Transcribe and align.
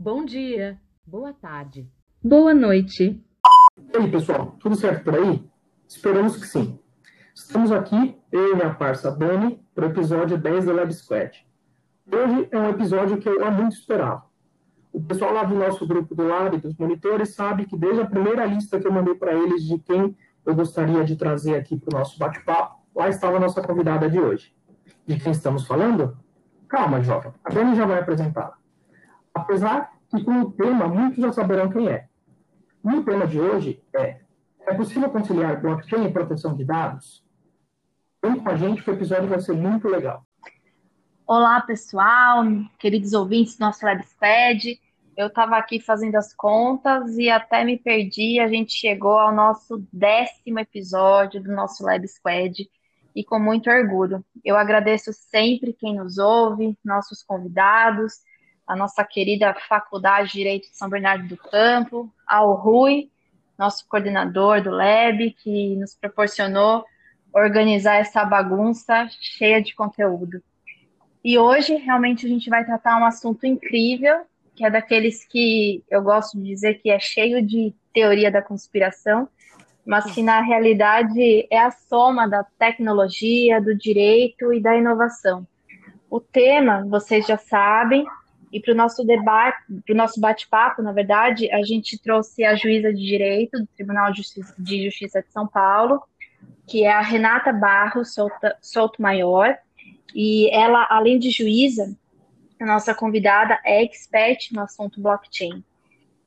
Bom 0.00 0.24
dia, 0.24 0.80
boa 1.04 1.32
tarde, 1.32 1.90
boa 2.22 2.54
noite. 2.54 3.20
E 3.92 3.96
aí, 3.96 4.08
pessoal, 4.08 4.54
tudo 4.60 4.76
certo 4.76 5.02
por 5.02 5.16
aí? 5.16 5.44
Esperamos 5.88 6.36
que 6.36 6.46
sim. 6.46 6.78
Estamos 7.34 7.72
aqui, 7.72 8.16
eu 8.30 8.52
e 8.52 8.54
minha 8.54 8.72
parça 8.72 9.10
Dani, 9.10 9.60
para 9.74 9.88
o 9.88 9.90
episódio 9.90 10.38
10 10.38 10.66
do 10.66 10.72
Lab 10.72 10.94
Squad. 10.94 11.44
Hoje 12.06 12.48
é 12.52 12.58
um 12.60 12.70
episódio 12.70 13.18
que 13.18 13.28
eu 13.28 13.44
há 13.44 13.50
muito 13.50 13.72
esperava. 13.72 14.24
O 14.92 15.02
pessoal 15.02 15.32
lá 15.32 15.42
do 15.42 15.56
nosso 15.56 15.84
grupo 15.84 16.14
do 16.14 16.28
Lab, 16.28 16.56
dos 16.58 16.76
monitores, 16.76 17.34
sabe 17.34 17.66
que 17.66 17.76
desde 17.76 18.00
a 18.00 18.06
primeira 18.06 18.46
lista 18.46 18.78
que 18.78 18.86
eu 18.86 18.92
mandei 18.92 19.16
para 19.16 19.34
eles 19.34 19.64
de 19.64 19.80
quem 19.80 20.16
eu 20.46 20.54
gostaria 20.54 21.04
de 21.04 21.16
trazer 21.16 21.56
aqui 21.56 21.76
para 21.76 21.96
o 21.96 21.98
nosso 21.98 22.16
bate-papo, 22.20 22.84
lá 22.94 23.08
estava 23.08 23.38
a 23.38 23.40
nossa 23.40 23.60
convidada 23.60 24.08
de 24.08 24.20
hoje. 24.20 24.54
De 25.04 25.18
quem 25.18 25.32
estamos 25.32 25.66
falando? 25.66 26.16
Calma, 26.68 27.02
jovem, 27.02 27.32
a 27.42 27.50
Dani 27.50 27.74
já 27.74 27.84
vai 27.84 27.98
apresentá-la. 27.98 28.57
Apesar 29.40 29.92
que 30.10 30.24
com 30.24 30.40
o 30.40 30.50
tema 30.50 30.88
muitos 30.88 31.18
já 31.18 31.32
saberão 31.32 31.70
quem 31.70 31.88
é. 31.88 32.08
E 32.84 32.88
o 32.88 33.04
tema 33.04 33.26
de 33.26 33.40
hoje 33.40 33.82
é: 33.94 34.20
é 34.66 34.74
possível 34.74 35.10
conciliar 35.10 35.60
blockchain 35.60 36.06
e 36.06 36.12
proteção 36.12 36.54
de 36.54 36.64
dados? 36.64 37.24
Vem 38.22 38.38
com 38.40 38.48
a 38.48 38.56
gente 38.56 38.82
que 38.82 38.90
o 38.90 38.94
episódio 38.94 39.28
vai 39.28 39.40
ser 39.40 39.52
muito 39.52 39.88
legal. 39.88 40.26
Olá, 41.26 41.60
pessoal, 41.60 42.42
queridos 42.78 43.12
ouvintes 43.12 43.56
do 43.56 43.60
nosso 43.60 43.84
LabSpad. 43.84 44.80
Eu 45.16 45.26
estava 45.26 45.56
aqui 45.56 45.80
fazendo 45.80 46.16
as 46.16 46.32
contas 46.34 47.16
e 47.16 47.28
até 47.28 47.64
me 47.64 47.76
perdi. 47.76 48.40
A 48.40 48.48
gente 48.48 48.72
chegou 48.72 49.18
ao 49.18 49.34
nosso 49.34 49.86
décimo 49.92 50.58
episódio 50.58 51.42
do 51.42 51.52
nosso 51.52 51.84
Lab 51.84 52.06
Squad 52.06 52.68
e 53.14 53.24
com 53.24 53.38
muito 53.38 53.68
orgulho. 53.68 54.24
Eu 54.44 54.56
agradeço 54.56 55.12
sempre 55.12 55.72
quem 55.72 55.96
nos 55.96 56.18
ouve, 56.18 56.78
nossos 56.84 57.22
convidados, 57.22 58.14
a 58.68 58.76
nossa 58.76 59.02
querida 59.02 59.56
Faculdade 59.66 60.28
de 60.28 60.34
Direito 60.34 60.70
de 60.70 60.76
São 60.76 60.90
Bernardo 60.90 61.26
do 61.26 61.36
Campo, 61.38 62.12
ao 62.26 62.54
Rui, 62.54 63.10
nosso 63.58 63.88
coordenador 63.88 64.62
do 64.62 64.70
Lab, 64.70 65.30
que 65.42 65.74
nos 65.76 65.94
proporcionou 65.94 66.84
organizar 67.32 67.96
essa 67.96 68.24
bagunça 68.24 69.08
cheia 69.20 69.62
de 69.62 69.74
conteúdo. 69.74 70.42
E 71.24 71.38
hoje, 71.38 71.74
realmente, 71.76 72.26
a 72.26 72.28
gente 72.28 72.50
vai 72.50 72.64
tratar 72.64 73.00
um 73.00 73.04
assunto 73.04 73.46
incrível, 73.46 74.20
que 74.54 74.64
é 74.64 74.70
daqueles 74.70 75.24
que 75.24 75.82
eu 75.90 76.02
gosto 76.02 76.36
de 76.38 76.44
dizer 76.44 76.74
que 76.74 76.90
é 76.90 76.98
cheio 76.98 77.44
de 77.44 77.74
teoria 77.92 78.30
da 78.30 78.42
conspiração, 78.42 79.28
mas 79.84 80.12
que 80.12 80.22
na 80.22 80.42
realidade 80.42 81.46
é 81.50 81.58
a 81.58 81.70
soma 81.70 82.28
da 82.28 82.44
tecnologia, 82.58 83.60
do 83.60 83.74
direito 83.74 84.52
e 84.52 84.60
da 84.60 84.76
inovação. 84.76 85.46
O 86.10 86.20
tema, 86.20 86.86
vocês 86.88 87.26
já 87.26 87.38
sabem, 87.38 88.06
e 88.52 88.60
para 88.60 88.72
o 88.72 88.76
nosso 88.76 89.04
debate, 89.04 89.58
para 89.84 89.94
o 89.94 89.96
nosso 89.96 90.20
bate-papo, 90.20 90.82
na 90.82 90.92
verdade, 90.92 91.50
a 91.52 91.62
gente 91.62 91.98
trouxe 91.98 92.44
a 92.44 92.54
juíza 92.54 92.92
de 92.92 93.04
direito 93.04 93.58
do 93.58 93.66
Tribunal 93.66 94.10
de 94.10 94.18
Justiça 94.18 94.54
de, 94.58 94.90
São 95.28 95.46
Paulo, 95.46 96.02
que 96.66 96.84
é 96.84 96.92
a 96.92 97.00
Renata 97.00 97.52
Barros 97.52 98.14
Souto 98.60 99.02
Maior. 99.02 99.56
E 100.14 100.48
ela, 100.50 100.86
além 100.88 101.18
de 101.18 101.30
juíza, 101.30 101.94
a 102.60 102.64
nossa 102.64 102.94
convidada 102.94 103.58
é 103.64 103.82
expert 103.82 104.50
no 104.52 104.62
assunto 104.62 105.00
blockchain. 105.00 105.62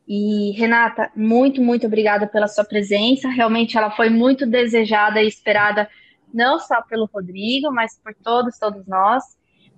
E 0.08 0.52
Renata, 0.52 1.12
muito, 1.16 1.62
muito 1.62 1.88
obrigada 1.88 2.28
pela 2.28 2.48
sua 2.48 2.66
presença. 2.66 3.30
Realmente 3.30 3.78
ela 3.78 3.92
foi 3.92 4.10
muito 4.10 4.46
desejada 4.46 5.22
e 5.22 5.28
esperada 5.28 5.90
não 6.34 6.60
só 6.60 6.82
pelo 6.82 7.10
Rodrigo, 7.12 7.72
mas 7.72 8.00
por 8.00 8.14
todos, 8.16 8.58
todos 8.58 8.86
nós. 8.88 9.24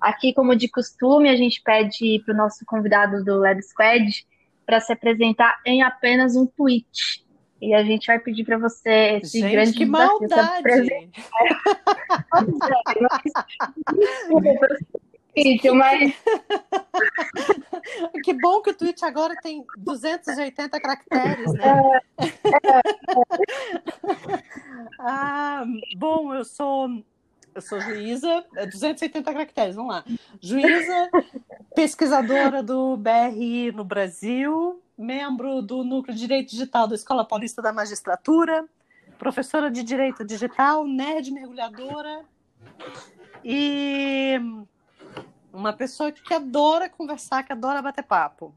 Aqui, 0.04 0.34
como 0.34 0.54
de 0.54 0.68
costume, 0.68 1.30
a 1.30 1.36
gente 1.38 1.62
pede 1.64 2.22
para 2.26 2.34
o 2.34 2.38
nosso 2.38 2.66
convidado 2.66 3.24
do 3.24 3.40
Lab 3.40 3.64
Squad 3.64 4.26
para 4.66 4.82
se 4.82 4.92
apresentar 4.92 5.62
em 5.66 5.82
apenas 5.82 6.36
um 6.36 6.46
tweet. 6.46 7.24
E 7.62 7.74
a 7.74 7.82
gente 7.86 8.08
vai 8.08 8.20
pedir 8.20 8.44
para 8.44 8.58
você 8.58 9.22
esse 9.24 9.40
gente, 9.40 9.54
grande 9.54 9.72
que 9.72 9.86
desafio 9.86 9.90
maldade! 9.90 11.10
Mas 15.74 16.14
que 18.24 18.34
bom 18.34 18.62
que 18.62 18.72
o 18.72 18.78
tweet 18.78 19.06
agora 19.06 19.36
tem 19.42 19.64
280 19.78 20.82
caracteres, 20.82 21.54
né? 21.54 21.82
ah, 25.00 25.64
bom, 25.98 26.36
eu 26.36 26.44
sou 26.44 26.90
eu 27.56 27.62
sou 27.62 27.80
juíza, 27.82 28.44
280 28.72 29.34
caracteres, 29.34 29.76
vamos 29.76 29.94
lá. 29.94 30.04
Juíza, 30.42 31.10
pesquisadora 31.76 32.62
do 32.64 32.98
BRI 32.98 33.72
no 33.72 33.84
Brasil, 33.84 34.82
membro 34.98 35.62
do 35.62 35.84
Núcleo 35.84 36.14
de 36.16 36.22
Direito 36.22 36.50
Digital 36.52 36.88
da 36.88 36.96
Escola 36.96 37.26
Paulista 37.26 37.62
da 37.62 37.72
Magistratura, 37.74 38.66
professora 39.18 39.70
de 39.70 39.84
Direito 39.84 40.24
Digital, 40.26 40.86
nerd 40.88 41.32
mergulhadora 41.32 42.26
e 43.44 44.40
uma 45.52 45.74
pessoa 45.74 46.12
que 46.12 46.34
adora 46.34 46.90
conversar, 46.90 47.44
que 47.44 47.54
adora 47.54 47.82
bater 47.82 48.04
papo. 48.04 48.54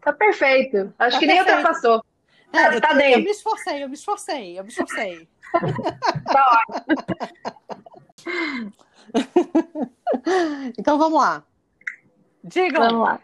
tá 0.00 0.12
perfeito. 0.12 0.92
Acho 0.98 1.16
Tá 1.16 1.20
que 1.20 1.26
nem 1.26 1.36
perfeito. 1.36 1.56
ultrapassou. 1.58 2.04
É, 2.52 2.68
Tá- 2.68 2.74
eu, 2.74 2.80
tá 2.80 3.10
eu 3.10 3.18
me 3.20 3.30
esforcei, 3.30 3.82
eu 3.84 3.88
me 3.88 3.94
esforcei, 3.94 4.58
eu 4.58 4.62
me 4.64 4.70
esforcei. 4.70 5.28
Tá 6.32 6.62
então 10.78 10.98
vamos 10.98 11.20
lá. 11.20 11.44
Digam, 12.42 12.82
Vamos 12.82 13.00
lá. 13.08 13.20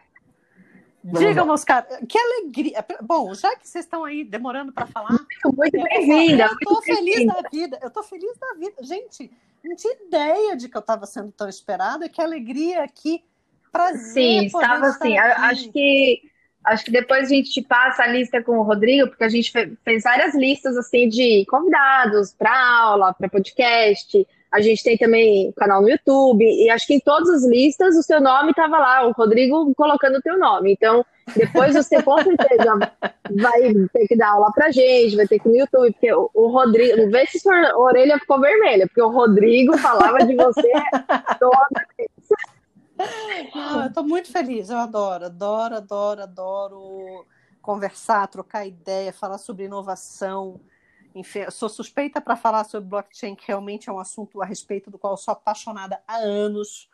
digam, 1.03 1.47
meus 1.47 1.65
caras, 1.65 1.99
que 2.09 2.19
alegria. 2.19 2.85
Bom, 3.03 3.33
já 3.35 3.55
que 3.57 3.69
vocês 3.69 3.85
estão 3.85 4.05
aí 4.05 4.25
demorando 4.25 4.73
para 4.73 4.87
falar, 4.87 5.17
Muito 5.57 5.77
eu, 5.77 5.83
bem-vinda. 5.85 6.45
eu 6.45 6.71
muito 6.71 6.83
feliz 6.83 7.27
da 7.27 7.43
vida, 7.51 7.79
eu 7.83 7.91
tô 7.91 8.03
feliz 8.03 8.37
da 8.39 8.55
vida. 8.55 8.83
Gente, 8.83 9.31
não 9.65 9.77
tinha 9.77 9.95
ideia 10.07 10.57
de 10.57 10.69
que 10.69 10.77
eu 10.77 10.81
estava 10.81 11.07
sendo 11.07 11.33
tão 11.33 11.49
esperada, 11.49 12.09
que 12.09 12.21
alegria 12.21 12.83
aqui. 12.83 13.25
Prazer. 13.73 14.13
Sim, 14.13 14.47
estava 14.47 14.87
assim. 14.87 15.17
aqui. 15.17 15.41
Acho 15.43 15.73
que 15.73 16.31
acho 16.65 16.85
que 16.85 16.91
depois 16.91 17.27
a 17.27 17.35
gente 17.35 17.63
passa 17.63 18.05
a 18.05 18.07
lista 18.07 18.43
com 18.43 18.59
o 18.59 18.63
Rodrigo, 18.63 19.09
porque 19.09 19.25
a 19.25 19.29
gente 19.29 19.51
fe- 19.53 19.73
fez 19.85 20.03
várias 20.03 20.35
listas 20.35 20.77
assim 20.77 21.09
de 21.09 21.45
convidados 21.49 22.33
para 22.33 22.79
aula, 22.81 23.15
para 23.15 23.29
podcast. 23.29 24.27
A 24.51 24.61
gente 24.61 24.85
tem 24.85 24.97
também 24.97 25.53
canal 25.57 25.83
no 25.83 25.89
YouTube 25.89 26.45
e 26.45 26.71
acho 26.71 26.87
que 26.87 26.95
em 26.95 27.01
todas 27.01 27.29
as 27.29 27.45
listas 27.45 27.97
o 27.97 28.03
seu 28.03 28.21
nome 28.21 28.51
estava 28.51 28.79
lá, 28.79 29.07
o 29.07 29.11
Rodrigo 29.11 29.75
colocando 29.75 30.19
o 30.19 30.23
teu 30.23 30.39
nome. 30.39 30.73
Então, 30.73 31.05
depois 31.37 31.75
você 31.75 32.01
com 32.01 32.17
certeza 32.23 32.79
vai 33.35 33.61
ter 33.93 34.07
que 34.07 34.17
dar 34.17 34.31
aula 34.31 34.53
pra 34.53 34.71
gente, 34.71 35.17
vai 35.17 35.27
ter 35.27 35.41
que 35.41 35.49
ir 35.49 35.51
no 35.51 35.59
YouTube, 35.59 35.93
porque 35.93 36.13
o, 36.13 36.31
o 36.33 36.47
Rodrigo, 36.49 37.11
vê 37.11 37.27
se 37.27 37.41
sua 37.41 37.77
orelha 37.77 38.17
ficou 38.19 38.41
vermelha, 38.41 38.87
porque 38.87 39.03
o 39.03 39.11
Rodrigo 39.11 39.77
falava 39.77 40.19
de 40.25 40.37
você 40.37 40.71
toda 41.41 41.87
Não, 43.55 43.83
eu 43.83 43.89
estou 43.89 44.05
muito 44.05 44.31
feliz, 44.31 44.71
eu 44.71 44.79
adoro, 44.79 45.27
adoro, 45.27 45.77
adoro, 45.77 46.23
adoro 46.23 47.27
conversar, 47.61 48.29
trocar 48.29 48.67
ideia, 48.67 49.13
falar 49.13 49.39
sobre 49.39 49.65
inovação. 49.65 50.61
Enfim, 51.15 51.41
eu 51.41 51.51
sou 51.51 51.69
suspeita 51.69 52.21
para 52.21 52.37
falar 52.37 52.65
sobre 52.65 52.89
blockchain, 52.89 53.35
que 53.35 53.47
realmente 53.47 53.89
é 53.89 53.93
um 53.93 53.99
assunto 53.99 54.43
a 54.43 54.45
respeito 54.45 54.91
do 54.91 54.99
qual 54.99 55.15
eu 55.15 55.17
sou 55.17 55.33
apaixonada 55.33 56.03
há 56.07 56.17
anos. 56.17 56.91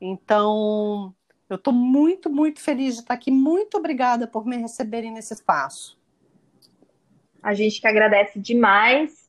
Então, 0.00 1.14
eu 1.48 1.56
estou 1.56 1.72
muito, 1.72 2.28
muito 2.28 2.60
feliz 2.60 2.94
de 2.94 3.00
estar 3.02 3.14
aqui. 3.14 3.30
Muito 3.30 3.76
obrigada 3.76 4.26
por 4.26 4.44
me 4.44 4.56
receberem 4.56 5.12
nesse 5.12 5.32
espaço. 5.32 5.98
A 7.42 7.54
gente 7.54 7.80
que 7.80 7.86
agradece 7.86 8.38
demais. 8.38 9.21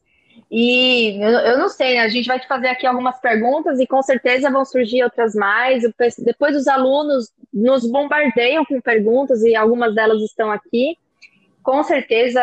E 0.50 1.20
eu, 1.20 1.58
não 1.58 1.70
sei, 1.70 1.96
né? 1.96 2.02
A 2.02 2.08
gente 2.08 2.28
vai 2.28 2.40
te 2.40 2.48
fazer 2.48 2.68
aqui 2.68 2.86
algumas 2.86 3.20
perguntas 3.20 3.80
e 3.80 3.88
com 3.88 4.02
certeza 4.02 4.52
vão 4.52 4.64
surgir 4.64 5.04
outras 5.04 5.34
mais. 5.34 5.84
Depois 6.20 6.56
os 6.56 6.68
alunos 6.68 7.32
nos 7.52 7.90
bombardeiam 7.90 8.64
com 8.64 8.80
perguntas 8.80 9.42
e 9.42 9.56
algumas 9.56 9.96
delas 9.96 10.22
estão 10.22 10.52
aqui. 10.52 10.98
Com 11.64 11.84
certeza, 11.84 12.42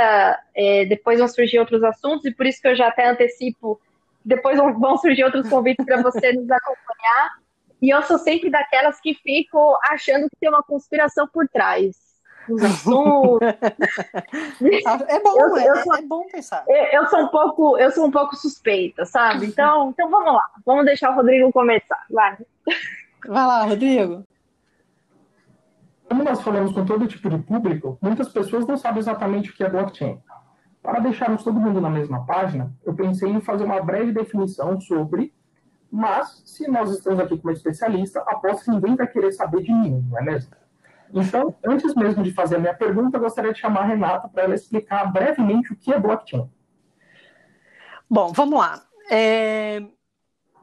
é, 0.54 0.84
depois 0.86 1.18
vão 1.18 1.28
surgir 1.28 1.58
outros 1.58 1.84
assuntos 1.84 2.24
e 2.24 2.34
por 2.34 2.46
isso 2.46 2.60
que 2.60 2.68
eu 2.68 2.74
já 2.74 2.88
até 2.88 3.08
antecipo. 3.08 3.80
Depois 4.24 4.58
vão 4.58 4.96
surgir 4.96 5.24
outros 5.24 5.48
convites 5.48 5.84
para 5.84 6.02
você 6.02 6.32
nos 6.32 6.50
acompanhar. 6.50 7.30
E 7.80 7.90
eu 7.94 8.02
sou 8.02 8.18
sempre 8.18 8.50
daquelas 8.50 9.00
que 9.00 9.14
fico 9.14 9.78
achando 9.88 10.28
que 10.28 10.36
tem 10.40 10.48
uma 10.48 10.62
conspiração 10.62 11.28
por 11.32 11.48
trás 11.48 12.09
assuntos. 12.62 13.38
É 15.08 15.20
bom, 15.20 15.38
Eu- 15.38 15.56
é, 15.56 15.68
eu 15.70 15.76
sou- 15.82 15.94
é 15.96 16.02
bom 16.02 16.26
pensar. 16.30 16.64
Eu, 16.68 17.00
eu 17.02 17.06
sou 17.06 17.20
um 17.20 17.28
pouco, 17.28 17.78
eu 17.78 17.90
sou 17.90 18.06
um 18.06 18.10
pouco 18.10 18.36
suspeita, 18.36 19.04
sabe? 19.04 19.46
Então, 19.46 19.90
então 19.90 20.10
vamos 20.10 20.32
lá, 20.34 20.44
vamos 20.64 20.84
deixar 20.84 21.10
o 21.10 21.14
Rodrigo 21.16 21.52
começar. 21.52 22.04
Vai. 22.10 22.36
Vai 23.26 23.46
lá, 23.46 23.62
Rodrigo. 23.64 24.24
Como 26.08 26.24
nós 26.24 26.40
falamos 26.42 26.72
com 26.72 26.84
todo 26.84 27.06
tipo 27.06 27.30
de 27.30 27.38
público, 27.38 27.96
muitas 28.02 28.28
pessoas 28.28 28.66
não 28.66 28.76
sabem 28.76 28.98
exatamente 28.98 29.50
o 29.50 29.54
que 29.54 29.62
é 29.64 29.68
blockchain. 29.70 30.20
Para 30.82 30.98
deixarmos 31.00 31.44
todo 31.44 31.60
mundo 31.60 31.80
na 31.80 31.90
mesma 31.90 32.24
página, 32.26 32.72
eu 32.84 32.94
pensei 32.94 33.28
em 33.30 33.40
fazer 33.40 33.64
uma 33.64 33.80
breve 33.82 34.12
definição 34.12 34.80
sobre 34.80 35.32
Mas, 35.92 36.42
se 36.46 36.68
nós 36.70 36.90
estamos 36.90 37.18
aqui 37.20 37.36
com 37.36 37.48
uma 37.48 37.52
especialista, 37.52 38.20
aposto 38.20 38.64
que 38.64 38.70
ninguém 38.70 38.94
vai 38.96 39.06
querer 39.08 39.32
saber 39.32 39.62
de 39.62 39.72
mim, 39.72 40.04
não 40.08 40.18
é 40.18 40.22
mesmo? 40.22 40.52
Então, 41.12 41.54
antes 41.64 41.94
mesmo 41.94 42.22
de 42.22 42.32
fazer 42.32 42.56
a 42.56 42.58
minha 42.58 42.74
pergunta, 42.74 43.16
eu 43.16 43.20
gostaria 43.20 43.52
de 43.52 43.58
chamar 43.58 43.82
a 43.82 43.86
Renata 43.86 44.28
para 44.28 44.44
ela 44.44 44.54
explicar 44.54 45.12
brevemente 45.12 45.72
o 45.72 45.76
que 45.76 45.92
é 45.92 45.98
blockchain. 45.98 46.48
Bom, 48.08 48.32
vamos 48.32 48.58
lá. 48.58 48.82
É... 49.10 49.82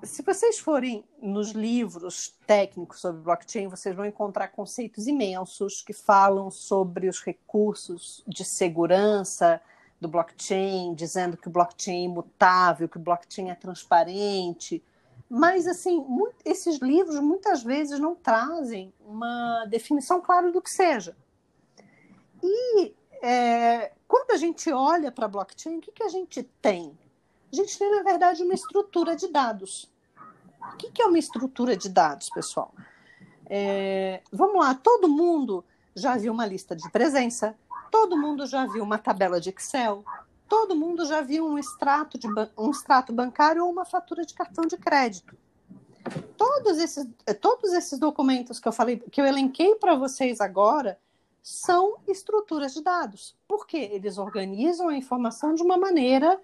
Se 0.04 0.22
vocês 0.22 0.60
forem 0.60 1.04
nos 1.22 1.52
livros 1.52 2.38
técnicos 2.46 3.00
sobre 3.00 3.22
blockchain, 3.22 3.68
vocês 3.68 3.96
vão 3.96 4.06
encontrar 4.06 4.50
conceitos 4.50 5.08
imensos 5.08 5.82
que 5.82 5.92
falam 5.92 6.52
sobre 6.52 7.10
os 7.10 7.22
recursos 7.22 8.24
de 8.28 8.46
segurança 8.46 9.60
do 10.00 10.08
blockchain, 10.08 10.94
dizendo 10.94 11.36
que 11.36 11.48
o 11.48 11.52
blockchain 11.52 12.02
é 12.02 12.06
imutável, 12.06 12.88
que 12.88 12.98
o 12.98 13.02
blockchain 13.02 13.50
é 13.50 13.56
transparente, 13.56 14.84
mas, 15.30 15.68
assim, 15.68 16.00
muito, 16.02 16.36
esses 16.46 16.78
livros 16.78 17.20
muitas 17.20 17.64
vezes 17.64 18.00
não 18.00 18.16
trazem 18.16 18.94
uma 19.06 19.66
definição 19.66 20.22
clara 20.22 20.52
do 20.52 20.62
que 20.62 20.70
seja. 20.70 21.16
E 22.42 22.96
é, 23.22 23.92
quando 24.08 24.32
a 24.32 24.38
gente 24.38 24.72
olha 24.72 25.12
para 25.12 25.26
a 25.26 25.30
blockchain, 25.30 25.78
o 25.78 25.82
que, 25.82 25.92
que 25.92 26.04
a 26.04 26.10
gente 26.10 26.44
tem? 26.62 26.98
A 27.52 27.56
gente 27.56 27.78
tem, 27.78 27.92
na 27.92 28.04
verdade, 28.04 28.44
uma 28.44 28.54
estrutura 28.54 29.16
de 29.16 29.28
dados. 29.28 29.92
O 30.74 30.78
que, 30.78 30.92
que 30.92 31.02
é 31.02 31.06
uma 31.06 31.20
estrutura 31.20 31.76
de 31.76 31.90
dados, 31.90 32.30
pessoal? 32.30 32.74
É, 33.50 34.22
vamos 34.32 34.60
lá, 34.60 34.76
todo 34.76 35.08
mundo 35.08 35.64
já 35.96 36.18
viu 36.18 36.32
uma 36.34 36.46
lista 36.46 36.76
de 36.76 36.90
presença, 36.92 37.56
todo 37.90 38.18
mundo 38.18 38.46
já 38.46 38.66
viu 38.66 38.84
uma 38.84 38.98
tabela 38.98 39.40
de 39.40 39.50
Excel, 39.50 40.04
todo 40.48 40.76
mundo 40.76 41.06
já 41.06 41.22
viu 41.22 41.46
um 41.46 41.58
extrato, 41.58 42.18
de, 42.18 42.28
um 42.58 42.72
extrato 42.72 43.14
bancário 43.14 43.64
ou 43.64 43.72
uma 43.72 43.86
fatura 43.86 44.26
de 44.26 44.34
cartão 44.34 44.66
de 44.66 44.78
crédito. 44.78 45.36
Todos 46.38 46.78
esses, 46.78 47.06
todos 47.42 47.74
esses 47.74 48.00
documentos 48.00 48.60
que 48.60 48.68
eu 48.68 48.72
falei, 48.72 48.98
que 48.98 49.20
eu 49.20 49.26
elenquei 49.26 49.76
para 49.76 49.96
vocês 49.96 50.40
agora, 50.40 51.00
são 51.44 51.98
estruturas 52.08 52.74
de 52.74 52.82
dados. 52.82 53.36
Porque 53.48 53.78
eles 53.78 54.18
organizam 54.18 54.90
a 54.90 54.96
informação 54.96 55.54
de 55.54 55.64
uma 55.64 55.78
maneira 55.78 56.40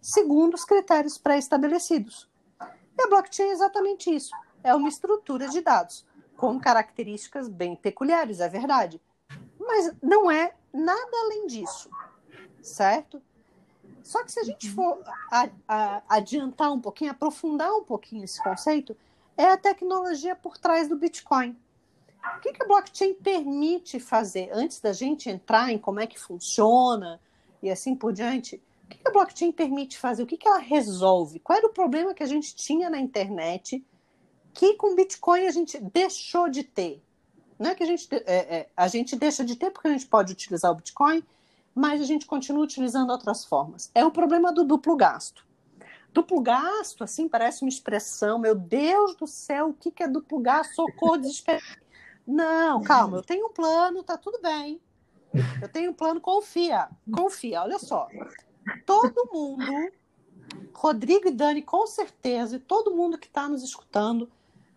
segundo 0.00 0.54
os 0.54 0.64
critérios 0.64 1.16
pré-estabelecidos. 1.16 2.28
E 2.60 3.02
a 3.02 3.08
blockchain 3.08 3.48
é 3.48 3.52
exatamente 3.52 4.14
isso. 4.14 4.34
É 4.62 4.74
uma 4.74 4.88
estrutura 4.88 5.48
de 5.48 5.60
dados, 5.60 6.04
com 6.36 6.60
características 6.60 7.48
bem 7.48 7.74
peculiares, 7.74 8.40
é 8.40 8.48
verdade. 8.48 9.00
Mas 9.58 9.92
não 10.02 10.30
é 10.30 10.54
nada 10.72 11.16
além 11.24 11.46
disso 11.46 11.88
certo? 12.62 13.20
Só 14.02 14.24
que 14.24 14.32
se 14.32 14.40
a 14.40 14.44
gente 14.44 14.70
for 14.70 15.02
a, 15.30 15.48
a, 15.68 16.02
adiantar 16.08 16.72
um 16.72 16.80
pouquinho, 16.80 17.10
aprofundar 17.10 17.72
um 17.72 17.84
pouquinho 17.84 18.24
esse 18.24 18.42
conceito, 18.42 18.96
é 19.36 19.44
a 19.44 19.56
tecnologia 19.56 20.34
por 20.34 20.58
trás 20.58 20.88
do 20.88 20.96
Bitcoin. 20.96 21.56
O 22.36 22.40
que, 22.40 22.52
que 22.52 22.62
a 22.62 22.66
blockchain 22.66 23.14
permite 23.14 23.98
fazer 23.98 24.50
antes 24.52 24.80
da 24.80 24.92
gente 24.92 25.28
entrar 25.28 25.72
em 25.72 25.78
como 25.78 26.00
é 26.00 26.06
que 26.06 26.18
funciona 26.18 27.20
e 27.62 27.70
assim 27.70 27.96
por 27.96 28.12
diante? 28.12 28.62
O 28.84 28.88
que, 28.88 28.98
que 28.98 29.08
a 29.08 29.12
blockchain 29.12 29.50
permite 29.50 29.98
fazer? 29.98 30.22
O 30.22 30.26
que, 30.26 30.36
que 30.36 30.46
ela 30.46 30.58
resolve? 30.58 31.40
Qual 31.40 31.58
era 31.58 31.66
o 31.66 31.72
problema 31.72 32.14
que 32.14 32.22
a 32.22 32.26
gente 32.26 32.54
tinha 32.54 32.88
na 32.88 32.98
internet 32.98 33.84
que 34.54 34.74
com 34.74 34.94
Bitcoin 34.94 35.46
a 35.46 35.50
gente 35.50 35.80
deixou 35.80 36.48
de 36.48 36.62
ter? 36.62 37.02
Não 37.58 37.70
é 37.70 37.74
que 37.74 37.82
a 37.82 37.86
gente, 37.86 38.08
é, 38.12 38.56
é, 38.56 38.68
a 38.76 38.88
gente 38.88 39.16
deixa 39.16 39.44
de 39.44 39.56
ter 39.56 39.70
porque 39.70 39.88
a 39.88 39.92
gente 39.92 40.06
pode 40.06 40.32
utilizar 40.32 40.70
o 40.70 40.74
Bitcoin, 40.74 41.24
mas 41.74 42.00
a 42.00 42.04
gente 42.04 42.26
continua 42.26 42.64
utilizando 42.64 43.10
outras 43.10 43.44
formas. 43.44 43.90
É 43.94 44.04
o 44.04 44.10
problema 44.10 44.52
do 44.52 44.64
duplo 44.64 44.96
gasto. 44.96 45.46
Duplo 46.12 46.40
gasto, 46.40 47.02
assim, 47.02 47.28
parece 47.28 47.62
uma 47.62 47.70
expressão, 47.70 48.38
meu 48.38 48.54
Deus 48.54 49.16
do 49.16 49.26
céu, 49.26 49.70
o 49.70 49.74
que, 49.74 49.90
que 49.90 50.02
é 50.02 50.08
duplo 50.08 50.38
gasto? 50.40 50.74
Socorro, 50.74 51.18
desespero. 51.18 51.62
Não, 52.26 52.82
calma, 52.82 53.16
eu 53.16 53.22
tenho 53.22 53.46
um 53.46 53.52
plano, 53.52 54.02
tá 54.02 54.18
tudo 54.18 54.40
bem. 54.40 54.80
Eu 55.60 55.68
tenho 55.68 55.90
um 55.90 55.94
plano, 55.94 56.20
confia, 56.20 56.88
confia, 57.10 57.62
olha 57.62 57.78
só. 57.78 58.08
Todo 58.84 59.30
mundo, 59.32 59.64
Rodrigo 60.74 61.28
e 61.28 61.30
Dani, 61.30 61.62
com 61.62 61.86
certeza, 61.86 62.56
e 62.56 62.60
todo 62.60 62.94
mundo 62.94 63.16
que 63.16 63.26
está 63.26 63.48
nos 63.48 63.62
escutando, 63.62 64.30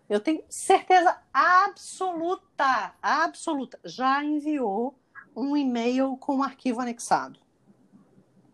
eu 0.10 0.20
tenho 0.20 0.44
certeza 0.48 1.20
absoluta, 1.34 2.96
absoluta, 3.02 3.78
já 3.84 4.24
enviou 4.24 4.98
um 5.36 5.58
e-mail 5.58 6.18
com 6.18 6.38
um 6.38 6.44
arquivo 6.44 6.82
anexado. 6.82 7.40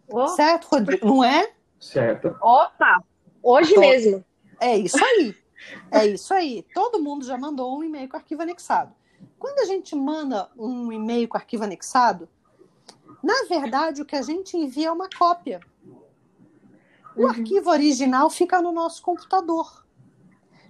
Oh. 0.08 0.28
Certo, 0.30 0.66
Rodrigo? 0.66 1.06
Não 1.06 1.24
é? 1.24 1.52
Certo. 1.80 2.36
Opa! 2.42 3.04
Hoje 3.42 3.74
Tô... 3.74 3.80
mesmo. 3.80 4.26
É 4.60 4.78
isso 4.78 5.04
aí. 5.04 5.36
É 5.92 6.06
isso 6.06 6.34
aí. 6.34 6.66
Todo 6.74 7.02
mundo 7.02 7.24
já 7.26 7.38
mandou 7.38 7.78
um 7.78 7.84
e-mail 7.84 8.10
com 8.10 8.18
arquivo 8.18 8.42
anexado. 8.42 8.94
Quando 9.38 9.60
a 9.60 9.66
gente 9.66 9.96
manda 9.96 10.50
um 10.58 10.92
e-mail 10.92 11.28
com 11.28 11.38
arquivo 11.38 11.64
anexado, 11.64 12.28
na 13.24 13.46
verdade, 13.48 14.02
o 14.02 14.06
que 14.06 14.16
a 14.16 14.22
gente 14.22 14.58
envia 14.58 14.88
é 14.88 14.92
uma 14.92 15.10
cópia. 15.10 15.60
O 17.16 17.24
uhum. 17.24 17.30
arquivo 17.30 17.70
original 17.70 18.30
fica 18.30 18.62
no 18.62 18.72
nosso 18.72 19.02
computador. 19.02 19.86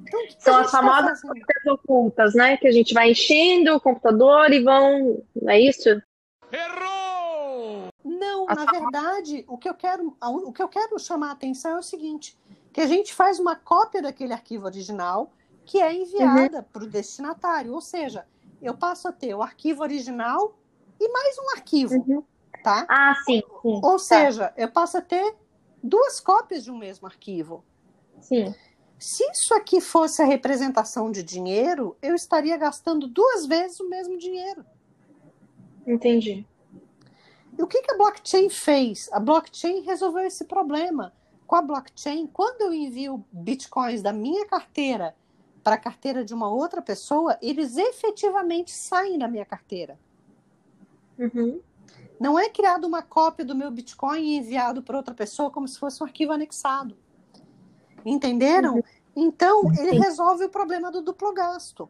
Então, 0.07 0.19
São 0.39 0.57
as 0.57 0.71
tá 0.71 0.77
famosas 0.77 1.21
cópias 1.21 1.65
ocultas, 1.68 2.33
né? 2.33 2.57
Que 2.57 2.68
a 2.68 2.71
gente 2.71 2.94
vai 2.94 3.12
enchendo 3.12 3.75
o 3.75 3.80
computador 3.80 4.51
e 4.51 4.63
vão. 4.63 5.24
Não 5.42 5.51
é 5.51 5.59
isso? 5.59 5.89
Errou! 6.51 7.88
Não, 8.03 8.45
as 8.50 8.57
na 8.57 8.65
verdade, 8.65 9.45
o 9.48 9.57
que, 9.57 9.69
eu 9.69 9.74
quero, 9.74 10.15
o 10.21 10.51
que 10.51 10.62
eu 10.62 10.68
quero 10.68 11.00
chamar 11.00 11.30
a 11.30 11.33
atenção 11.33 11.71
é 11.71 11.80
o 11.80 11.83
seguinte: 11.83 12.38
que 12.74 12.81
a 12.81 12.88
gente 12.88 13.13
faz 13.13 13.39
uma 13.39 13.56
cópia 13.56 14.01
daquele 14.01 14.33
arquivo 14.33 14.65
original 14.65 15.31
que 15.65 15.80
é 15.80 15.94
enviada 15.94 16.57
uhum. 16.57 16.63
para 16.63 16.83
o 16.83 16.88
destinatário. 16.88 17.74
Ou 17.74 17.81
seja, 17.81 18.25
eu 18.62 18.75
passo 18.75 19.07
a 19.07 19.12
ter 19.12 19.33
o 19.33 19.42
arquivo 19.42 19.81
original 19.81 20.57
e 21.00 21.09
mais 21.09 21.38
um 21.38 21.50
arquivo. 21.56 21.95
Uhum. 21.95 22.24
Tá? 22.63 22.86
Ah, 22.89 23.15
sim. 23.25 23.42
sim 23.62 23.81
Ou 23.83 23.94
tá. 23.94 24.00
seja, 24.00 24.54
eu 24.57 24.69
passo 24.71 24.97
a 24.97 25.01
ter 25.01 25.36
duas 25.81 26.19
cópias 26.19 26.63
de 26.63 26.71
um 26.71 26.77
mesmo 26.77 27.07
arquivo. 27.07 27.63
Sim. 28.19 28.54
Se 29.01 29.24
isso 29.31 29.56
aqui 29.56 29.81
fosse 29.81 30.21
a 30.21 30.25
representação 30.25 31.12
de 31.12 31.24
dinheiro, 31.24 31.98
eu 32.03 32.13
estaria 32.13 32.56
gastando 32.56 33.07
duas 33.07 33.48
vezes 33.48 33.80
o 33.80 33.89
mesmo 33.89 34.15
dinheiro. 34.15 34.63
Entendi. 35.88 36.45
E 37.57 37.63
o 37.63 37.65
que, 37.65 37.81
que 37.81 37.92
a 37.92 37.98
blockchain 37.98 38.48
fez? 38.48 39.09
A 39.12 39.19
blockchain 39.19 39.81
resolveu 39.81 40.24
esse 40.24 40.45
problema. 40.45 41.12
Com 41.48 41.56
a 41.56 41.63
blockchain, 41.63 42.27
quando 42.27 42.62
eu 42.62 42.71
envio 42.71 43.25
bitcoins 43.31 44.03
da 44.03 44.13
minha 44.13 44.45
carteira 44.45 45.15
para 45.63 45.74
a 45.74 45.80
carteira 45.80 46.24
de 46.24 46.36
uma 46.36 46.54
outra 46.54 46.80
pessoa, 46.80 47.39
eles 47.42 47.77
efetivamente 47.77 48.69
saem 48.69 49.18
da 49.18 49.27
minha 49.27 49.45
carteira. 49.45 49.97
Uhum. 51.18 51.59
Não 52.19 52.37
é 52.37 52.49
criado 52.49 52.85
uma 52.85 53.02
cópia 53.02 53.44
do 53.44 53.56
meu 53.56 53.71
Bitcoin 53.71 54.21
e 54.21 54.37
enviado 54.37 54.83
para 54.83 54.95
outra 54.95 55.16
pessoa 55.16 55.49
como 55.49 55.68
se 55.68 55.80
fosse 55.80 56.04
um 56.04 56.06
arquivo 56.06 56.31
anexado. 56.31 56.95
Entenderam? 58.06 58.76
Uhum. 58.76 58.84
Então, 59.16 59.72
ele 59.78 60.00
resolve 60.00 60.46
o 60.46 60.50
problema 60.50 60.92
do 60.92 61.02
duplo 61.02 61.34
gasto. 61.34 61.90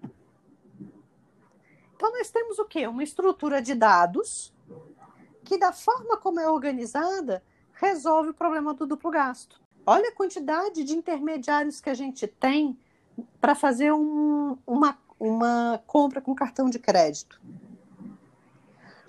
Então, 1.96 2.12
nós 2.12 2.32
temos 2.32 2.58
o 2.58 2.66
quê? 2.66 2.88
Uma 2.88 3.04
estrutura 3.04 3.62
de 3.62 3.76
dados 3.76 4.54
que, 5.44 5.58
da 5.58 5.72
forma 5.72 6.18
como 6.18 6.40
é 6.40 6.50
organizada, 6.50 7.44
resolve 7.74 8.30
o 8.30 8.34
problema 8.34 8.74
do 8.74 8.88
duplo 8.88 9.12
gasto. 9.12 9.62
Olha 9.86 10.10
a 10.10 10.16
quantidade 10.16 10.84
de 10.84 10.94
intermediários 10.94 11.80
que 11.80 11.90
a 11.90 11.94
gente 11.94 12.28
tem 12.28 12.78
para 13.40 13.56
fazer 13.56 13.92
um, 13.92 14.58
uma, 14.66 14.98
uma 15.20 15.82
compra 15.86 16.22
com 16.22 16.34
cartão 16.34 16.70
de 16.70 16.80
crédito. 16.80 17.42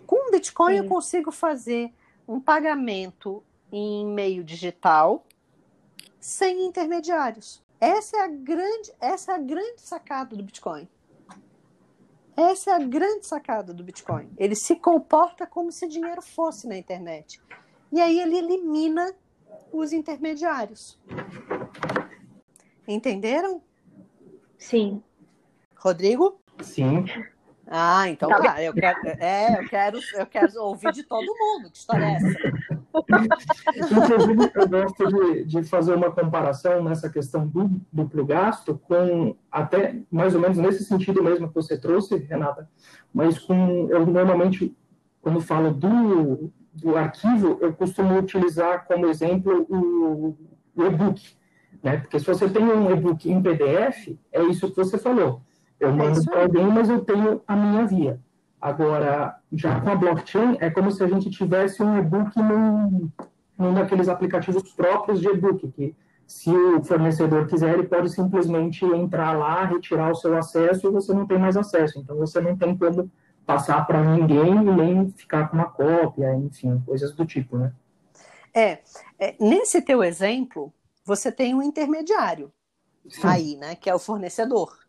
Com 0.06 0.28
o 0.28 0.30
Bitcoin, 0.30 0.74
Sim. 0.74 0.78
eu 0.78 0.88
consigo 0.88 1.30
fazer 1.30 1.92
um 2.28 2.40
pagamento 2.40 3.42
em 3.70 4.06
meio 4.06 4.44
digital 4.44 5.24
sem 6.20 6.66
intermediários. 6.66 7.62
Essa 7.80 8.18
é 8.18 8.20
a 8.20 8.28
grande, 8.28 8.92
essa 9.00 9.32
é 9.32 9.34
a 9.34 9.38
grande 9.38 9.80
sacada 9.80 10.36
do 10.36 10.42
Bitcoin. 10.42 10.88
Essa 12.36 12.70
é 12.70 12.74
a 12.74 12.78
grande 12.78 13.26
sacada 13.26 13.74
do 13.74 13.84
Bitcoin. 13.84 14.30
Ele 14.38 14.54
se 14.54 14.76
comporta 14.76 15.46
como 15.46 15.70
se 15.70 15.86
dinheiro 15.86 16.22
fosse 16.22 16.66
na 16.66 16.76
internet. 16.76 17.40
E 17.92 18.00
aí 18.00 18.20
ele 18.20 18.38
elimina 18.38 19.12
os 19.72 19.92
intermediários. 19.92 20.98
Entenderam? 22.86 23.62
Sim. 24.56 25.02
Rodrigo? 25.76 26.40
Sim. 26.62 27.04
Ah, 27.66 28.08
então 28.08 28.28
tá. 28.28 28.40
tá. 28.40 28.62
Eu 28.62 28.72
quero, 28.72 29.08
é, 29.18 29.58
eu 29.58 29.68
quero, 29.68 30.00
eu 30.14 30.26
quero 30.26 30.62
ouvir 30.62 30.92
de 30.92 31.02
todo 31.02 31.26
mundo. 31.26 31.70
Que 31.70 31.78
história 31.78 32.04
é 32.04 32.14
essa? 32.14 32.81
Inclusive, 33.76 34.50
eu 34.54 34.68
gosto 34.68 35.06
de, 35.06 35.44
de, 35.44 35.62
fazer 35.62 35.94
uma 35.94 36.10
comparação 36.10 36.82
nessa 36.82 37.08
questão 37.08 37.46
do 37.46 37.70
duplo 37.92 38.24
gasto 38.24 38.78
com 38.84 39.34
até 39.50 40.00
mais 40.10 40.34
ou 40.34 40.40
menos 40.40 40.58
nesse 40.58 40.84
sentido 40.84 41.22
mesmo 41.22 41.48
que 41.48 41.54
você 41.54 41.78
trouxe, 41.78 42.16
Renata, 42.16 42.68
mas 43.12 43.38
com 43.38 43.88
eu 43.90 44.04
normalmente 44.06 44.76
quando 45.20 45.40
falo 45.40 45.72
do, 45.72 46.50
do 46.74 46.96
arquivo 46.96 47.58
eu 47.60 47.72
costumo 47.72 48.18
utilizar 48.18 48.86
como 48.86 49.06
exemplo 49.06 49.66
o, 49.68 50.36
o 50.76 50.84
e-book, 50.84 51.22
Né? 51.82 51.98
Porque 51.98 52.18
se 52.18 52.26
você 52.26 52.48
tem 52.48 52.62
um 52.62 52.90
e-book 52.90 53.30
em 53.30 53.42
PDF, 53.42 54.16
é 54.30 54.42
isso 54.44 54.70
que 54.70 54.76
você 54.76 54.98
falou. 54.98 55.42
Eu 55.80 55.88
É 55.88 55.92
mando 55.92 56.12
isso 56.12 56.30
para 56.30 56.42
alguém, 56.42 56.66
mas 56.66 56.88
eu 56.88 57.04
tenho 57.04 57.42
a 57.46 57.56
minha 57.56 57.86
via. 57.86 58.20
Agora, 58.62 59.36
já 59.52 59.80
com 59.80 59.90
a 59.90 59.96
blockchain, 59.96 60.56
é 60.60 60.70
como 60.70 60.88
se 60.92 61.02
a 61.02 61.08
gente 61.08 61.28
tivesse 61.28 61.82
um 61.82 61.98
e-book 61.98 62.38
num, 62.38 63.10
num 63.58 63.74
daqueles 63.74 64.08
aplicativos 64.08 64.62
próprios 64.72 65.20
de 65.20 65.26
e-book, 65.26 65.66
que 65.72 65.96
se 66.28 66.48
o 66.48 66.80
fornecedor 66.84 67.48
quiser, 67.48 67.74
ele 67.74 67.88
pode 67.88 68.10
simplesmente 68.10 68.84
entrar 68.84 69.32
lá, 69.36 69.64
retirar 69.64 70.12
o 70.12 70.14
seu 70.14 70.38
acesso 70.38 70.86
e 70.86 70.92
você 70.92 71.12
não 71.12 71.26
tem 71.26 71.40
mais 71.40 71.56
acesso. 71.56 71.98
Então, 71.98 72.16
você 72.16 72.40
não 72.40 72.56
tem 72.56 72.78
como 72.78 73.10
passar 73.44 73.84
para 73.84 74.00
ninguém 74.00 74.54
e 74.54 74.76
nem 74.76 75.10
ficar 75.10 75.48
com 75.48 75.56
uma 75.56 75.68
cópia, 75.68 76.32
enfim, 76.36 76.80
coisas 76.86 77.12
do 77.12 77.26
tipo, 77.26 77.58
né? 77.58 77.72
É, 78.54 78.78
é, 79.18 79.34
nesse 79.40 79.82
teu 79.82 80.04
exemplo, 80.04 80.72
você 81.04 81.32
tem 81.32 81.52
um 81.52 81.62
intermediário 81.62 82.52
Sim. 83.08 83.26
aí, 83.26 83.56
né? 83.56 83.74
Que 83.74 83.90
é 83.90 83.94
o 83.94 83.98
fornecedor. 83.98 84.81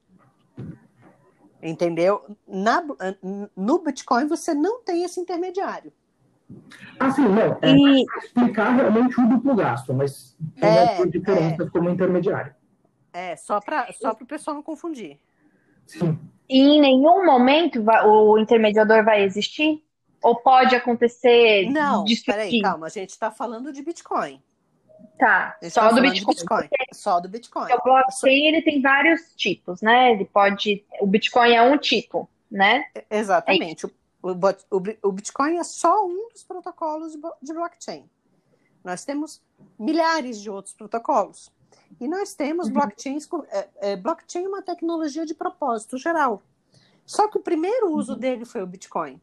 Entendeu? 1.63 2.25
Na, 2.45 2.83
no 3.55 3.79
Bitcoin 3.79 4.27
você 4.27 4.53
não 4.53 4.83
tem 4.83 5.03
esse 5.03 5.19
intermediário. 5.19 5.93
Assim, 6.99 7.21
não, 7.23 7.57
é 7.61 7.71
E 7.71 8.05
explicar 8.23 8.71
realmente 8.75 9.19
o 9.19 9.27
duplo 9.29 9.55
gasto, 9.55 9.93
mas 9.93 10.35
tem 10.59 10.69
É, 10.69 10.83
essas 10.83 11.09
diferenças 11.09 11.69
como 11.69 11.89
intermediário. 11.89 12.53
É, 13.13 13.35
só 13.37 13.61
para 13.61 13.91
só 13.93 14.11
o 14.11 14.25
pessoal 14.25 14.55
não 14.55 14.63
confundir. 14.63 15.19
Sim. 15.85 16.19
E 16.49 16.59
em 16.59 16.81
nenhum 16.81 17.25
momento 17.25 17.81
vai- 17.81 18.05
o 18.05 18.37
intermediador 18.37 19.03
vai 19.03 19.23
existir? 19.23 19.81
Ou 20.21 20.35
pode 20.35 20.75
acontecer 20.75 21.69
Não, 21.69 22.05
peraí, 22.25 22.61
calma, 22.61 22.87
a 22.87 22.89
gente 22.89 23.09
está 23.11 23.31
falando 23.31 23.71
de 23.71 23.81
Bitcoin. 23.81 24.41
Tá, 25.17 25.57
só 25.69 25.91
do 25.93 26.01
Bitcoin. 26.01 26.35
Bitcoin. 26.35 26.67
Só 26.91 27.19
do 27.19 27.29
Bitcoin. 27.29 27.71
O 27.71 27.83
blockchain 27.83 28.47
ele 28.47 28.61
tem 28.61 28.81
vários 28.81 29.33
tipos, 29.35 29.81
né? 29.81 30.11
Ele 30.11 30.25
pode. 30.25 30.83
O 30.99 31.07
Bitcoin 31.07 31.51
é 31.53 31.61
um 31.61 31.77
tipo, 31.77 32.29
né? 32.49 32.85
Exatamente. 33.09 33.85
O, 33.85 33.91
o 35.01 35.11
Bitcoin 35.11 35.57
é 35.57 35.63
só 35.63 36.05
um 36.05 36.29
dos 36.31 36.43
protocolos 36.43 37.13
de, 37.41 37.53
blockchain. 37.53 38.09
Nós 38.83 39.03
temos 39.05 39.41
milhares 39.77 40.41
de 40.41 40.49
outros 40.49 40.73
protocolos. 40.73 41.51
E 41.99 42.07
nós 42.07 42.33
temos 42.33 42.67
Uhum. 42.67 42.73
blockchains. 42.73 43.27
é, 43.51 43.69
é, 43.91 43.95
blockchain 43.95 44.45
é 44.45 44.47
uma 44.47 44.61
tecnologia 44.61 45.25
de 45.25 45.33
propósito 45.33 45.97
geral. 45.97 46.41
Só 47.05 47.27
que 47.27 47.37
o 47.37 47.41
primeiro 47.41 47.91
uso 47.91 48.15
dele 48.15 48.45
foi 48.45 48.61
o 48.63 48.67
Bitcoin. 48.67 49.21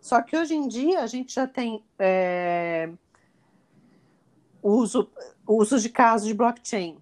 Só 0.00 0.20
que 0.20 0.36
hoje 0.36 0.54
em 0.54 0.68
dia 0.68 1.00
a 1.00 1.06
gente 1.06 1.32
já 1.34 1.46
tem 1.46 1.82
é, 1.98 2.90
uso, 4.64 5.10
uso 5.46 5.78
de 5.78 5.90
casos 5.90 6.26
de 6.26 6.32
blockchain 6.34 6.96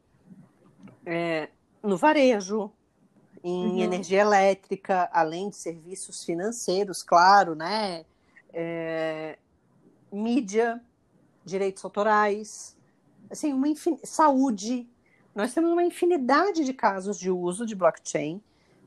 é, 1.07 1.49
no 1.83 1.97
varejo, 1.97 2.71
em 3.43 3.77
Uhum. 3.77 3.79
energia 3.83 4.21
elétrica, 4.21 5.09
além 5.13 5.49
de 5.49 5.57
serviços 5.57 6.25
financeiros, 6.25 7.03
claro, 7.03 7.55
né? 7.55 8.05
É, 8.53 9.39
mídia, 10.13 10.81
direitos 11.45 11.85
autorais, 11.85 12.77
assim, 13.31 13.53
uma 13.53 13.67
infin- 13.69 13.99
saúde. 14.05 14.89
Nós 15.35 15.55
temos 15.55 15.73
uma 15.73 15.83
infinidade 15.83 16.65
de 16.65 16.73
casos 16.75 17.19
de 17.19 17.31
uso 17.31 17.65
de 17.67 17.75
blockchain. 17.75 18.41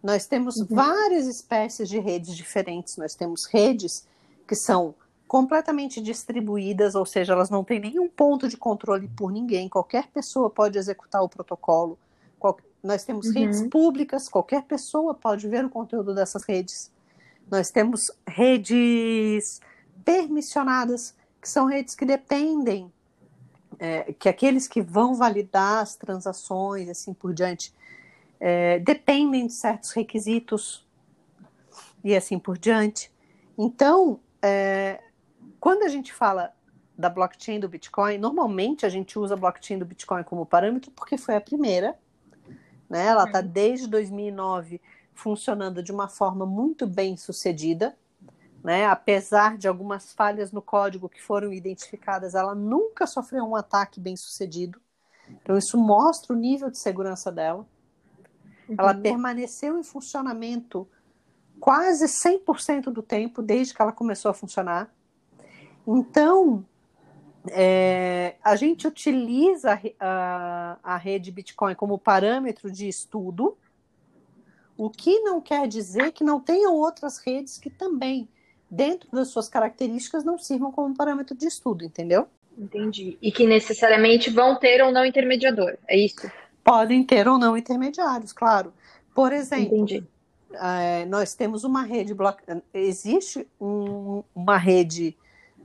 Nós 0.03 0.25
temos 0.27 0.58
Uhum. 0.58 0.67
várias 0.70 1.25
espécies 1.27 1.89
de 1.89 2.00
redes 2.00 2.36
diferentes. 2.36 2.96
Nós 2.96 3.15
temos 3.15 3.46
redes 3.46 4.08
que 4.48 4.55
são 4.55 4.94
completamente 5.27 6.01
distribuídas, 6.01 6.96
ou 6.96 7.05
seja, 7.05 7.34
elas 7.34 7.50
não 7.50 7.63
têm 7.63 7.79
nenhum 7.79 8.08
ponto 8.08 8.48
de 8.48 8.58
controle 8.58 9.08
por 9.10 9.32
ninguém. 9.32 9.67
Qualquer 9.67 10.08
pessoa 10.08 10.50
pode 10.50 10.77
executar 10.77 11.22
o 11.24 11.29
protocolo. 11.29 11.98
Qual- 12.39 12.58
Nós 12.84 13.03
temos 13.03 13.27
Uhum. 13.27 13.34
redes 13.34 13.63
públicas, 13.63 14.29
qualquer 14.29 14.62
pessoa 14.63 15.15
pode 15.15 15.48
ver 15.48 15.65
o 15.65 15.70
conteúdo 15.70 16.13
dessas 16.13 16.44
redes. 16.44 16.91
Nós 17.50 17.72
temos 17.72 18.12
redes 18.27 19.60
permissionadas, 20.03 21.15
que 21.41 21.50
são 21.50 21.65
redes 21.65 21.96
que 21.96 22.05
dependem, 22.05 22.91
é, 23.79 24.13
que 24.13 24.29
aqueles 24.29 24.67
que 24.67 24.82
vão 24.84 25.15
validar 25.15 25.82
as 25.82 25.96
transações, 25.96 26.88
assim 26.88 27.12
por 27.13 27.34
diante, 27.34 27.74
é, 28.39 28.77
dependem 28.79 29.48
de 29.48 29.53
certos 29.53 29.89
requisitos 29.91 30.86
e 32.03 32.15
assim 32.15 32.38
por 32.38 32.55
diante. 32.58 33.12
Então, 33.58 34.20
é, 34.41 35.01
quando 35.65 35.81
a 35.81 35.88
gente 35.88 36.13
fala 36.13 36.53
da 36.95 37.10
blockchain 37.10 37.60
do 37.60 37.67
Bitcoin, 37.67 38.19
normalmente 38.19 38.86
a 38.86 38.89
gente 38.89 39.17
usa 39.17 39.34
a 39.34 39.38
blockchain 39.38 39.79
do 39.79 39.86
Bitcoin 39.86 40.22
como 40.24 40.45
parâmetro 40.45 40.91
porque 40.91 41.17
foi 41.17 41.36
a 41.36 41.41
primeira, 41.41 41.98
né? 42.88 43.07
Ela 43.07 43.24
está 43.24 43.41
desde 43.41 43.88
2009 43.88 44.79
funcionando 45.15 45.81
de 45.81 45.91
uma 45.91 46.07
forma 46.07 46.45
muito 46.45 46.86
bem 46.86 47.17
sucedida, 47.17 47.98
né? 48.63 48.86
Apesar 48.86 49.57
de 49.57 49.67
algumas 49.67 50.13
falhas 50.13 50.51
no 50.51 50.62
código 50.62 51.10
que 51.10 51.19
foram 51.19 51.51
identificadas, 51.51 52.36
ela 52.36 52.53
nunca 52.53 53.07
sofreu 53.07 53.43
um 53.43 53.55
ataque 53.55 54.00
bem 54.00 54.15
sucedido. 54.15 54.79
Então 55.41 55.57
isso 55.57 55.79
mostra 55.79 56.31
o 56.31 56.38
nível 56.38 56.69
de 56.69 56.77
segurança 56.77 57.31
dela. 57.31 57.67
Ela 58.77 58.93
Uhum. 58.93 59.01
permaneceu 59.01 59.79
em 59.79 59.84
funcionamento 59.84 60.88
quase 61.60 62.07
100% 62.07 62.91
do 62.91 63.01
tempo 63.01 63.41
desde 63.41 63.74
que 63.74 63.81
ela 63.81 63.91
começou 63.91 64.29
a 64.29 64.34
funcionar. 64.36 64.94
Então, 65.88 66.65
é, 67.50 68.36
a 68.44 68.56
gente 68.56 68.88
utiliza 68.88 69.80
a 70.00 70.77
a, 70.84 70.98
rede 70.98 71.32
Bitcoin 71.32 71.75
como 71.75 71.98
parâmetro 71.98 72.72
de 72.72 72.88
estudo, 72.88 73.58
o 74.77 74.89
que 74.89 75.20
não 75.20 75.39
quer 75.39 75.68
dizer 75.68 76.12
que 76.12 76.24
não 76.24 76.39
tenham 76.39 76.74
outras 76.75 77.18
redes 77.20 77.58
que 77.58 77.70
também, 77.70 78.27
dentro 78.70 79.10
das 79.12 79.30
suas 79.30 79.48
características, 79.48 80.24
não 80.24 80.38
sirvam 80.38 80.72
como 80.72 80.94
parâmetro 80.96 81.36
de 81.36 81.48
estudo, 81.48 81.86
entendeu? 81.86 82.27
Entendi. 82.58 83.18
E 83.22 83.32
que 83.32 83.46
necessariamente 83.46 84.30
vão 84.30 84.58
ter 84.58 84.82
ou 84.84 84.92
não 84.92 85.06
intermediador. 85.06 85.77
É 85.88 85.98
isso? 85.98 86.30
Podem 86.63 87.04
ter 87.04 87.27
ou 87.27 87.38
não 87.38 87.56
intermediários, 87.56 88.34
claro. 88.34 88.74
Por 89.13 89.32
exemplo, 89.32 89.75
Entendi. 89.77 90.04
é, 90.54 91.06
nós 91.06 91.34
temos 91.34 91.63
uma 91.63 91.84
rede 91.84 92.13
existe 92.74 93.48
um- 93.62 94.24
uma 94.34 94.58
rede 94.58 95.15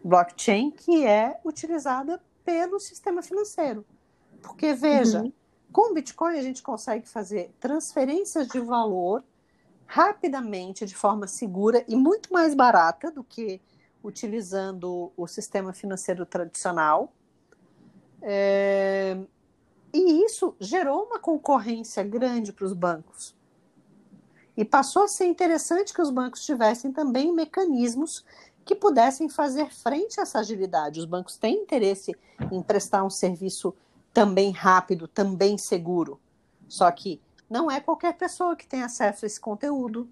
blockchain 0.02 0.71
que 0.71 1.04
é 1.07 1.38
utilizada 1.45 2.21
pelo 2.45 2.78
sistema 2.80 3.23
financeiro. 3.23 3.85
Porque 4.42 4.73
veja, 4.75 5.23
Uhum. 5.23 5.33
com 5.73 5.90
o 5.90 5.95
Bitcoin 5.95 6.38
a 6.38 6.42
gente 6.42 6.62
consegue 6.62 7.09
fazer 7.09 7.52
transferências 7.61 8.49
de 8.49 8.59
valor 8.61 9.23
rapidamente, 9.87 10.87
de 10.87 10.95
forma 10.95 11.26
segura 11.26 11.85
e 11.88 11.97
muito 11.97 12.33
mais 12.33 12.54
barata 12.54 13.11
do 13.11 13.23
que 13.25 13.61
utilizando 14.02 15.12
o 15.16 15.26
sistema 15.26 15.73
financeiro 15.73 16.25
tradicional. 16.25 17.12
É, 18.23 19.16
E 19.92 20.25
isso 20.25 20.54
gerou 20.61 21.02
uma 21.07 21.19
concorrência 21.19 22.02
grande 22.04 22.52
para 22.52 22.64
os 22.64 22.73
bancos. 22.73 23.35
E 24.57 24.64
passou 24.64 25.02
a 25.02 25.09
ser 25.09 25.26
interessante 25.26 25.92
que 25.92 26.00
os 26.00 26.11
bancos 26.11 26.45
tivessem 26.45 26.92
também 26.92 27.33
mecanismos 27.35 28.25
que 28.64 28.75
pudessem 28.75 29.29
fazer 29.29 29.71
frente 29.71 30.21
a 30.21 30.23
essa 30.23 30.38
agilidade. 30.38 31.00
Os 31.00 31.07
bancos 31.07 31.37
têm 31.37 31.62
interesse 31.62 32.14
em 32.50 32.62
prestar 32.62 33.05
um 33.05 33.11
serviço 33.11 33.75
também 34.12 34.50
rápido, 34.50 35.09
também 35.09 35.57
seguro. 35.59 36.21
Só 36.69 36.90
que 36.90 37.21
não 37.49 37.71
é 37.71 37.81
qualquer 37.81 38.17
pessoa 38.17 38.55
que 38.55 38.67
tem 38.67 38.83
acesso 38.83 39.25
a 39.25 39.26
esse 39.26 39.40
conteúdo. 39.40 40.09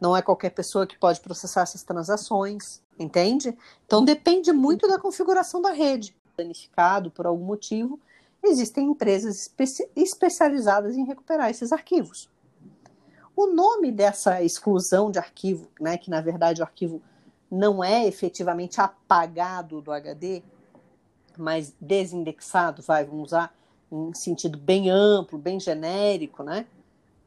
Não 0.00 0.16
é 0.16 0.22
qualquer 0.22 0.50
pessoa 0.50 0.86
que 0.86 0.98
pode 0.98 1.20
processar 1.20 1.62
essas 1.62 1.82
transações, 1.82 2.82
entende? 2.98 3.56
Então 3.86 4.04
depende 4.04 4.52
muito 4.52 4.88
da 4.88 4.98
configuração 4.98 5.62
da 5.62 5.70
rede. 5.70 6.16
Danificado 6.36 7.10
por 7.10 7.26
algum 7.26 7.44
motivo, 7.44 8.00
existem 8.42 8.86
empresas 8.86 9.36
especi 9.42 9.88
especializadas 9.94 10.96
em 10.96 11.04
recuperar 11.04 11.50
esses 11.50 11.72
arquivos. 11.72 12.30
O 13.36 13.46
nome 13.46 13.92
dessa 13.92 14.42
exclusão 14.42 15.12
de 15.12 15.18
arquivo, 15.18 15.68
né, 15.80 15.96
que 15.96 16.10
na 16.10 16.20
verdade 16.20 16.60
o 16.60 16.64
arquivo 16.64 17.00
não 17.50 17.82
é 17.82 18.06
efetivamente 18.06 18.80
apagado 18.80 19.80
do 19.80 19.92
HD, 19.92 20.42
mas 21.36 21.74
desindexado, 21.80 22.82
vai, 22.82 23.04
vamos 23.04 23.28
usar 23.28 23.54
em 23.90 24.12
sentido 24.12 24.58
bem 24.58 24.90
amplo, 24.90 25.38
bem 25.38 25.58
genérico, 25.58 26.42
né? 26.42 26.66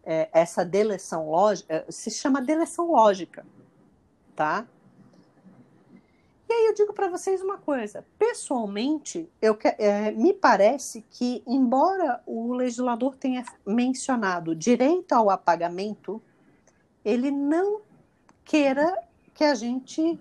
É, 0.04 0.30
essa 0.34 0.66
deleção 0.66 1.30
lógica 1.30 1.86
se 1.90 2.10
chama 2.10 2.42
deleção 2.42 2.92
lógica, 2.92 3.46
tá? 4.36 4.68
E 6.50 6.54
aí 6.54 6.66
eu 6.66 6.74
digo 6.74 6.92
para 6.92 7.08
vocês 7.08 7.42
uma 7.42 7.58
coisa, 7.58 8.06
pessoalmente, 8.20 9.30
eu 9.42 9.58
é, 9.78 10.12
me 10.12 10.34
parece 10.34 11.02
que, 11.10 11.42
embora 11.48 12.22
o 12.26 12.54
legislador 12.54 13.16
tenha 13.16 13.46
mencionado 13.66 14.54
direito 14.54 15.14
ao 15.14 15.30
apagamento, 15.30 16.22
ele 17.06 17.32
não 17.32 17.80
queira 18.44 19.02
que 19.42 19.46
a 19.46 19.56
gente 19.56 20.20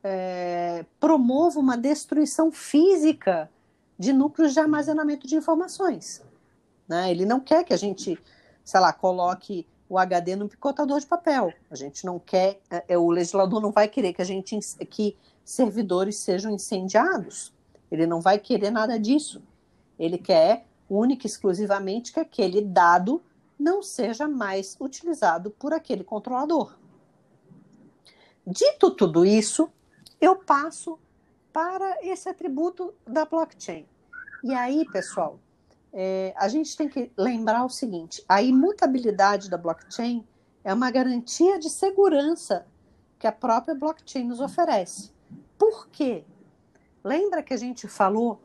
é, 0.00 0.86
promova 1.00 1.58
uma 1.58 1.76
destruição 1.76 2.52
física 2.52 3.50
de 3.98 4.12
núcleos 4.12 4.52
de 4.52 4.60
armazenamento 4.60 5.26
de 5.26 5.34
informações. 5.34 6.22
Né? 6.86 7.10
Ele 7.10 7.26
não 7.26 7.40
quer 7.40 7.64
que 7.64 7.74
a 7.74 7.76
gente, 7.76 8.16
sei 8.64 8.78
lá, 8.78 8.92
coloque 8.92 9.66
o 9.88 9.98
HD 9.98 10.36
no 10.36 10.48
picotador 10.48 11.00
de 11.00 11.06
papel. 11.06 11.52
A 11.68 11.74
gente 11.74 12.06
não 12.06 12.20
quer, 12.20 12.60
é, 12.70 12.96
o 12.96 13.10
legislador 13.10 13.60
não 13.60 13.72
vai 13.72 13.88
querer 13.88 14.12
que 14.12 14.22
a 14.22 14.24
gente 14.24 14.56
que 14.88 15.16
servidores 15.44 16.18
sejam 16.18 16.52
incendiados. 16.52 17.52
Ele 17.90 18.06
não 18.06 18.20
vai 18.20 18.38
querer 18.38 18.70
nada 18.70 19.00
disso. 19.00 19.42
Ele 19.98 20.16
quer 20.16 20.64
única 20.88 21.26
e 21.26 21.28
exclusivamente 21.28 22.12
que 22.12 22.20
aquele 22.20 22.62
dado 22.62 23.20
não 23.58 23.82
seja 23.82 24.28
mais 24.28 24.76
utilizado 24.78 25.50
por 25.50 25.72
aquele 25.72 26.04
controlador. 26.04 26.78
Dito 28.50 28.90
tudo 28.90 29.26
isso, 29.26 29.70
eu 30.18 30.34
passo 30.36 30.98
para 31.52 31.98
esse 32.02 32.30
atributo 32.30 32.94
da 33.06 33.26
blockchain. 33.26 33.84
E 34.42 34.54
aí, 34.54 34.86
pessoal, 34.90 35.38
é, 35.92 36.32
a 36.34 36.48
gente 36.48 36.74
tem 36.74 36.88
que 36.88 37.12
lembrar 37.14 37.62
o 37.66 37.68
seguinte: 37.68 38.24
a 38.26 38.40
imutabilidade 38.40 39.50
da 39.50 39.58
blockchain 39.58 40.26
é 40.64 40.72
uma 40.72 40.90
garantia 40.90 41.58
de 41.58 41.68
segurança 41.68 42.66
que 43.18 43.26
a 43.26 43.32
própria 43.32 43.74
blockchain 43.74 44.24
nos 44.24 44.40
oferece. 44.40 45.10
Por 45.58 45.88
quê? 45.88 46.24
Lembra 47.04 47.42
que 47.42 47.52
a 47.52 47.56
gente 47.58 47.86
falou 47.86 48.40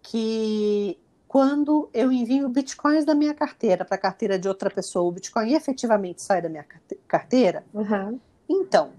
que 0.00 0.96
quando 1.26 1.90
eu 1.92 2.12
envio 2.12 2.48
bitcoins 2.48 3.04
da 3.04 3.14
minha 3.14 3.34
carteira 3.34 3.84
para 3.84 3.96
a 3.96 4.00
carteira 4.00 4.38
de 4.38 4.46
outra 4.46 4.70
pessoa, 4.70 5.08
o 5.08 5.12
bitcoin 5.12 5.52
efetivamente 5.52 6.22
sai 6.22 6.40
da 6.40 6.48
minha 6.48 6.64
carteira? 7.08 7.64
Uhum. 7.74 8.20
Então, 8.48 8.92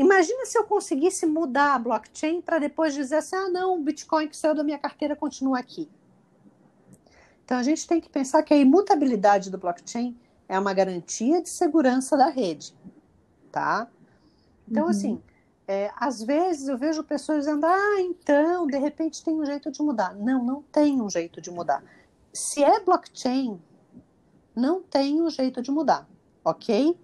imagina 0.00 0.46
se 0.46 0.58
eu 0.58 0.64
conseguisse 0.64 1.26
mudar 1.26 1.74
a 1.74 1.78
blockchain 1.78 2.40
para 2.40 2.58
depois 2.58 2.94
dizer 2.94 3.16
assim: 3.16 3.36
ah, 3.36 3.48
não, 3.48 3.78
o 3.78 3.82
bitcoin 3.82 4.28
que 4.28 4.36
saiu 4.36 4.54
da 4.54 4.64
minha 4.64 4.78
carteira 4.78 5.14
continua 5.14 5.58
aqui. 5.58 5.88
Então, 7.44 7.58
a 7.58 7.62
gente 7.62 7.86
tem 7.86 8.00
que 8.00 8.08
pensar 8.08 8.42
que 8.42 8.54
a 8.54 8.56
imutabilidade 8.56 9.50
do 9.50 9.58
blockchain 9.58 10.16
é 10.48 10.58
uma 10.58 10.72
garantia 10.72 11.42
de 11.42 11.48
segurança 11.48 12.16
da 12.16 12.28
rede, 12.28 12.72
tá? 13.50 13.88
Então, 14.68 14.84
uhum. 14.84 14.90
assim, 14.90 15.22
é, 15.66 15.90
às 15.96 16.22
vezes 16.22 16.68
eu 16.68 16.78
vejo 16.78 17.02
pessoas 17.02 17.44
dizendo, 17.44 17.66
ah, 17.66 18.00
então, 18.00 18.66
de 18.66 18.78
repente 18.78 19.22
tem 19.22 19.34
um 19.34 19.44
jeito 19.44 19.70
de 19.70 19.82
mudar. 19.82 20.14
Não, 20.14 20.44
não 20.44 20.62
tem 20.62 21.00
um 21.00 21.10
jeito 21.10 21.40
de 21.40 21.50
mudar. 21.50 21.82
Se 22.32 22.62
é 22.62 22.80
blockchain, 22.80 23.60
não 24.54 24.80
tem 24.80 25.20
um 25.20 25.28
jeito 25.28 25.60
de 25.60 25.70
mudar, 25.70 26.08
ok? 26.44 26.96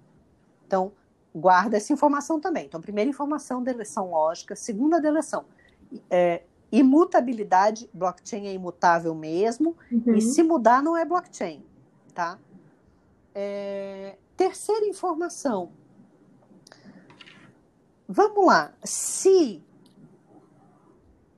Então, 0.65 0.93
guarda 1.37 1.77
essa 1.77 1.93
informação 1.93 2.41
também. 2.41 2.67
Então, 2.67 2.81
primeira 2.81 3.11
informação, 3.11 3.63
deleção 3.63 4.11
lógica. 4.11 4.57
Segunda, 4.57 5.01
deleção. 5.01 5.45
É, 6.11 6.43
imutabilidade, 6.73 7.89
blockchain 7.93 8.47
é 8.47 8.53
imutável 8.53 9.15
mesmo. 9.15 9.77
Uhum. 9.93 10.15
E 10.15 10.21
se 10.21 10.43
mudar, 10.43 10.83
não 10.83 10.97
é 10.97 11.05
blockchain, 11.05 11.65
tá? 12.15 12.39
É, 13.35 14.17
terceira 14.37 14.87
informação, 14.87 15.71
Vamos 18.09 18.47
lá. 18.47 18.73
Se 18.85 19.63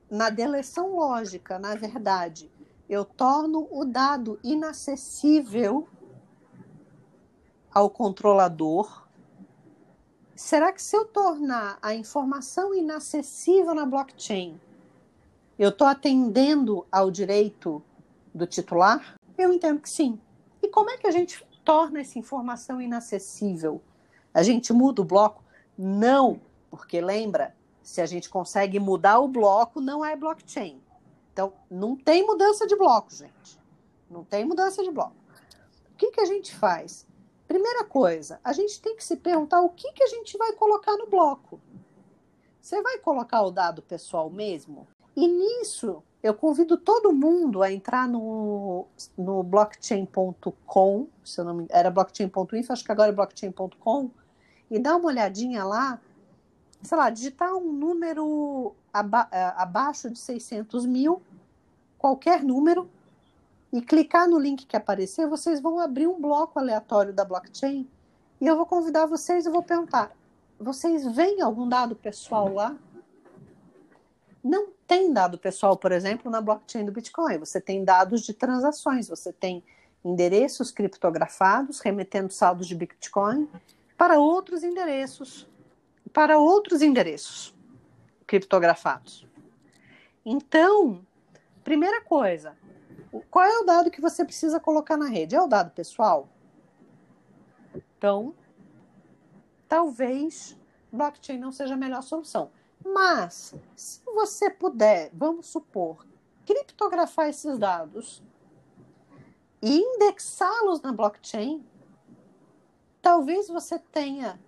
na 0.09 0.29
deleção 0.29 0.95
lógica, 0.95 1.57
na 1.57 1.75
verdade, 1.75 2.51
eu 2.87 3.03
torno 3.03 3.67
o 3.71 3.83
dado 3.83 4.39
inacessível 4.43 5.87
ao 7.71 7.89
controlador, 7.89 9.07
será 10.39 10.71
que 10.71 10.81
se 10.81 10.95
eu 10.95 11.03
tornar 11.03 11.77
a 11.81 11.93
informação 11.93 12.73
inacessível 12.73 13.75
na 13.75 13.85
blockchain, 13.85 14.57
eu 15.57 15.67
estou 15.67 15.85
atendendo 15.85 16.87
ao 16.89 17.11
direito 17.11 17.83
do 18.33 18.47
titular? 18.47 19.15
Eu 19.37 19.51
entendo 19.51 19.81
que 19.81 19.89
sim. 19.89 20.17
E 20.63 20.69
como 20.69 20.91
é 20.91 20.97
que 20.97 21.05
a 21.05 21.11
gente 21.11 21.45
torna 21.65 21.99
essa 21.99 22.17
informação 22.17 22.81
inacessível? 22.81 23.81
A 24.33 24.41
gente 24.41 24.71
muda 24.71 25.01
o 25.01 25.05
bloco? 25.05 25.43
Não, 25.77 26.39
porque 26.71 27.01
lembra, 27.01 27.53
se 27.83 27.99
a 27.99 28.05
gente 28.05 28.29
consegue 28.29 28.79
mudar 28.79 29.19
o 29.19 29.27
bloco, 29.27 29.81
não 29.81 30.05
é 30.05 30.15
blockchain. 30.15 30.81
Então, 31.33 31.51
não 31.69 31.97
tem 31.97 32.25
mudança 32.25 32.65
de 32.65 32.77
bloco, 32.77 33.13
gente. 33.13 33.59
Não 34.09 34.23
tem 34.23 34.45
mudança 34.45 34.81
de 34.81 34.89
bloco. 34.89 35.15
O 35.91 35.95
que, 35.97 36.11
que 36.11 36.21
a 36.21 36.25
gente 36.25 36.55
faz? 36.55 37.05
Primeira 37.49 37.83
coisa, 37.83 38.39
a 38.43 38.53
gente 38.53 38.79
tem 38.79 38.95
que 38.95 39.03
se 39.03 39.17
perguntar 39.17 39.59
o 39.61 39.69
que, 39.69 39.91
que 39.91 40.03
a 40.03 40.07
gente 40.07 40.37
vai 40.37 40.53
colocar 40.53 40.95
no 40.95 41.07
bloco. 41.07 41.59
Você 42.61 42.79
vai 42.79 42.99
colocar 42.99 43.41
o 43.41 43.49
dado 43.49 43.81
pessoal 43.81 44.29
mesmo? 44.29 44.87
E 45.15 45.27
nisso, 45.27 46.03
eu 46.21 46.35
convido 46.35 46.77
todo 46.77 47.11
mundo 47.11 47.63
a 47.63 47.71
entrar 47.71 48.07
no, 48.07 48.85
no 49.17 49.41
blockchain.com, 49.41 51.07
se 51.23 51.43
não 51.43 51.55
me 51.55 51.65
era 51.71 51.89
blockchain.info, 51.89 52.71
acho 52.71 52.85
que 52.85 52.91
agora 52.91 53.09
é 53.09 53.15
blockchain.com, 53.15 54.11
e 54.69 54.77
dar 54.77 54.97
uma 54.97 55.07
olhadinha 55.07 55.65
lá 55.65 55.99
sei 56.83 56.97
lá, 56.97 57.09
digitar 57.09 57.53
um 57.55 57.73
número 57.73 58.75
aba 58.93 59.27
é, 59.31 59.43
abaixo 59.57 60.09
de 60.09 60.19
600 60.19 60.85
mil, 60.85 61.21
qualquer 61.97 62.43
número, 62.43 62.89
e 63.71 63.81
clicar 63.81 64.27
no 64.27 64.39
link 64.39 64.65
que 64.65 64.75
aparecer, 64.75 65.27
vocês 65.27 65.61
vão 65.61 65.79
abrir 65.79 66.07
um 66.07 66.19
bloco 66.19 66.57
aleatório 66.59 67.13
da 67.13 67.23
blockchain 67.23 67.87
e 68.41 68.47
eu 68.47 68.55
vou 68.55 68.65
convidar 68.65 69.05
vocês 69.05 69.45
e 69.45 69.49
vou 69.49 69.63
perguntar: 69.63 70.11
vocês 70.59 71.05
veem 71.15 71.41
algum 71.41 71.67
dado 71.67 71.95
pessoal 71.95 72.53
lá? 72.53 72.75
Não 74.43 74.69
tem 74.87 75.11
dado 75.11 75.37
pessoal, 75.37 75.77
por 75.77 75.91
exemplo, 75.91 76.31
na 76.31 76.41
blockchain 76.41 76.85
do 76.85 76.91
Bitcoin. 76.91 77.37
Você 77.37 77.59
tem 77.59 77.83
dados 77.83 78.21
de 78.21 78.33
transações, 78.33 79.07
você 79.07 79.33
tem 79.33 79.63
endereços 80.03 80.71
criptografados 80.71 81.81
remetendo 81.81 82.31
saldos 82.31 82.67
de 82.67 82.75
Bitcoin 82.75 83.49
para 83.97 84.17
outros 84.17 84.63
endereços 84.63 85.47
para 86.13 86.39
outros 86.39 86.81
endereços 86.81 87.53
criptografados. 88.25 89.27
Então, 90.25 91.05
primeira 91.63 92.01
coisa, 92.01 92.57
qual 93.29 93.45
é 93.45 93.59
o 93.59 93.63
dado 93.63 93.91
que 93.91 94.01
você 94.01 94.23
precisa 94.23 94.59
colocar 94.59 94.97
na 94.97 95.07
rede? 95.07 95.35
É 95.35 95.41
o 95.41 95.47
dado 95.47 95.71
pessoal? 95.71 96.29
Então, 97.97 98.33
talvez 99.67 100.57
blockchain 100.91 101.37
não 101.37 101.51
seja 101.51 101.73
a 101.73 101.77
melhor 101.77 102.01
solução. 102.01 102.51
Mas, 102.83 103.53
se 103.75 104.01
você 104.05 104.49
puder, 104.49 105.09
vamos 105.13 105.47
supor, 105.47 106.05
criptografar 106.45 107.29
esses 107.29 107.57
dados 107.57 108.23
e 109.61 109.77
indexá-los 109.77 110.81
na 110.81 110.93
blockchain, 110.93 111.65
talvez 113.01 113.47
você 113.49 113.77
tenha 113.77 114.39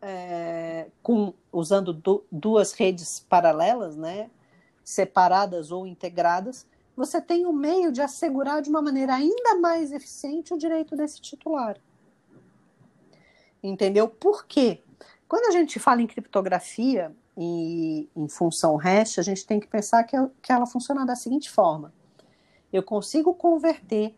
é, 0.00 0.90
com, 1.02 1.34
usando 1.52 1.92
du, 1.92 2.24
duas 2.32 2.72
redes 2.72 3.20
paralelas, 3.20 3.96
né, 3.96 4.30
separadas 4.82 5.70
ou 5.70 5.86
integradas, 5.86 6.66
você 6.96 7.20
tem 7.20 7.46
o 7.46 7.50
um 7.50 7.52
meio 7.52 7.90
de 7.90 8.00
assegurar 8.02 8.60
de 8.60 8.68
uma 8.68 8.82
maneira 8.82 9.14
ainda 9.14 9.58
mais 9.58 9.92
eficiente 9.92 10.52
o 10.52 10.58
direito 10.58 10.96
desse 10.96 11.20
titular. 11.20 11.78
Entendeu? 13.62 14.08
Por 14.08 14.46
quê? 14.46 14.82
Quando 15.28 15.46
a 15.46 15.50
gente 15.50 15.78
fala 15.78 16.02
em 16.02 16.06
criptografia 16.06 17.14
e 17.36 18.08
em 18.14 18.28
função 18.28 18.76
hash, 18.76 19.18
a 19.18 19.22
gente 19.22 19.46
tem 19.46 19.58
que 19.58 19.66
pensar 19.66 20.04
que, 20.04 20.16
que 20.42 20.52
ela 20.52 20.66
funciona 20.66 21.06
da 21.06 21.16
seguinte 21.16 21.50
forma: 21.50 21.92
eu 22.72 22.82
consigo 22.82 23.32
converter 23.34 24.14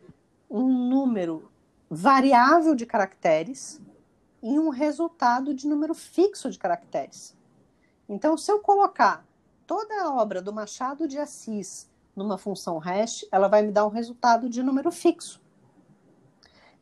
um 0.51 0.67
número 0.89 1.51
variável 1.89 2.75
de 2.75 2.87
caracteres 2.87 3.81
em 4.43 4.59
um 4.59 4.69
resultado 4.69 5.55
de 5.55 5.67
número 5.67 5.95
fixo 5.95 6.51
de 6.51 6.59
caracteres. 6.59 7.37
Então, 8.09 8.37
se 8.37 8.51
eu 8.51 8.61
colocar 8.61 9.25
toda 9.67 10.03
a 10.03 10.15
obra 10.15 10.43
do 10.43 10.53
Machado 10.53 11.09
de 11.09 11.19
Assis 11.19 11.89
numa 12.15 12.39
função 12.39 12.79
hash, 12.79 13.27
ela 13.31 13.49
vai 13.49 13.63
me 13.63 13.73
dar 13.73 13.87
um 13.87 13.91
resultado 13.91 14.49
de 14.49 14.63
número 14.63 14.91
fixo. 14.91 15.43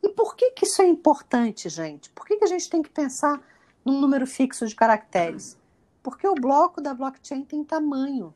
E 0.01 0.09
por 0.09 0.35
que, 0.35 0.51
que 0.51 0.65
isso 0.65 0.81
é 0.81 0.87
importante, 0.87 1.69
gente? 1.69 2.09
Por 2.09 2.25
que, 2.25 2.37
que 2.37 2.43
a 2.43 2.47
gente 2.47 2.69
tem 2.69 2.81
que 2.81 2.89
pensar 2.89 3.41
num 3.85 3.99
número 3.99 4.27
fixo 4.27 4.67
de 4.67 4.75
caracteres? 4.75 5.57
Porque 6.01 6.27
o 6.27 6.35
bloco 6.35 6.81
da 6.81 6.93
blockchain 6.93 7.45
tem 7.45 7.63
tamanho. 7.63 8.33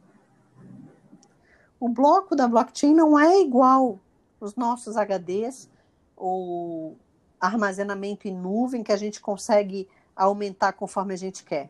O 1.79 1.89
bloco 1.89 2.35
da 2.35 2.47
blockchain 2.47 2.93
não 2.93 3.19
é 3.19 3.41
igual 3.41 3.99
os 4.39 4.55
nossos 4.55 4.95
HDs 4.95 5.69
ou 6.15 6.97
armazenamento 7.39 8.27
em 8.27 8.33
nuvem 8.33 8.83
que 8.83 8.91
a 8.91 8.97
gente 8.97 9.21
consegue 9.21 9.87
aumentar 10.15 10.73
conforme 10.73 11.13
a 11.13 11.17
gente 11.17 11.43
quer. 11.43 11.69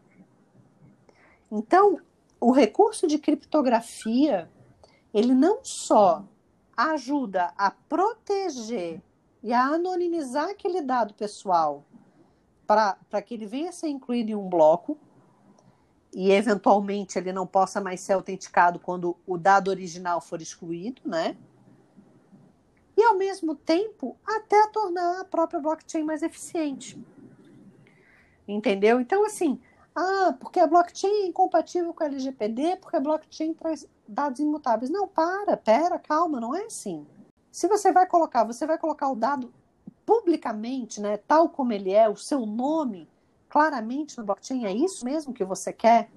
Então, 1.51 1.99
o 2.39 2.51
recurso 2.51 3.07
de 3.07 3.17
criptografia, 3.17 4.49
ele 5.13 5.33
não 5.33 5.63
só 5.63 6.25
ajuda 6.75 7.53
a 7.57 7.71
proteger 7.71 9.01
e 9.41 9.53
a 9.53 9.63
anonimizar 9.63 10.49
aquele 10.49 10.81
dado 10.81 11.13
pessoal 11.13 11.83
para 12.65 13.21
que 13.21 13.33
ele 13.33 13.45
venha 13.45 13.69
a 13.69 13.71
ser 13.71 13.87
incluído 13.87 14.31
em 14.31 14.35
um 14.35 14.49
bloco, 14.49 14.97
e 16.13 16.31
eventualmente 16.31 17.17
ele 17.17 17.31
não 17.31 17.45
possa 17.45 17.79
mais 17.79 18.01
ser 18.01 18.13
autenticado 18.13 18.79
quando 18.79 19.15
o 19.25 19.37
dado 19.37 19.69
original 19.69 20.19
for 20.19 20.41
excluído, 20.41 21.01
né? 21.05 21.37
E 22.95 23.03
ao 23.03 23.15
mesmo 23.15 23.55
tempo 23.55 24.17
até 24.25 24.67
tornar 24.69 25.21
a 25.21 25.25
própria 25.25 25.59
blockchain 25.59 26.03
mais 26.03 26.23
eficiente. 26.23 26.99
Entendeu? 28.47 28.99
Então 28.99 29.25
assim, 29.25 29.61
ah, 29.95 30.35
porque 30.39 30.59
a 30.59 30.67
blockchain 30.67 31.23
é 31.23 31.27
incompatível 31.27 31.93
com 31.93 32.03
a 32.03 32.07
LGPD, 32.07 32.77
porque 32.77 32.97
a 32.97 32.99
blockchain 33.01 33.53
traz 33.53 33.87
dados 34.07 34.39
imutáveis. 34.39 34.89
Não, 34.89 35.07
para, 35.07 35.57
pera, 35.57 35.99
calma, 35.99 36.39
não 36.39 36.55
é 36.55 36.65
assim. 36.65 37.05
Se 37.51 37.67
você 37.67 37.91
vai 37.91 38.05
colocar, 38.05 38.43
você 38.43 38.65
vai 38.65 38.77
colocar 38.77 39.09
o 39.09 39.15
dado 39.15 39.53
publicamente, 40.05 41.01
né, 41.01 41.17
tal 41.17 41.49
como 41.49 41.73
ele 41.73 41.91
é, 41.91 42.07
o 42.07 42.15
seu 42.15 42.45
nome, 42.45 43.09
claramente 43.49 44.17
no 44.17 44.23
blockchain, 44.23 44.65
é 44.65 44.73
isso 44.73 45.03
mesmo 45.03 45.33
que 45.33 45.43
você 45.43 45.73
quer? 45.73 46.09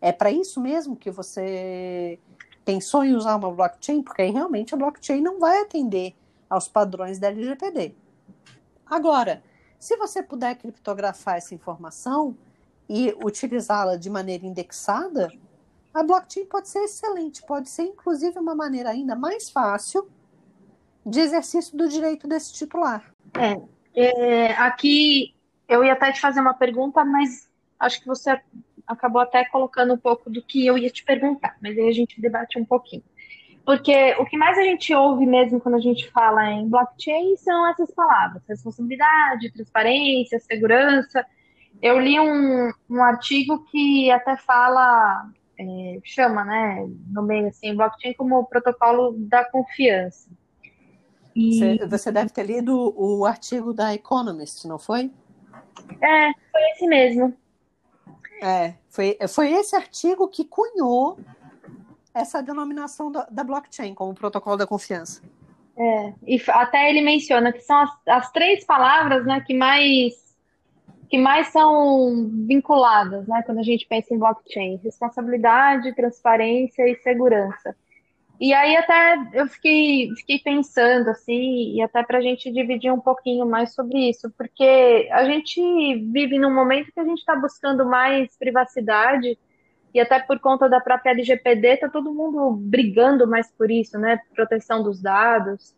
É 0.00 0.12
para 0.12 0.30
isso 0.30 0.60
mesmo 0.60 0.96
que 0.96 1.10
você 1.10 2.18
pensou 2.64 3.04
em 3.04 3.14
usar 3.14 3.36
uma 3.36 3.50
blockchain? 3.50 4.02
Porque 4.02 4.22
aí 4.22 4.30
realmente 4.30 4.74
a 4.74 4.76
blockchain 4.76 5.22
não 5.22 5.38
vai 5.38 5.62
atender 5.62 6.14
aos 6.48 6.68
padrões 6.68 7.18
da 7.18 7.28
LGPD. 7.28 7.94
Agora, 8.84 9.42
se 9.78 9.96
você 9.96 10.22
puder 10.22 10.56
criptografar 10.56 11.36
essa 11.36 11.54
informação 11.54 12.36
e 12.88 13.14
utilizá-la 13.24 13.96
de 13.96 14.10
maneira 14.10 14.46
indexada, 14.46 15.30
a 15.98 16.02
blockchain 16.04 16.46
pode 16.46 16.68
ser 16.68 16.84
excelente, 16.84 17.42
pode 17.44 17.68
ser 17.68 17.82
inclusive 17.82 18.38
uma 18.38 18.54
maneira 18.54 18.90
ainda 18.90 19.16
mais 19.16 19.50
fácil 19.50 20.08
de 21.04 21.18
exercício 21.18 21.76
do 21.76 21.88
direito 21.88 22.28
desse 22.28 22.54
titular. 22.54 23.12
É, 23.34 23.60
é, 23.94 24.52
aqui 24.52 25.34
eu 25.68 25.82
ia 25.82 25.94
até 25.94 26.12
te 26.12 26.20
fazer 26.20 26.40
uma 26.40 26.54
pergunta, 26.54 27.04
mas 27.04 27.50
acho 27.80 28.00
que 28.00 28.06
você 28.06 28.40
acabou 28.86 29.20
até 29.20 29.44
colocando 29.46 29.92
um 29.94 29.98
pouco 29.98 30.30
do 30.30 30.40
que 30.40 30.64
eu 30.64 30.78
ia 30.78 30.88
te 30.88 31.04
perguntar, 31.04 31.56
mas 31.60 31.76
aí 31.76 31.88
a 31.88 31.92
gente 31.92 32.20
debate 32.20 32.60
um 32.60 32.64
pouquinho. 32.64 33.02
Porque 33.64 34.14
o 34.20 34.24
que 34.24 34.36
mais 34.36 34.56
a 34.56 34.62
gente 34.62 34.94
ouve 34.94 35.26
mesmo 35.26 35.60
quando 35.60 35.74
a 35.74 35.80
gente 35.80 36.08
fala 36.12 36.48
em 36.52 36.68
blockchain 36.68 37.36
são 37.36 37.66
essas 37.66 37.90
palavras: 37.90 38.40
responsabilidade, 38.48 39.52
transparência, 39.52 40.38
segurança. 40.38 41.26
Eu 41.82 41.98
li 41.98 42.18
um, 42.18 42.72
um 42.88 43.02
artigo 43.02 43.64
que 43.64 44.10
até 44.10 44.36
fala, 44.36 45.28
é, 45.58 45.98
chama, 46.04 46.44
né, 46.44 46.88
no 47.08 47.22
meio 47.22 47.48
assim, 47.48 47.74
blockchain 47.74 48.14
como 48.14 48.38
o 48.38 48.44
protocolo 48.44 49.14
da 49.18 49.44
confiança. 49.44 50.30
E... 51.34 51.78
Você 51.86 52.10
deve 52.10 52.30
ter 52.30 52.44
lido 52.44 52.94
o 52.96 53.24
artigo 53.24 53.72
da 53.72 53.94
Economist, 53.94 54.66
não 54.66 54.78
foi? 54.78 55.10
É, 56.00 56.32
foi 56.50 56.62
esse 56.72 56.86
mesmo. 56.86 57.34
É, 58.42 58.74
foi, 58.88 59.18
foi 59.28 59.52
esse 59.52 59.74
artigo 59.74 60.28
que 60.28 60.44
cunhou 60.44 61.18
essa 62.14 62.42
denominação 62.42 63.10
da, 63.10 63.26
da 63.30 63.44
blockchain 63.44 63.94
como 63.94 64.14
protocolo 64.14 64.56
da 64.56 64.66
confiança. 64.66 65.22
É, 65.76 66.12
e 66.26 66.42
até 66.48 66.90
ele 66.90 67.00
menciona 67.02 67.52
que 67.52 67.60
são 67.60 67.76
as, 67.78 67.90
as 68.08 68.32
três 68.32 68.64
palavras 68.64 69.24
né, 69.24 69.40
que 69.40 69.54
mais 69.54 70.27
que 71.08 71.18
mais 71.18 71.48
são 71.48 72.28
vinculadas 72.46 73.26
né, 73.26 73.42
quando 73.44 73.58
a 73.58 73.62
gente 73.62 73.86
pensa 73.86 74.14
em 74.14 74.18
blockchain: 74.18 74.80
responsabilidade, 74.82 75.94
transparência 75.94 76.88
e 76.88 76.96
segurança. 76.96 77.74
E 78.40 78.54
aí 78.54 78.76
até 78.76 79.16
eu 79.32 79.48
fiquei, 79.48 80.14
fiquei 80.16 80.38
pensando 80.38 81.10
assim, 81.10 81.74
e 81.74 81.82
até 81.82 82.04
para 82.04 82.18
a 82.18 82.20
gente 82.20 82.52
dividir 82.52 82.92
um 82.92 83.00
pouquinho 83.00 83.44
mais 83.44 83.74
sobre 83.74 84.10
isso, 84.10 84.30
porque 84.38 85.08
a 85.10 85.24
gente 85.24 85.60
vive 86.12 86.38
num 86.38 86.54
momento 86.54 86.92
que 86.92 87.00
a 87.00 87.04
gente 87.04 87.18
está 87.18 87.34
buscando 87.34 87.84
mais 87.84 88.36
privacidade, 88.36 89.36
e 89.92 90.00
até 90.00 90.20
por 90.20 90.38
conta 90.38 90.68
da 90.68 90.80
própria 90.80 91.10
LGPD, 91.10 91.78
tá 91.78 91.88
todo 91.88 92.14
mundo 92.14 92.52
brigando 92.52 93.26
mais 93.26 93.50
por 93.50 93.70
isso, 93.70 93.98
né? 93.98 94.20
Proteção 94.34 94.84
dos 94.84 95.02
dados. 95.02 95.74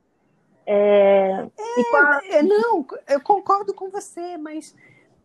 É, 0.66 1.46
é, 1.58 2.38
é, 2.38 2.42
não, 2.42 2.86
eu 3.08 3.20
concordo 3.20 3.72
com 3.72 3.88
você, 3.88 4.36
mas 4.36 4.76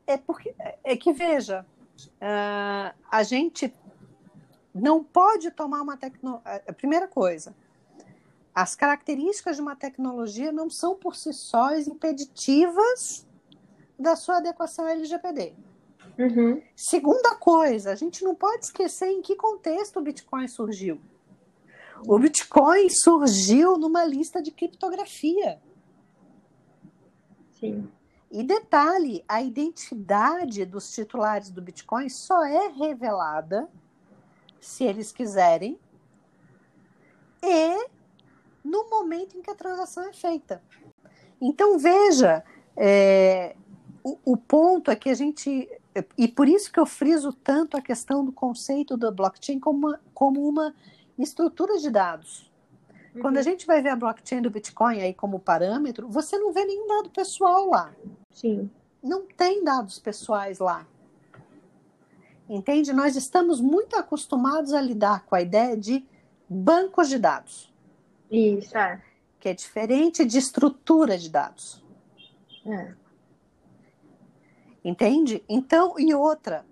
é 0.08 0.18
porque 0.18 0.54
é 0.84 0.96
que 0.96 1.12
veja, 1.14 1.66
uh, 2.22 2.96
a 3.12 3.24
gente 3.24 3.74
não 4.74 5.04
pode 5.04 5.52
tomar 5.52 5.82
uma 5.82 5.98
tecnologia. 5.98 6.64
A 6.68 6.74
primeira 6.74 7.08
coisa, 7.08 7.56
as 8.54 8.76
características 8.76 9.56
de 9.56 9.62
uma 9.62 9.76
tecnologia 9.76 10.52
não 10.52 10.70
são 10.70 10.96
por 10.96 11.16
si 11.16 11.34
sós 11.34 11.88
impeditivas 11.88 13.26
da 13.98 14.16
sua 14.16 14.38
adequação 14.38 14.86
à 14.86 14.92
LGPD. 14.92 15.54
Uhum. 16.18 16.62
Segunda 16.76 17.36
coisa, 17.36 17.92
a 17.92 17.96
gente 17.96 18.24
não 18.24 18.36
pode 18.36 18.66
esquecer 18.66 19.08
em 19.08 19.22
que 19.22 19.36
contexto 19.36 20.00
o 20.00 20.02
Bitcoin 20.02 20.48
surgiu. 20.48 21.00
O 22.08 22.20
Bitcoin 22.20 22.90
surgiu 22.90 23.78
numa 23.78 24.06
lista 24.06 24.42
de 24.42 24.52
criptografia. 24.52 25.60
Sim. 27.60 27.90
E 28.36 28.44
detalhe, 28.44 29.24
a 29.30 29.42
identidade 29.42 30.66
dos 30.66 30.92
titulares 30.92 31.50
do 31.50 31.62
Bitcoin 31.62 32.10
só 32.10 32.44
é 32.44 32.68
revelada 32.68 33.70
se 34.60 34.84
eles 34.84 35.10
quiserem, 35.10 35.80
e 37.42 37.88
no 38.62 38.90
momento 38.90 39.38
em 39.38 39.42
que 39.42 39.50
a 39.50 39.56
transação 39.56 40.10
é 40.10 40.12
feita. 40.12 40.62
Então, 41.40 41.80
veja, 41.80 42.44
é, 42.76 43.56
o, 44.04 44.20
o, 44.26 44.36
ponto 44.36 44.92
é 44.92 44.98
que 44.98 45.10
a 45.10 45.14
gente. 45.14 45.70
E 46.18 46.28
por 46.28 46.50
isso 46.50 46.70
que 46.74 46.80
eu 46.80 46.86
friso 46.86 47.32
tanto 47.32 47.78
a 47.78 47.82
questão 47.82 48.26
do 48.26 48.34
conceito 48.34 48.98
da 48.98 49.12
blockchain 49.12 49.62
como 49.62 49.88
uma, 49.88 50.02
como 50.14 50.46
uma 50.46 50.76
estrutura 51.18 51.78
de 51.78 51.90
dados. 51.90 52.52
Uhum. 53.16 53.22
Quando 53.22 53.38
a 53.38 53.42
gente 53.42 53.66
vai 53.66 53.82
ver 53.82 53.92
a 53.92 53.96
blockchain 53.96 54.42
do 54.42 54.50
Bitcoin 54.50 55.00
aí 55.00 55.14
como 55.14 55.40
parâmetro, 55.40 56.10
você 56.10 56.38
não 56.38 56.52
vê 56.52 56.66
nenhum 56.66 56.86
dado 56.86 57.10
pessoal 57.12 57.70
lá. 57.70 57.96
Sim. 58.36 58.70
Não 59.02 59.26
tem 59.26 59.64
dados 59.64 59.98
pessoais 59.98 60.60
lá. 60.60 60.86
Entende? 62.48 62.94
Nós 62.94 63.16
estamos 63.16 63.60
muito 63.60 63.96
acostumados 63.96 64.74
a 64.74 64.82
lidar 64.82 65.26
com 65.26 65.36
a 65.36 65.42
ideia 65.42 65.76
de 65.76 66.06
bancos 66.48 67.10
de 67.10 67.18
dados. 67.18 67.74
Isso, 68.30 68.78
é. 68.78 69.02
Que 69.40 69.50
é 69.50 69.54
diferente 69.54 70.26
de 70.26 70.38
estrutura 70.38 71.18
de 71.18 71.30
dados. 71.30 71.84
É. 72.68 72.94
Entende? 74.84 75.44
Então, 75.48 75.96
e 75.98 76.14
outra, 76.14 76.66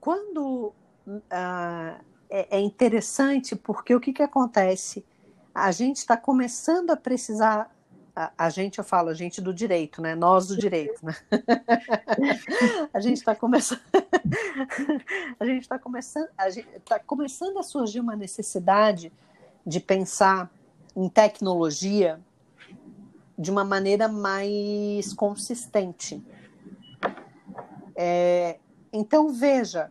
quando 0.00 0.72
ah, 1.28 2.00
é, 2.30 2.56
é, 2.56 2.60
interessante 2.60 3.56
porque 3.56 3.94
o 3.94 4.00
que, 4.00 4.12
que 4.12 4.22
acontece? 4.22 5.04
A 5.54 5.72
gente 5.72 5.96
está 5.96 6.16
começando 6.16 6.90
a 6.90 6.96
precisar 6.96 7.70
a, 8.14 8.50
gente, 8.50 8.78
eu 8.78 8.84
falo, 8.84 9.08
a 9.08 9.14
gente 9.14 9.40
do 9.40 9.52
direito, 9.52 10.02
né? 10.02 10.14
Nós 10.14 10.48
do 10.48 10.56
direito, 10.56 11.04
né? 11.04 11.14
a 12.92 13.00
gente 13.00 13.18
está 13.18 13.34
começando, 13.34 13.80
a 15.38 15.44
gente 15.44 15.62
está 15.62 15.78
começando, 15.78 16.28
está 16.76 16.98
começando 16.98 17.58
a 17.58 17.62
surgir 17.62 18.00
uma 18.00 18.16
necessidade 18.16 19.12
de 19.66 19.80
pensar 19.80 20.50
em 20.96 21.08
tecnologia 21.08 22.20
de 23.38 23.50
uma 23.50 23.64
maneira 23.64 24.08
mais 24.08 25.12
consistente. 25.12 26.22
É, 27.96 28.58
então 28.92 29.30
veja, 29.30 29.90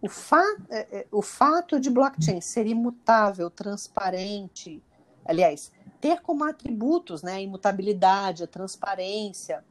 o, 0.00 0.08
fa 0.08 0.42
é, 0.70 1.00
é, 1.00 1.06
o 1.10 1.20
fato 1.20 1.78
de 1.78 1.90
blockchain 1.90 2.40
ser 2.40 2.66
imutável, 2.66 3.50
transparente, 3.50 4.82
aliás, 5.24 5.72
ter 6.00 6.20
como 6.20 6.44
atributos 6.44 7.22
né, 7.22 7.34
a 7.34 7.40
imutabilidade, 7.40 8.44
a 8.44 8.46
transparência, 8.46 9.64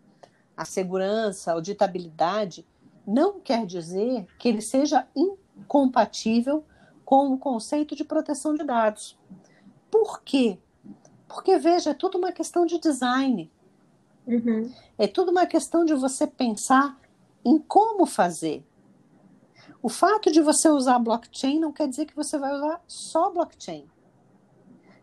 a 0.55 0.65
segurança, 0.65 1.51
a 1.51 1.53
auditabilidade, 1.55 2.65
não 3.05 3.39
quer 3.39 3.65
dizer 3.65 4.27
que 4.37 4.47
ele 4.47 4.61
seja 4.61 5.07
incompatível 5.15 6.63
com 7.03 7.33
o 7.33 7.37
conceito 7.37 7.95
de 7.95 8.03
proteção 8.03 8.53
de 8.53 8.63
dados. 8.63 9.17
Por 9.89 10.21
quê? 10.21 10.59
Porque, 11.27 11.57
veja, 11.57 11.91
é 11.91 11.93
tudo 11.93 12.17
uma 12.17 12.31
questão 12.31 12.65
de 12.65 12.79
design. 12.79 13.49
Uhum. 14.27 14.71
É 14.97 15.07
tudo 15.07 15.31
uma 15.31 15.47
questão 15.47 15.83
de 15.83 15.95
você 15.95 16.27
pensar 16.27 16.99
em 17.43 17.57
como 17.57 18.05
fazer. 18.05 18.63
O 19.81 19.89
fato 19.89 20.31
de 20.31 20.41
você 20.41 20.69
usar 20.69 20.99
blockchain 20.99 21.59
não 21.59 21.71
quer 21.71 21.87
dizer 21.87 22.05
que 22.05 22.15
você 22.15 22.37
vai 22.37 22.53
usar 22.53 22.81
só 22.85 23.31
blockchain. 23.31 23.87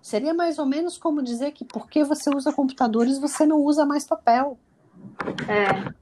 Seria 0.07 0.33
mais 0.33 0.57
ou 0.57 0.67
menos 0.67 0.97
como 0.97 1.21
dizer 1.21 1.51
que 1.51 1.65
porque 1.65 2.05
você 2.05 2.31
usa 2.33 2.53
computadores, 2.53 3.19
você 3.19 3.45
não 3.45 3.61
usa 3.61 3.85
mais 3.85 4.05
papel. 4.05 4.57
É. 5.49 5.93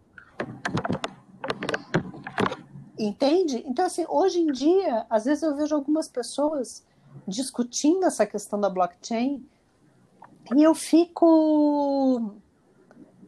Entende? 2.98 3.64
Então, 3.66 3.86
assim, 3.86 4.04
hoje 4.06 4.40
em 4.40 4.52
dia, 4.52 5.06
às 5.08 5.24
vezes 5.24 5.42
eu 5.42 5.56
vejo 5.56 5.74
algumas 5.74 6.06
pessoas 6.06 6.84
discutindo 7.26 8.04
essa 8.04 8.26
questão 8.26 8.60
da 8.60 8.68
blockchain 8.68 9.42
e 10.54 10.62
eu 10.62 10.74
fico 10.74 12.34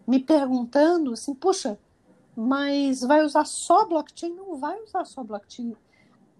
me 0.07 0.21
perguntando 0.21 1.15
assim, 1.15 1.35
puxa, 1.35 1.79
mas 2.37 3.01
vai 3.01 3.25
usar 3.25 3.47
só 3.47 3.87
blockchain? 3.87 4.35
Não 4.35 4.59
vai 4.59 4.79
usar 4.83 5.07
só 5.07 5.25
blockchain. 5.25 5.75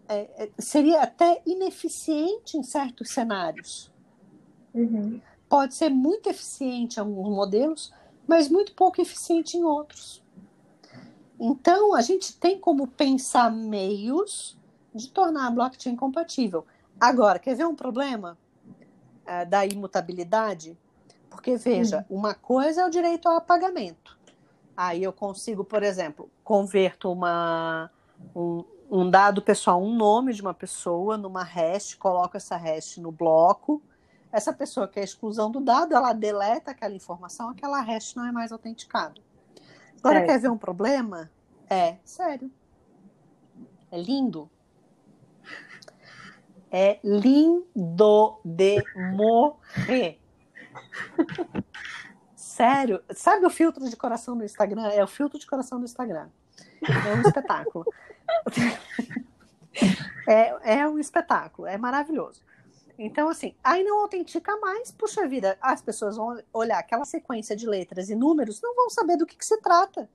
é, 0.07 0.45
é, 0.45 0.51
seria 0.59 1.01
até 1.01 1.41
ineficiente 1.47 2.59
em 2.59 2.63
certos 2.63 3.09
cenários. 3.09 3.96
Uhum. 4.77 5.21
Pode 5.49 5.75
ser 5.75 5.89
muito 5.89 6.29
eficiente 6.29 6.99
em 6.99 7.01
alguns 7.01 7.29
modelos, 7.29 7.93
mas 8.27 8.49
muito 8.49 8.75
pouco 8.75 9.01
eficiente 9.01 9.57
em 9.57 9.65
outros. 9.65 10.23
Então, 11.39 11.95
a 11.95 12.03
gente 12.03 12.37
tem 12.37 12.59
como 12.59 12.87
pensar 12.87 13.51
meios 13.51 14.59
de 14.95 15.11
tornar 15.11 15.47
a 15.47 15.51
blockchain 15.51 15.97
compatível. 15.97 16.67
Agora, 16.99 17.39
quer 17.39 17.55
ver 17.55 17.67
um 17.67 17.75
problema 17.75 18.39
é, 19.27 19.45
da 19.45 19.67
imutabilidade? 19.67 20.77
Porque, 21.29 21.57
veja, 21.57 22.07
uhum. 22.09 22.19
uma 22.19 22.35
coisa 22.35 22.83
é 22.83 22.87
o 22.87 22.91
direito 22.91 23.29
ao 23.29 23.41
pagamento. 23.41 24.17
Aí 24.77 25.03
eu 25.03 25.13
consigo, 25.13 25.65
por 25.65 25.83
exemplo, 25.83 26.31
converto 26.43 27.11
uma, 27.11 27.91
um, 28.35 28.65
um 28.91 29.11
dado 29.11 29.43
pessoal, 29.43 29.83
um 29.83 29.95
nome 29.95 30.33
de 30.33 30.43
uma 30.43 30.55
pessoa 30.55 31.17
numa 31.17 31.43
hash, 31.43 31.95
coloco 31.95 32.37
essa 32.37 32.57
hash 32.57 32.99
no 32.99 33.11
bloco. 33.11 33.83
Essa 34.37 34.53
pessoa 34.53 34.87
quer 34.87 35.03
exclusão 35.03 35.51
do 35.51 35.61
dado, 35.61 35.95
ela 35.95 36.13
deleta 36.13 36.73
aquela 36.73 36.93
informação, 36.93 37.49
aquela 37.49 37.81
hash 37.81 38.15
não 38.15 38.27
é 38.27 38.31
mais 38.31 38.53
autenticada. 38.53 39.15
Agora, 39.99 40.27
quer 40.27 40.39
ver 40.39 40.51
um 40.51 40.59
problema? 40.59 41.31
É, 41.71 41.97
sério. 42.05 42.51
É 43.91 43.99
lindo. 43.99 44.51
É 46.71 47.01
lindo 47.03 48.39
de 48.45 48.85
morrer. 49.15 50.21
Sério. 52.35 53.03
Sabe 53.15 53.47
o 53.47 53.51
filtro 53.51 53.89
de 53.89 53.97
coração 53.97 54.35
no 54.35 54.45
Instagram? 54.45 54.89
É 54.89 55.03
o 55.03 55.09
filtro 55.09 55.39
de 55.39 55.47
coração 55.47 55.79
do 55.79 55.87
Instagram. 55.87 56.29
É 56.83 57.15
um 57.15 57.23
espetáculo. 57.23 57.87
é, 60.29 60.77
é 60.77 60.87
um 60.87 60.99
espetáculo, 60.99 61.67
é 61.67 61.79
maravilhoso. 61.79 62.45
Então, 62.99 63.29
assim, 63.29 63.55
aí 63.63 63.85
não 63.85 64.01
autentica 64.01 64.57
mais, 64.59 64.91
puxa 64.91 65.29
vida, 65.29 65.59
as 65.61 65.83
pessoas 65.83 66.17
vão 66.17 66.41
olhar 66.53 66.79
aquela 66.79 67.05
sequência 67.05 67.55
de 67.55 67.67
letras 67.67 68.09
e 68.09 68.15
números, 68.15 68.61
não 68.63 68.75
vão 68.75 68.89
saber 68.89 69.17
do 69.17 69.27
que, 69.27 69.37
que 69.37 69.45
se 69.45 69.61
trata. 69.61 70.09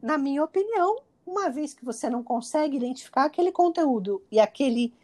Na 0.00 0.16
minha 0.16 0.42
opinião, 0.42 1.02
uma 1.26 1.50
vez 1.50 1.74
que 1.74 1.84
você 1.84 2.08
não 2.08 2.22
consegue 2.22 2.76
identificar 2.76 3.24
aquele 3.24 3.52
conteúdo 3.52 4.22
e 4.30 4.40
aquele, 4.40 4.94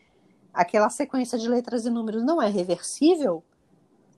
aquela 0.53 0.88
sequência 0.88 1.38
de 1.38 1.49
letras 1.49 1.85
e 1.85 1.91
números 1.91 2.25
não 2.25 2.41
é 2.41 2.49
reversível, 2.49 3.45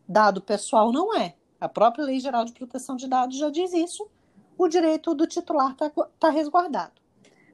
dado 0.09 0.40
pessoal 0.40 0.92
não 0.92 1.14
é. 1.16 1.35
A 1.61 1.68
própria 1.68 2.05
Lei 2.05 2.20
Geral 2.20 2.44
de 2.44 2.53
Proteção 2.53 2.96
de 2.96 3.09
Dados 3.09 3.37
já 3.37 3.51
diz 3.51 3.73
isso. 3.73 4.09
O 4.57 4.68
direito 4.68 5.14
do 5.14 5.27
titular 5.27 5.73
está 5.73 5.90
tá 6.18 6.31
resguardado. 6.31 6.92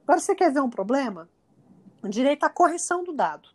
Agora, 0.03 0.19
você 0.19 0.33
quer 0.33 0.53
ver 0.53 0.61
um 0.61 0.69
problema? 0.69 1.27
O 2.01 2.07
direito 2.07 2.43
à 2.43 2.49
correção 2.49 3.03
do 3.03 3.11
dado. 3.11 3.49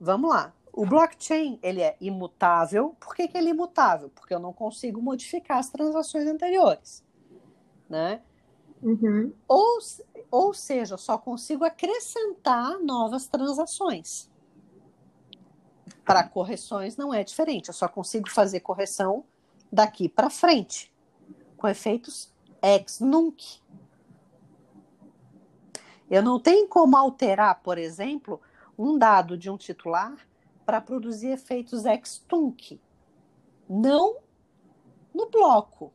Vamos 0.00 0.30
lá. 0.30 0.55
O 0.76 0.84
blockchain 0.84 1.58
ele 1.62 1.80
é 1.80 1.96
imutável. 2.02 2.94
Por 3.00 3.14
que, 3.14 3.26
que 3.26 3.38
ele 3.38 3.48
é 3.48 3.50
imutável? 3.52 4.10
Porque 4.10 4.34
eu 4.34 4.38
não 4.38 4.52
consigo 4.52 5.00
modificar 5.00 5.56
as 5.56 5.70
transações 5.70 6.26
anteriores. 6.26 7.02
Né? 7.88 8.20
Uhum. 8.82 9.32
Ou, 9.48 9.78
ou 10.30 10.52
seja, 10.52 10.92
eu 10.92 10.98
só 10.98 11.16
consigo 11.16 11.64
acrescentar 11.64 12.78
novas 12.80 13.26
transações. 13.26 14.30
Para 16.04 16.28
correções 16.28 16.94
não 16.94 17.12
é 17.12 17.24
diferente. 17.24 17.68
Eu 17.68 17.74
só 17.74 17.88
consigo 17.88 18.28
fazer 18.28 18.60
correção 18.60 19.24
daqui 19.72 20.10
para 20.10 20.28
frente, 20.28 20.92
com 21.56 21.66
efeitos 21.66 22.30
ex 22.62 23.00
nunc. 23.00 23.62
Eu 26.10 26.22
não 26.22 26.38
tenho 26.38 26.68
como 26.68 26.98
alterar, 26.98 27.62
por 27.62 27.78
exemplo, 27.78 28.42
um 28.78 28.98
dado 28.98 29.38
de 29.38 29.48
um 29.48 29.56
titular 29.56 30.14
para 30.66 30.80
produzir 30.80 31.28
efeitos 31.28 31.84
ex 31.84 32.18
tunc. 32.28 32.80
Não 33.68 34.16
no 35.14 35.30
bloco, 35.30 35.92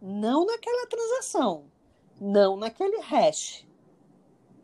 não 0.00 0.46
naquela 0.46 0.86
transação, 0.86 1.64
não 2.20 2.56
naquele 2.56 3.00
hash. 3.00 3.66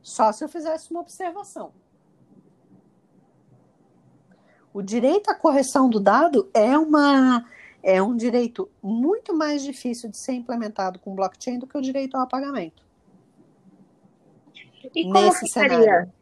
Só 0.03 0.33
se 0.33 0.43
eu 0.43 0.49
fizesse 0.49 0.91
uma 0.91 1.01
observação. 1.01 1.73
O 4.73 4.83
direito 4.83 5.31
à 5.31 5.35
correção 5.35 5.89
do 5.89 6.01
dado 6.01 6.51
é 6.53 6.77
uma 6.77 7.47
é 7.83 8.03
um 8.03 8.17
direito 8.17 8.69
muito 8.83 9.33
mais 9.33 9.63
difícil 9.63 10.11
de 10.11 10.17
ser 10.17 10.33
implementado 10.33 10.99
com 10.99 11.15
blockchain 11.15 11.59
do 11.59 11.69
que 11.69 11.79
o 11.79 11.81
direito 11.81 12.17
ao 12.17 12.23
apagamento. 12.23 12.85
E 14.95 15.05
como 15.05 15.33
ficaria? 15.33 15.79
Cenário. 15.79 16.13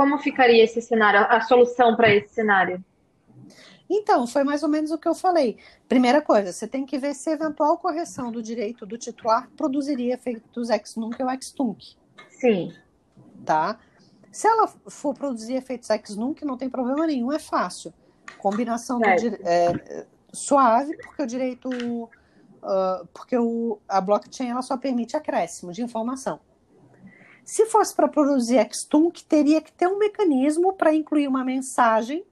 Como 0.00 0.16
ficaria 0.16 0.64
esse 0.64 0.80
cenário, 0.80 1.20
a 1.28 1.42
solução 1.42 1.94
para 1.94 2.08
esse 2.08 2.32
cenário? 2.32 2.82
Então, 3.86 4.26
foi 4.26 4.42
mais 4.42 4.62
ou 4.62 4.68
menos 4.70 4.90
o 4.90 4.96
que 4.96 5.06
eu 5.06 5.14
falei. 5.14 5.58
Primeira 5.86 6.22
coisa, 6.22 6.54
você 6.54 6.66
tem 6.66 6.86
que 6.86 6.96
ver 6.96 7.12
se 7.12 7.28
a 7.28 7.34
eventual 7.34 7.76
correção 7.76 8.32
do 8.32 8.42
direito 8.42 8.86
do 8.86 8.96
titular 8.96 9.50
produziria 9.58 10.14
efeitos 10.14 10.70
ex 10.70 10.96
nunc 10.96 11.22
ou 11.22 11.30
ex 11.30 11.50
tunc. 11.50 11.98
Sim. 12.30 12.72
Tá? 13.44 13.78
Se 14.32 14.48
ela 14.48 14.68
for 14.88 15.12
produzir 15.12 15.56
efeitos 15.56 15.90
ex 15.90 16.16
nunc, 16.16 16.42
não 16.46 16.56
tem 16.56 16.70
problema 16.70 17.06
nenhum, 17.06 17.30
é 17.30 17.38
fácil. 17.38 17.92
Combinação 18.38 19.04
é. 19.04 19.16
do, 19.16 19.36
é, 19.46 20.06
suave, 20.32 20.96
porque 20.96 21.22
o 21.24 21.26
direito. 21.26 21.68
Uh, 21.68 23.06
porque 23.12 23.36
o, 23.36 23.78
a 23.86 24.00
blockchain 24.00 24.48
ela 24.48 24.62
só 24.62 24.78
permite 24.78 25.14
acréscimo 25.14 25.74
de 25.74 25.82
informação. 25.82 26.40
Se 27.50 27.66
fosse 27.66 27.92
para 27.92 28.06
produzir 28.06 28.58
extunc, 28.58 29.24
teria 29.24 29.60
que 29.60 29.72
ter 29.72 29.88
um 29.88 29.98
mecanismo 29.98 30.72
para 30.72 30.94
incluir 30.94 31.26
uma 31.26 31.44
mensagem 31.44 32.24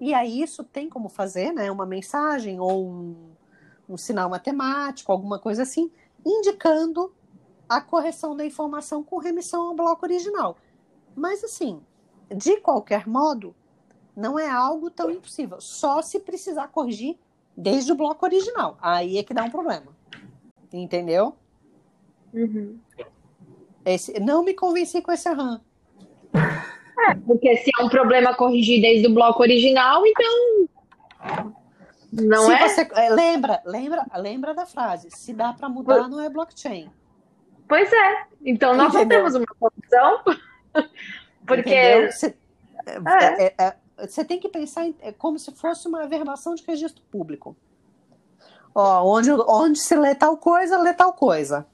e 0.00 0.14
aí 0.14 0.40
isso 0.40 0.64
tem 0.64 0.88
como 0.88 1.10
fazer, 1.10 1.52
né? 1.52 1.70
Uma 1.70 1.84
mensagem 1.84 2.58
ou 2.58 2.88
um, 2.88 3.34
um 3.86 3.98
sinal 3.98 4.30
matemático, 4.30 5.12
alguma 5.12 5.38
coisa 5.38 5.64
assim, 5.64 5.92
indicando 6.24 7.12
a 7.68 7.82
correção 7.82 8.34
da 8.34 8.46
informação 8.46 9.04
com 9.04 9.18
remissão 9.18 9.68
ao 9.68 9.74
bloco 9.74 10.06
original. 10.06 10.56
Mas 11.14 11.44
assim, 11.44 11.82
de 12.34 12.56
qualquer 12.62 13.06
modo, 13.06 13.54
não 14.16 14.38
é 14.38 14.48
algo 14.48 14.90
tão 14.90 15.10
impossível. 15.10 15.60
Só 15.60 16.00
se 16.00 16.18
precisar 16.18 16.68
corrigir 16.68 17.18
desde 17.54 17.92
o 17.92 17.94
bloco 17.94 18.24
original. 18.24 18.78
Aí 18.80 19.18
é 19.18 19.22
que 19.22 19.34
dá 19.34 19.44
um 19.44 19.50
problema. 19.50 19.94
Entendeu? 20.72 21.36
Uhum. 22.32 22.78
Esse, 23.84 24.18
não 24.20 24.44
me 24.44 24.54
convenci 24.54 25.02
com 25.02 25.12
esse 25.12 25.28
RAM. 25.28 25.60
É, 26.34 27.14
porque 27.26 27.56
se 27.56 27.70
é 27.78 27.82
um 27.82 27.88
problema 27.88 28.34
corrigir 28.34 28.80
desde 28.80 29.06
o 29.06 29.14
bloco 29.14 29.42
original, 29.42 30.06
então. 30.06 30.68
Não 32.12 32.46
se 32.46 32.52
é? 32.52 32.68
Você, 32.68 32.88
é, 32.94 33.10
lembra, 33.10 33.62
lembra, 33.64 34.06
lembra 34.16 34.54
da 34.54 34.66
frase: 34.66 35.08
se 35.10 35.32
dá 35.32 35.52
para 35.52 35.68
mudar, 35.68 36.08
não 36.08 36.20
é 36.20 36.28
blockchain. 36.28 36.90
Pois 37.68 37.92
é. 37.92 38.26
Então 38.44 38.74
nós 38.74 38.94
Entendeu? 38.94 39.22
não 39.22 39.30
temos 39.30 39.34
uma 39.34 39.56
solução. 39.58 40.22
porque. 41.46 42.10
Você, 42.10 42.36
é. 42.86 43.44
é. 43.44 43.54
é. 43.58 43.76
você 44.06 44.24
tem 44.24 44.38
que 44.38 44.48
pensar 44.48 44.86
em, 44.86 44.94
como 45.18 45.38
se 45.38 45.50
fosse 45.52 45.88
uma 45.88 46.02
averbação 46.02 46.54
de 46.54 46.62
registro 46.64 47.02
público. 47.10 47.56
Ó, 48.74 49.04
onde, 49.04 49.30
onde 49.30 49.78
se 49.78 49.94
lê 49.96 50.14
tal 50.14 50.36
coisa, 50.36 50.78
lê 50.78 50.94
tal 50.94 51.12
coisa. 51.12 51.66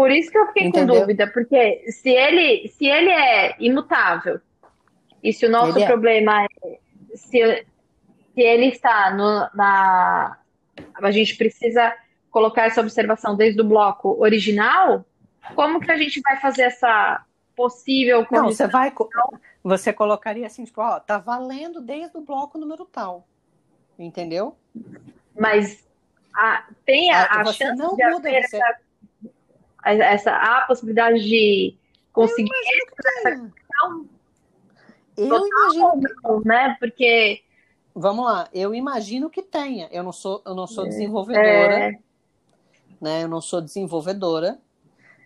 Por 0.00 0.10
isso 0.10 0.30
que 0.30 0.38
eu 0.38 0.46
fiquei 0.46 0.68
Entendeu? 0.68 0.94
com 0.94 1.00
dúvida, 1.02 1.26
porque 1.30 1.84
se 1.92 2.08
ele, 2.08 2.66
se 2.68 2.86
ele 2.86 3.10
é 3.10 3.54
imutável, 3.60 4.40
e 5.22 5.30
se 5.30 5.44
o 5.44 5.50
nosso 5.50 5.76
ele 5.76 5.84
é. 5.84 5.86
problema 5.86 6.42
é, 6.42 6.46
é 6.46 6.78
se, 7.14 7.66
se 8.32 8.40
ele 8.40 8.68
está 8.68 9.10
no, 9.10 9.50
na. 9.54 10.38
A 10.94 11.10
gente 11.10 11.36
precisa 11.36 11.94
colocar 12.30 12.62
essa 12.62 12.80
observação 12.80 13.36
desde 13.36 13.60
o 13.60 13.64
bloco 13.64 14.16
original, 14.18 15.04
como 15.54 15.78
que 15.78 15.92
a 15.92 15.98
gente 15.98 16.18
vai 16.22 16.40
fazer 16.40 16.62
essa 16.62 17.22
possível 17.54 18.26
Não, 18.30 18.44
você 18.44 18.66
vai. 18.66 18.90
Você 19.62 19.92
colocaria 19.92 20.46
assim, 20.46 20.64
tipo, 20.64 20.80
ó, 20.80 20.98
tá 20.98 21.18
valendo 21.18 21.78
desde 21.78 22.16
o 22.16 22.22
bloco 22.22 22.56
número 22.56 22.86
tal. 22.86 23.28
Entendeu? 23.98 24.56
Mas 25.38 25.86
a, 26.34 26.64
tem 26.86 27.12
a, 27.12 27.24
ah, 27.24 27.40
a 27.42 27.44
chance 27.52 27.76
não 27.76 27.94
de 27.94 28.08
muda, 28.08 28.30
você... 28.30 28.36
essa 28.36 28.80
essa 29.84 30.32
a 30.32 30.62
possibilidade 30.62 31.20
de 31.22 31.76
conseguir 32.12 32.50
essa 33.16 33.30
questão? 33.30 34.08
Eu 35.16 35.46
imagino, 35.46 36.00
não, 36.22 36.40
né? 36.40 36.76
Porque 36.78 37.42
vamos 37.94 38.24
lá, 38.24 38.48
eu 38.52 38.74
imagino 38.74 39.28
que 39.28 39.42
tenha. 39.42 39.88
Eu 39.90 40.02
não 40.02 40.12
sou, 40.12 40.42
eu 40.46 40.54
não 40.54 40.66
sou 40.66 40.86
é. 40.86 40.88
desenvolvedora, 40.88 41.74
é... 41.74 41.98
né? 43.00 43.24
Eu 43.24 43.28
não 43.28 43.40
sou 43.40 43.60
desenvolvedora, 43.60 44.58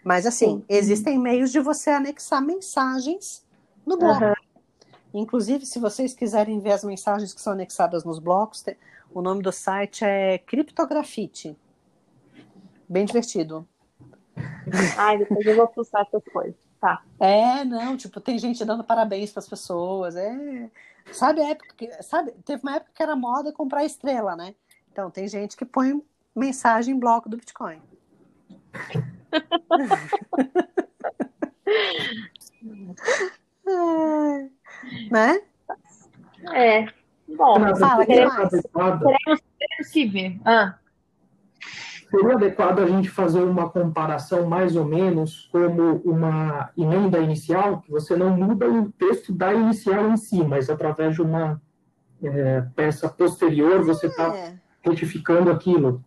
mas 0.02 0.26
assim 0.26 0.58
Sim. 0.58 0.64
existem 0.68 1.18
meios 1.18 1.52
de 1.52 1.60
você 1.60 1.90
anexar 1.90 2.42
mensagens 2.42 3.44
no 3.86 3.96
bloco. 3.96 4.24
Uhum. 4.24 4.34
Inclusive, 5.14 5.64
se 5.64 5.78
vocês 5.78 6.12
quiserem 6.12 6.58
ver 6.58 6.72
as 6.72 6.82
mensagens 6.82 7.32
que 7.32 7.40
são 7.40 7.52
anexadas 7.52 8.04
nos 8.04 8.18
blocos, 8.18 8.64
o 9.12 9.22
nome 9.22 9.42
do 9.42 9.52
site 9.52 10.04
é 10.04 10.38
Criptografite. 10.38 11.56
Bem 12.88 13.04
divertido. 13.04 13.66
Ai, 14.96 15.18
depois 15.18 15.46
eu 15.46 15.56
vou 15.56 15.68
fuçar 15.68 16.02
essas 16.02 16.24
coisas. 16.32 16.56
tá. 16.80 17.02
É, 17.20 17.64
não, 17.64 17.96
tipo, 17.96 18.20
tem 18.20 18.38
gente 18.38 18.64
dando 18.64 18.84
parabéns 18.84 19.30
para 19.32 19.40
as 19.40 19.48
pessoas. 19.48 20.16
É, 20.16 20.70
sabe 21.12 21.40
a 21.40 21.50
época 21.50 21.74
que, 21.76 21.90
sabe, 22.02 22.32
teve 22.44 22.62
uma 22.62 22.76
época 22.76 22.92
que 22.94 23.02
era 23.02 23.16
moda 23.16 23.52
comprar 23.52 23.84
estrela, 23.84 24.36
né? 24.36 24.54
Então 24.92 25.10
tem 25.10 25.26
gente 25.28 25.56
que 25.56 25.64
põe 25.64 26.02
mensagem 26.34 26.94
em 26.94 26.98
bloco 26.98 27.28
do 27.28 27.36
Bitcoin. 27.36 27.80
é, 33.66 34.50
né? 35.10 35.42
É. 36.52 36.86
Bom, 37.28 37.54
fala, 37.76 38.04
seria 38.04 38.28
que 38.30 38.36
mais? 38.36 38.50
teremos, 38.50 39.40
teremos 39.58 39.92
que 39.92 40.06
ver. 40.06 40.40
Ah, 40.44 40.78
Seria 42.14 42.34
adequado 42.34 42.78
a 42.78 42.86
gente 42.86 43.10
fazer 43.10 43.42
uma 43.42 43.68
comparação 43.68 44.46
mais 44.46 44.76
ou 44.76 44.84
menos 44.84 45.48
como 45.50 45.96
uma 46.04 46.70
emenda 46.78 47.18
inicial, 47.18 47.80
que 47.80 47.90
você 47.90 48.14
não 48.16 48.30
muda 48.30 48.70
o 48.70 48.90
texto 48.92 49.32
da 49.32 49.52
inicial 49.52 50.08
em 50.10 50.16
si, 50.16 50.42
mas 50.44 50.70
através 50.70 51.14
de 51.14 51.22
uma 51.22 51.60
é, 52.22 52.60
peça 52.76 53.08
posterior 53.08 53.84
você 53.84 54.06
está 54.06 54.34
É, 54.36 54.54
retificando 54.82 55.50
aquilo. 55.50 56.04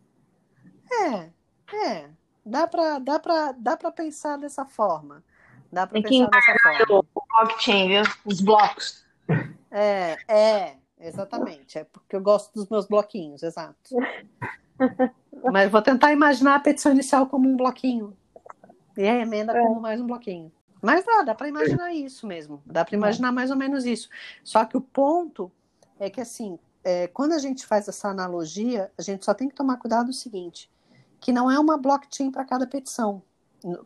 é, 0.91 1.29
é. 1.75 2.09
Dá 2.45 2.65
para 2.65 2.99
dá 2.99 3.19
pra, 3.19 3.51
dá 3.51 3.75
pra 3.75 3.91
pensar 3.91 4.37
dessa 4.37 4.65
forma. 4.65 5.21
Dá 5.69 5.85
para 5.85 6.01
pensar 6.01 6.29
dessa 6.29 6.55
forma. 6.87 7.03
o 7.13 7.21
blockchain, 7.27 7.89
viu? 7.89 8.03
Os 8.25 8.39
blocos. 8.39 9.05
É, 9.69 10.15
é, 10.29 10.77
exatamente. 10.97 11.77
É 11.77 11.83
porque 11.83 12.15
eu 12.15 12.21
gosto 12.21 12.53
dos 12.53 12.69
meus 12.69 12.87
bloquinhos, 12.87 13.43
exato. 13.43 13.75
Mas 15.51 15.71
vou 15.71 15.81
tentar 15.81 16.11
imaginar 16.11 16.55
a 16.55 16.59
petição 16.59 16.91
inicial 16.91 17.27
como 17.27 17.47
um 17.47 17.55
bloquinho. 17.55 18.15
E 18.95 19.07
a 19.07 19.19
emenda 19.19 19.53
como 19.53 19.79
mais 19.79 20.01
um 20.01 20.07
bloquinho. 20.07 20.51
Mas 20.81 21.05
dá, 21.05 21.23
dá 21.23 21.35
para 21.35 21.47
imaginar 21.47 21.93
isso 21.93 22.25
mesmo. 22.25 22.61
Dá 22.65 22.83
para 22.85 22.95
imaginar 22.95 23.31
mais 23.31 23.51
ou 23.51 23.57
menos 23.57 23.85
isso. 23.85 24.09
Só 24.43 24.65
que 24.65 24.77
o 24.77 24.81
ponto 24.81 25.51
é 25.99 26.09
que, 26.09 26.21
assim, 26.21 26.59
é, 26.83 27.07
quando 27.07 27.33
a 27.33 27.37
gente 27.37 27.65
faz 27.65 27.87
essa 27.87 28.09
analogia, 28.09 28.91
a 28.97 29.01
gente 29.01 29.25
só 29.25 29.33
tem 29.33 29.49
que 29.49 29.55
tomar 29.55 29.77
cuidado 29.77 30.09
o 30.09 30.13
seguinte: 30.13 30.71
que 31.19 31.31
não 31.31 31.49
é 31.49 31.59
uma 31.59 31.77
blockchain 31.77 32.31
para 32.31 32.45
cada 32.45 32.65
petição. 32.67 33.21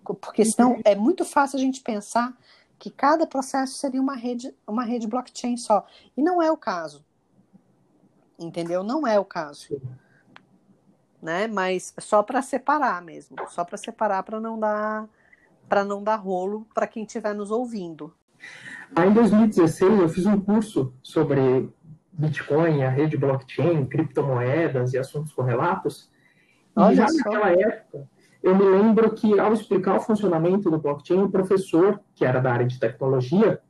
Porque 0.04 0.43
senão 0.45 0.80
é 0.84 0.95
muito 0.95 1.23
fácil 1.23 1.58
a 1.58 1.62
gente 1.62 1.82
pensar 1.82 2.38
que 2.77 2.89
cada 2.89 3.25
processo 3.25 3.73
seria 3.75 4.01
uma 4.01 4.15
rede, 4.15 4.54
uma 4.67 4.84
rede 4.84 5.08
blockchain 5.08 5.56
só. 5.56 5.86
E 6.15 6.21
não 6.21 6.41
é 6.41 6.51
o 6.51 6.58
caso. 6.58 7.06
Entendeu? 8.38 8.84
Não 8.84 9.06
é 9.06 9.19
o 9.19 9.25
caso. 9.25 9.69
Né? 11.22 11.48
Mas 11.48 11.94
só 12.00 12.24
para 12.24 12.42
separar 12.42 13.02
mesmo, 13.02 13.38
só 13.48 13.64
para 13.64 13.78
separar 13.78 14.24
para 14.24 14.40
não 14.40 14.60
dar 14.60 15.08
para 15.70 15.86
não 15.86 16.04
dar 16.04 16.18
rolo 16.18 16.68
para 16.74 16.86
quem 16.86 17.04
estiver 17.04 17.34
nos 17.34 17.50
ouvindo. 17.50 18.14
Aí, 18.94 19.08
em 19.08 19.14
2016, 19.14 20.00
eu 20.02 20.10
fiz 20.10 20.26
um 20.26 20.38
curso 20.38 20.94
sobre 21.02 21.70
Bitcoin, 22.12 22.84
a 22.84 22.90
rede 22.90 23.16
blockchain, 23.16 23.86
criptomoedas 23.86 24.94
e 24.94 24.98
assuntos 24.98 25.32
correlatos. 25.32 26.10
E 26.76 26.82
Olha 26.82 26.96
já 26.96 27.08
só. 27.08 27.18
naquela 27.18 27.52
época, 27.52 28.06
eu 28.44 28.56
me 28.56 28.64
lembro 28.64 29.14
que, 29.14 29.40
ao 29.40 29.54
explicar 29.54 29.96
o 29.96 30.02
funcionamento 30.02 30.70
do 30.70 30.78
blockchain, 30.78 31.22
o 31.22 31.32
professor, 31.32 32.02
que 32.16 32.26
era 32.26 32.42
da 32.42 32.52
área 32.52 32.68
de 32.68 32.80
tecnologia, 32.80 33.62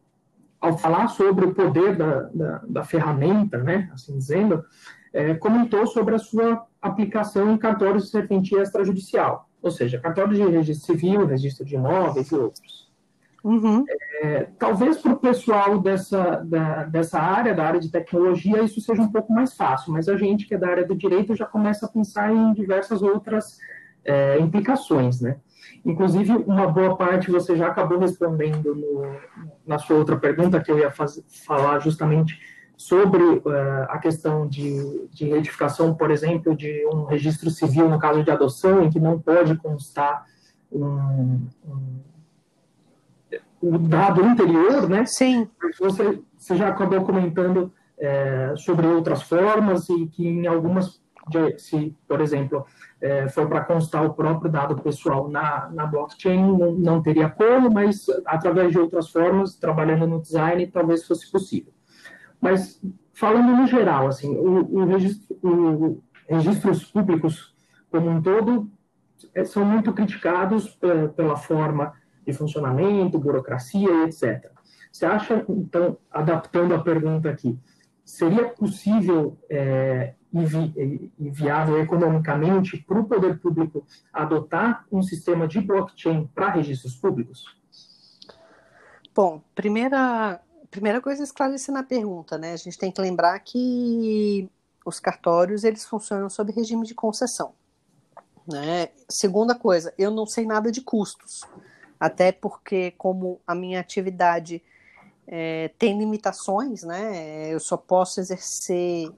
ao 0.60 0.78
falar 0.78 1.08
sobre 1.08 1.46
o 1.46 1.54
poder 1.54 1.96
da, 1.96 2.22
da, 2.34 2.62
da 2.68 2.84
ferramenta, 2.84 3.58
né, 3.58 3.90
assim 3.94 4.18
dizendo, 4.18 4.64
eh, 5.14 5.34
comentou 5.36 5.86
sobre 5.88 6.16
a 6.16 6.20
sua 6.20 6.66
aplicação 6.82 7.52
em 7.52 7.58
cartórios 7.58 8.06
de 8.06 8.10
serventia 8.12 8.62
extrajudicial, 8.62 9.50
ou 9.62 9.70
seja, 9.72 10.00
cartórios 10.00 10.38
de 10.38 10.44
registro 10.46 10.86
civil, 10.94 11.26
registro 11.26 11.66
de 11.66 11.76
imóveis 11.76 12.32
e 12.32 12.36
outros. 12.36 12.90
Uhum. 13.44 13.84
Talvez 14.60 14.98
para 15.00 15.14
o 15.14 15.18
pessoal 15.18 15.80
dessa, 15.80 16.44
da- 16.46 16.84
dessa 16.84 17.20
área, 17.20 17.56
da 17.56 17.64
área 17.66 17.80
de 17.80 17.90
tecnologia, 17.90 18.62
isso 18.62 18.80
seja 18.80 19.02
um 19.02 19.12
pouco 19.12 19.34
mais 19.34 19.56
fácil, 19.56 19.92
mas 19.92 20.08
a 20.08 20.16
gente 20.16 20.46
que 20.48 20.54
é 20.54 20.58
da 20.60 20.68
área 20.70 20.86
do 20.86 20.96
direito 20.96 21.36
já 21.36 21.46
começa 21.46 21.88
a 21.88 21.90
pensar 21.90 22.32
em 22.32 22.54
diversas 22.54 23.02
outras 23.02 23.58
é, 24.04 24.40
implicações, 24.40 25.22
né? 25.22 25.38
Inclusive, 25.86 26.32
uma 26.32 26.66
boa 26.68 26.96
parte 26.98 27.30
você 27.32 27.56
já 27.56 27.68
acabou 27.68 28.00
respondendo 28.00 28.74
no- 28.76 29.16
na 29.66 29.78
sua 29.80 29.96
outra 29.98 30.18
pergunta, 30.18 30.60
que 30.60 30.72
eu 30.72 30.78
ia 30.80 30.90
faz- 30.92 31.24
falar 31.46 31.78
justamente 31.80 32.40
sobre 32.82 33.24
eh, 33.24 33.86
a 33.90 34.00
questão 34.00 34.48
de, 34.48 35.08
de 35.12 35.26
retificação, 35.26 35.94
por 35.94 36.10
exemplo, 36.10 36.56
de 36.56 36.84
um 36.88 37.06
registro 37.06 37.50
civil 37.52 37.88
no 37.88 38.00
caso 38.00 38.24
de 38.24 38.32
adoção, 38.32 38.84
em 38.84 38.90
que 38.90 39.00
não 39.00 39.20
pode 39.20 39.56
constar 39.58 40.26
um, 40.72 41.48
um, 41.64 42.00
o 43.62 43.78
dado 43.78 44.24
anterior, 44.24 44.90
né? 44.90 45.06
Sim, 45.06 45.48
Você, 45.80 46.20
você 46.36 46.56
já 46.56 46.70
acabou 46.70 47.04
comentando 47.04 47.72
é, 48.00 48.54
sobre 48.58 48.88
outras 48.88 49.22
formas 49.22 49.88
e 49.88 50.08
que 50.08 50.28
em 50.28 50.48
algumas, 50.48 51.00
se, 51.58 51.96
por 52.08 52.20
exemplo, 52.20 52.66
é, 53.00 53.30
for 53.30 53.48
para 53.48 53.62
constar 53.62 54.04
o 54.04 54.14
próprio 54.16 54.52
dado 54.52 54.76
pessoal 54.82 55.30
na, 55.30 55.70
na 55.70 55.86
blockchain, 55.86 56.58
não, 56.58 56.72
não 56.72 57.02
teria 57.02 57.30
como, 57.30 57.70
mas 57.70 58.08
através 58.26 58.72
de 58.72 58.80
outras 58.80 59.10
formas, 59.10 59.56
trabalhando 59.56 60.08
no 60.08 60.20
design, 60.20 60.66
talvez 60.66 61.06
fosse 61.06 61.32
possível. 61.32 61.72
Mas 62.42 62.82
falando 63.14 63.56
no 63.56 63.68
geral, 63.68 64.08
assim, 64.08 64.36
o, 64.36 64.82
o 64.82 64.86
registro, 64.86 65.38
o, 65.44 66.04
registros 66.28 66.84
públicos 66.84 67.56
como 67.90 68.10
um 68.10 68.22
todo 68.22 68.70
é, 69.36 69.44
são 69.46 69.64
muito 69.64 69.94
criticados 69.94 70.70
pe- 70.70 71.10
pela 71.10 71.38
forma 71.38 71.94
de 72.26 72.34
funcionamento, 72.34 73.20
burocracia 73.20 74.06
etc. 74.06 74.50
Você 74.92 75.06
acha, 75.06 75.46
então, 75.48 75.98
adaptando 76.10 76.74
a 76.74 76.80
pergunta 76.80 77.30
aqui, 77.30 77.58
seria 78.04 78.50
possível 78.50 79.38
é, 79.50 80.16
e, 80.34 80.46
vi- 80.46 81.12
e 81.20 81.30
viável 81.30 81.80
economicamente 81.80 82.78
para 82.78 83.00
o 83.00 83.06
poder 83.06 83.40
público 83.40 83.86
adotar 84.12 84.86
um 84.92 85.02
sistema 85.04 85.48
de 85.48 85.62
blockchain 85.62 86.28
para 86.34 86.50
registros 86.52 86.96
públicos? 86.96 87.46
Bom, 89.14 89.42
primeira, 89.54 90.42
primeira 90.72 91.02
coisa 91.02 91.24
esclarecer 91.24 91.74
na 91.74 91.84
pergunta, 91.84 92.38
né? 92.38 92.54
A 92.54 92.58
gente 92.58 92.78
tem 92.78 92.92
que 92.92 93.02
lembrar 93.02 93.38
que 93.40 94.50
os 94.86 95.00
cartórios 95.00 95.64
eles 95.66 95.86
funcionam 95.86 96.30
sob 96.30 96.52
regime 96.54 96.88
de 96.88 96.96
concessão, 96.96 97.54
né? 98.48 98.90
Segunda 99.08 99.54
coisa, 99.54 99.94
eu 99.98 100.10
não 100.10 100.26
sei 100.26 100.46
nada 100.46 100.72
de 100.72 100.82
custos, 100.82 101.44
até 102.00 102.32
porque 102.32 102.92
como 102.92 103.40
a 103.46 103.54
minha 103.54 103.80
atividade 103.82 104.64
é, 105.28 105.70
tem 105.78 106.00
limitações, 106.00 106.84
né? 106.84 107.54
Eu 107.54 107.60
só 107.60 107.76
posso 107.76 108.22
exercer 108.22 109.12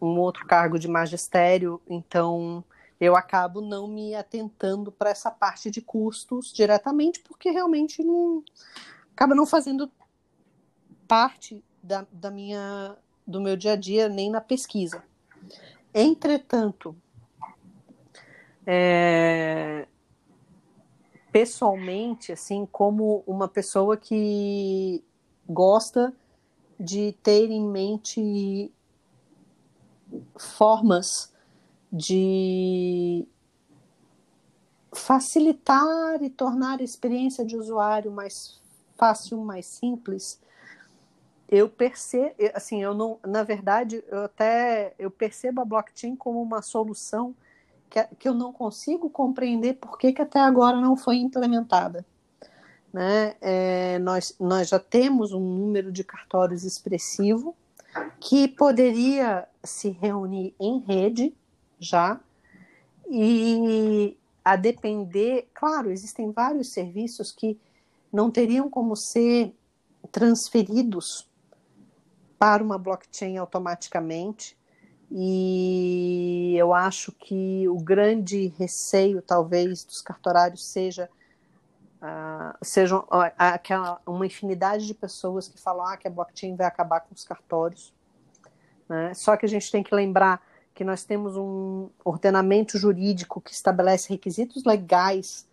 um 0.00 0.18
outro 0.18 0.46
cargo 0.46 0.78
de 0.78 0.88
magistério, 0.88 1.82
então 1.88 2.64
eu 3.00 3.16
acabo 3.16 3.60
não 3.60 3.88
me 3.88 4.14
atentando 4.14 4.92
para 4.92 5.10
essa 5.10 5.30
parte 5.30 5.72
de 5.72 5.80
custos 5.80 6.52
diretamente, 6.52 7.20
porque 7.20 7.50
realmente 7.50 8.02
não 8.02 8.44
acaba 9.12 9.34
não 9.34 9.44
fazendo 9.44 9.90
parte 11.12 11.62
da, 11.82 12.06
da 12.10 12.30
minha 12.30 12.96
do 13.26 13.38
meu 13.38 13.54
dia 13.54 13.74
a 13.74 13.76
dia 13.76 14.08
nem 14.08 14.30
na 14.30 14.40
pesquisa. 14.40 15.04
Entretanto, 15.92 16.96
é, 18.66 19.86
pessoalmente, 21.30 22.32
assim, 22.32 22.64
como 22.64 23.22
uma 23.26 23.46
pessoa 23.46 23.94
que 23.94 25.04
gosta 25.46 26.14
de 26.80 27.12
ter 27.22 27.50
em 27.50 27.60
mente 27.62 28.72
formas 30.38 31.30
de 31.92 33.28
facilitar 34.94 36.22
e 36.22 36.30
tornar 36.30 36.80
a 36.80 36.84
experiência 36.84 37.44
de 37.44 37.54
usuário 37.54 38.10
mais 38.10 38.58
fácil, 38.96 39.44
mais 39.44 39.66
simples, 39.66 40.40
eu 41.52 41.68
percebo, 41.68 42.34
assim, 42.54 42.82
eu 42.82 42.94
não, 42.94 43.18
na 43.22 43.42
verdade, 43.42 44.02
eu 44.08 44.24
até 44.24 44.94
eu 44.98 45.10
percebo 45.10 45.60
a 45.60 45.66
blockchain 45.66 46.16
como 46.16 46.40
uma 46.40 46.62
solução 46.62 47.34
que, 47.90 48.02
que 48.18 48.26
eu 48.26 48.32
não 48.32 48.54
consigo 48.54 49.10
compreender 49.10 49.74
por 49.74 49.98
que, 49.98 50.14
que 50.14 50.22
até 50.22 50.40
agora 50.40 50.80
não 50.80 50.96
foi 50.96 51.16
implementada. 51.16 52.06
Né? 52.90 53.34
É, 53.38 53.98
nós, 53.98 54.34
nós 54.40 54.70
já 54.70 54.78
temos 54.78 55.34
um 55.34 55.40
número 55.40 55.92
de 55.92 56.02
cartórios 56.02 56.64
expressivo 56.64 57.54
que 58.18 58.48
poderia 58.48 59.46
se 59.62 59.90
reunir 59.90 60.54
em 60.58 60.78
rede 60.78 61.34
já 61.78 62.18
e 63.10 64.16
a 64.42 64.56
depender, 64.56 65.50
claro, 65.52 65.90
existem 65.90 66.32
vários 66.32 66.72
serviços 66.72 67.30
que 67.30 67.60
não 68.10 68.30
teriam 68.30 68.70
como 68.70 68.96
ser 68.96 69.54
transferidos 70.10 71.30
para 72.42 72.60
uma 72.60 72.76
blockchain 72.76 73.36
automaticamente. 73.36 74.58
E 75.08 76.56
eu 76.58 76.74
acho 76.74 77.12
que 77.12 77.68
o 77.68 77.76
grande 77.76 78.52
receio, 78.58 79.22
talvez, 79.22 79.84
dos 79.84 80.02
cartorários 80.02 80.64
seja 80.66 81.08
uh, 82.02 82.58
sejam 82.60 83.06
aquela, 83.38 84.00
uma 84.04 84.26
infinidade 84.26 84.88
de 84.88 84.92
pessoas 84.92 85.46
que 85.46 85.56
falam 85.56 85.86
ah, 85.86 85.96
que 85.96 86.08
a 86.08 86.10
blockchain 86.10 86.56
vai 86.56 86.66
acabar 86.66 87.02
com 87.02 87.14
os 87.14 87.22
cartórios. 87.22 87.94
Né? 88.88 89.14
Só 89.14 89.36
que 89.36 89.46
a 89.46 89.48
gente 89.48 89.70
tem 89.70 89.84
que 89.84 89.94
lembrar 89.94 90.42
que 90.74 90.82
nós 90.82 91.04
temos 91.04 91.36
um 91.36 91.90
ordenamento 92.04 92.76
jurídico 92.76 93.40
que 93.40 93.52
estabelece 93.52 94.08
requisitos 94.08 94.64
legais 94.64 95.48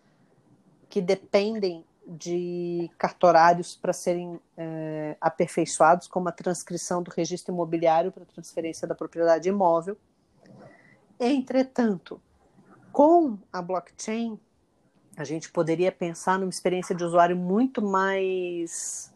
que 0.88 1.00
dependem 1.00 1.84
de 2.10 2.90
cartorários 2.98 3.76
para 3.76 3.92
serem 3.92 4.40
é, 4.56 5.16
aperfeiçoados, 5.20 6.08
como 6.08 6.28
a 6.28 6.32
transcrição 6.32 7.02
do 7.02 7.10
registro 7.10 7.54
imobiliário 7.54 8.10
para 8.10 8.24
transferência 8.24 8.86
da 8.88 8.96
propriedade 8.96 9.48
imóvel. 9.48 9.96
Entretanto, 11.20 12.20
com 12.90 13.38
a 13.52 13.62
blockchain, 13.62 14.40
a 15.16 15.22
gente 15.22 15.52
poderia 15.52 15.92
pensar 15.92 16.36
numa 16.36 16.50
experiência 16.50 16.96
de 16.96 17.04
usuário 17.04 17.36
muito 17.36 17.80
mais 17.80 19.12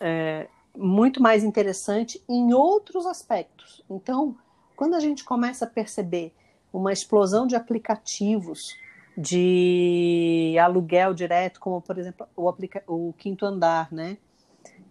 é, 0.00 0.46
muito 0.76 1.20
mais 1.20 1.42
interessante 1.42 2.22
em 2.28 2.52
outros 2.52 3.04
aspectos. 3.06 3.82
Então, 3.90 4.36
quando 4.76 4.94
a 4.94 5.00
gente 5.00 5.24
começa 5.24 5.64
a 5.64 5.68
perceber 5.68 6.32
uma 6.72 6.92
explosão 6.92 7.46
de 7.46 7.56
aplicativos 7.56 8.76
de 9.16 10.56
aluguel 10.60 11.14
direto, 11.14 11.58
como 11.58 11.80
por 11.80 11.98
exemplo 11.98 12.26
o, 12.36 12.48
aplica 12.48 12.82
o 12.86 13.14
quinto 13.16 13.46
andar, 13.46 13.90
né? 13.92 14.18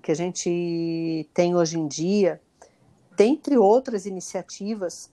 Que 0.02 0.12
a 0.12 0.16
gente 0.16 1.30
tem 1.34 1.56
hoje 1.56 1.78
em 1.78 1.88
dia, 1.88 2.42
dentre 3.16 3.58
outras 3.58 4.06
iniciativas, 4.06 5.12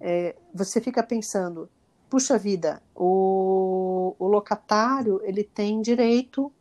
é, 0.00 0.34
você 0.52 0.80
fica 0.80 1.02
pensando, 1.02 1.68
puxa 2.08 2.38
vida, 2.38 2.82
o, 2.94 4.14
o 4.18 4.26
locatário 4.26 5.20
ele 5.22 5.44
tem 5.44 5.80
direito 5.80 6.52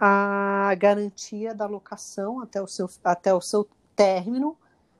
à 0.00 0.74
garantia 0.78 1.54
da 1.54 1.66
locação 1.66 2.40
até 2.40 2.60
o 2.60 2.66
seu, 2.66 2.88
até 3.04 3.32
o 3.32 3.40
seu 3.40 3.68
término, 3.94 4.56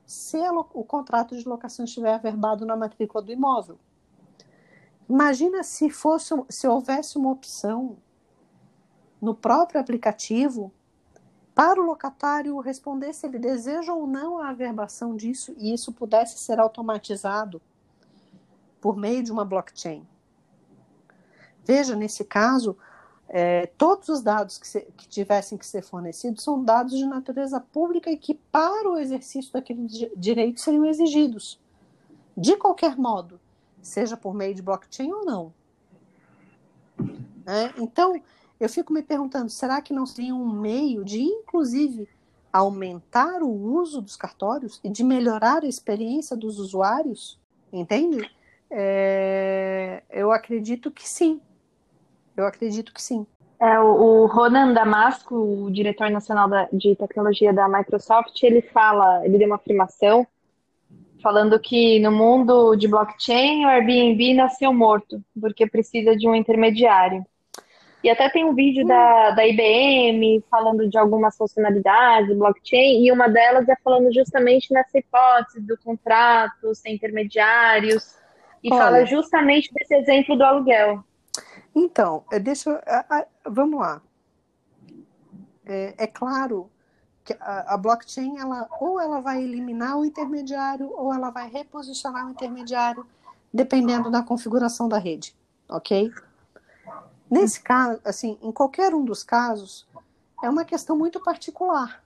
se 0.06 0.38
a, 0.38 0.50
o 0.52 0.84
contrato 0.84 1.36
de 1.36 1.46
locação 1.46 1.84
estiver 1.84 2.14
averbado 2.14 2.64
na 2.64 2.76
matrícula 2.76 3.22
do 3.22 3.32
imóvel. 3.32 3.78
Imagina 5.08 5.62
se 5.62 5.88
fosse 5.88 6.34
se 6.48 6.66
houvesse 6.66 7.16
uma 7.16 7.30
opção 7.30 7.96
no 9.20 9.34
próprio 9.34 9.80
aplicativo 9.80 10.72
para 11.54 11.80
o 11.80 11.84
locatário 11.86 12.58
responder 12.60 13.12
se 13.12 13.26
ele 13.26 13.38
deseja 13.38 13.92
ou 13.92 14.06
não 14.06 14.38
a 14.38 14.50
averbação 14.50 15.16
disso 15.16 15.54
e 15.56 15.72
isso 15.72 15.92
pudesse 15.92 16.38
ser 16.38 16.60
automatizado 16.60 17.62
por 18.80 18.96
meio 18.96 19.22
de 19.22 19.32
uma 19.32 19.44
blockchain. 19.44 20.06
Veja, 21.64 21.96
nesse 21.96 22.24
caso, 22.24 22.76
é, 23.28 23.66
todos 23.78 24.08
os 24.08 24.22
dados 24.22 24.58
que, 24.58 24.68
se, 24.68 24.80
que, 24.96 25.08
tivessem 25.08 25.58
que 25.58 25.66
ser 25.66 25.82
fornecidos 25.82 26.44
são 26.44 26.62
dados 26.62 26.96
de 26.96 27.06
natureza 27.06 27.58
pública 27.58 28.10
e 28.10 28.16
que, 28.16 28.34
para 28.34 28.88
o 28.88 28.98
exercício 28.98 29.52
daquele 29.52 29.86
direito, 30.16 30.60
seriam 30.60 30.84
exigidos. 30.84 31.58
De 32.36 32.56
qualquer 32.56 32.96
modo, 32.96 33.40
seja 33.82 34.16
por 34.16 34.34
meio 34.34 34.54
de 34.54 34.62
blockchain 34.62 35.12
ou 35.12 35.24
não. 35.24 35.52
É, 37.46 37.72
então, 37.78 38.20
eu 38.58 38.68
fico 38.68 38.92
me 38.92 39.02
perguntando: 39.02 39.50
será 39.50 39.80
que 39.80 39.92
não 39.92 40.06
seria 40.06 40.34
um 40.34 40.50
meio 40.50 41.04
de, 41.04 41.20
inclusive, 41.20 42.08
aumentar 42.52 43.42
o 43.42 43.50
uso 43.50 44.00
dos 44.00 44.16
cartórios 44.16 44.80
e 44.82 44.88
de 44.88 45.04
melhorar 45.04 45.62
a 45.62 45.68
experiência 45.68 46.36
dos 46.36 46.58
usuários? 46.58 47.38
Entende? 47.72 48.30
É, 48.70 50.02
eu 50.10 50.32
acredito 50.32 50.90
que 50.90 51.08
sim. 51.08 51.40
Eu 52.36 52.46
acredito 52.46 52.92
que 52.92 53.02
sim. 53.02 53.26
É, 53.58 53.78
o, 53.80 54.26
Ronan 54.26 54.74
Damasco, 54.74 55.34
o 55.34 55.70
diretor 55.70 56.10
nacional 56.10 56.48
da, 56.48 56.68
de 56.70 56.94
tecnologia 56.94 57.52
da 57.52 57.66
Microsoft, 57.68 58.42
ele 58.42 58.60
fala, 58.60 59.24
ele 59.24 59.38
deu 59.38 59.46
uma 59.46 59.56
afirmação 59.56 60.26
falando 61.22 61.58
que 61.58 61.98
no 62.00 62.12
mundo 62.12 62.76
de 62.76 62.88
blockchain 62.88 63.64
o 63.64 63.68
Airbnb 63.68 64.34
nasceu 64.34 64.72
morto, 64.72 65.22
porque 65.40 65.66
precisa 65.66 66.16
de 66.16 66.28
um 66.28 66.34
intermediário. 66.34 67.24
E 68.04 68.10
até 68.10 68.28
tem 68.28 68.44
um 68.44 68.54
vídeo 68.54 68.86
da, 68.86 69.30
da 69.32 69.46
IBM 69.46 70.44
falando 70.48 70.88
de 70.88 70.96
algumas 70.96 71.36
funcionalidades 71.36 72.28
do 72.28 72.38
blockchain, 72.38 73.04
e 73.04 73.10
uma 73.10 73.28
delas 73.28 73.68
é 73.68 73.74
falando 73.82 74.12
justamente 74.12 74.72
nessa 74.72 74.98
hipótese 74.98 75.60
do 75.60 75.76
contrato, 75.78 76.74
sem 76.74 76.94
intermediários, 76.94 78.14
e 78.62 78.72
Olha, 78.72 78.82
fala 78.82 79.06
justamente 79.06 79.72
desse 79.74 79.94
exemplo 79.94 80.36
do 80.36 80.44
aluguel. 80.44 81.02
Então, 81.74 82.24
é, 82.30 82.38
deixa. 82.38 82.80
Vamos 83.44 83.80
lá. 83.80 84.00
É, 85.66 85.94
é 85.98 86.06
claro 86.06 86.70
a, 87.34 87.74
a, 87.74 87.76
blockchain, 87.76 88.38
ela, 88.38 88.68
ou 88.80 89.00
ela 89.00 89.20
vai 89.20 89.42
eliminar 89.42 89.98
o 89.98 90.04
intermediário, 90.04 90.90
ou 90.92 91.12
ela 91.12 91.30
vai 91.30 91.48
reposicionar 91.48 92.26
o 92.26 92.30
intermediário, 92.30 93.06
dependendo 93.52 94.10
da 94.10 94.22
configuração 94.22 94.88
da 94.88 94.98
rede, 94.98 95.34
ok? 95.68 96.12
Nesse 97.30 97.60
caso, 97.60 98.00
assim, 98.04 98.38
em 98.40 98.52
qualquer 98.52 98.94
um 98.94 99.04
dos 99.04 99.22
casos, 99.22 99.86
é 100.42 100.48
uma 100.48 100.64
questão 100.64 100.96
muito 100.96 101.20
particular. 101.20 102.02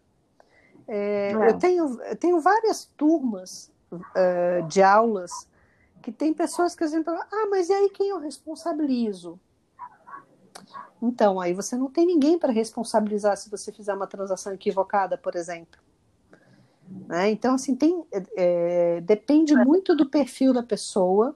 É, 0.89 1.33
é. 1.33 1.51
Eu, 1.51 1.59
tenho, 1.59 2.03
eu 2.03 2.17
tenho 2.17 2.41
várias 2.41 2.85
turmas 2.97 3.71
uh, 3.93 4.67
de 4.67 4.83
aulas 4.83 5.49
que 6.03 6.11
tem 6.11 6.33
pessoas 6.33 6.75
que 6.75 6.85
dizem, 6.85 7.05
ah, 7.07 7.47
mas 7.51 7.69
e 7.69 7.73
aí 7.73 7.91
quem 7.91 8.09
eu 8.09 8.19
responsabilizo? 8.19 9.39
Então, 11.03 11.41
aí 11.41 11.55
você 11.55 11.77
não 11.77 11.91
tem 11.91 12.07
ninguém 12.07 12.39
para 12.39 12.53
responsabilizar 12.53 13.37
se 13.37 13.51
você 13.51 13.73
fizer 13.73 13.95
uma 13.95 14.07
transação 14.07 14.53
equivocada, 14.53 15.17
por 15.17 15.35
exemplo. 15.35 15.81
Né? 17.07 17.31
Então, 17.31 17.55
assim, 17.55 17.75
tem, 17.75 18.05
é, 18.37 19.01
depende 19.01 19.55
muito 19.55 19.97
do 19.97 20.09
perfil 20.09 20.53
da 20.53 20.63
pessoa. 20.63 21.35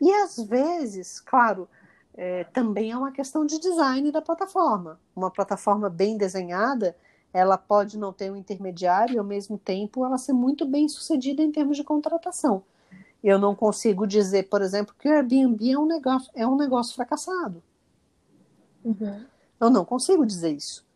E 0.00 0.10
às 0.12 0.38
vezes, 0.38 1.20
claro, 1.20 1.68
é, 2.14 2.44
também 2.44 2.92
é 2.92 2.96
uma 2.96 3.12
questão 3.12 3.44
de 3.44 3.58
design 3.58 4.10
da 4.10 4.22
plataforma. 4.22 4.98
Uma 5.14 5.30
plataforma 5.30 5.90
bem 5.90 6.16
desenhada, 6.16 6.96
ela 7.32 7.58
pode 7.58 7.98
não 7.98 8.12
ter 8.12 8.30
um 8.30 8.36
intermediário 8.36 9.16
e, 9.16 9.18
ao 9.18 9.24
mesmo 9.24 9.58
tempo, 9.58 10.04
ela 10.04 10.16
ser 10.16 10.32
muito 10.32 10.64
bem 10.64 10.88
sucedida 10.88 11.42
em 11.42 11.52
termos 11.52 11.76
de 11.76 11.84
contratação. 11.84 12.62
Eu 13.22 13.38
não 13.38 13.54
consigo 13.54 14.06
dizer, 14.06 14.48
por 14.48 14.62
exemplo, 14.62 14.94
que 14.98 15.08
o 15.08 15.12
Airbnb 15.12 15.72
é 15.72 15.78
um 15.78 15.86
negócio, 15.86 16.30
é 16.34 16.46
um 16.46 16.56
negócio 16.56 16.94
fracassado. 16.94 17.62
Uhum. 18.88 19.24
Eu 19.60 19.70
não 19.70 19.84
consigo 19.84 20.24
dizer 20.24 20.50
isso. 20.50 20.86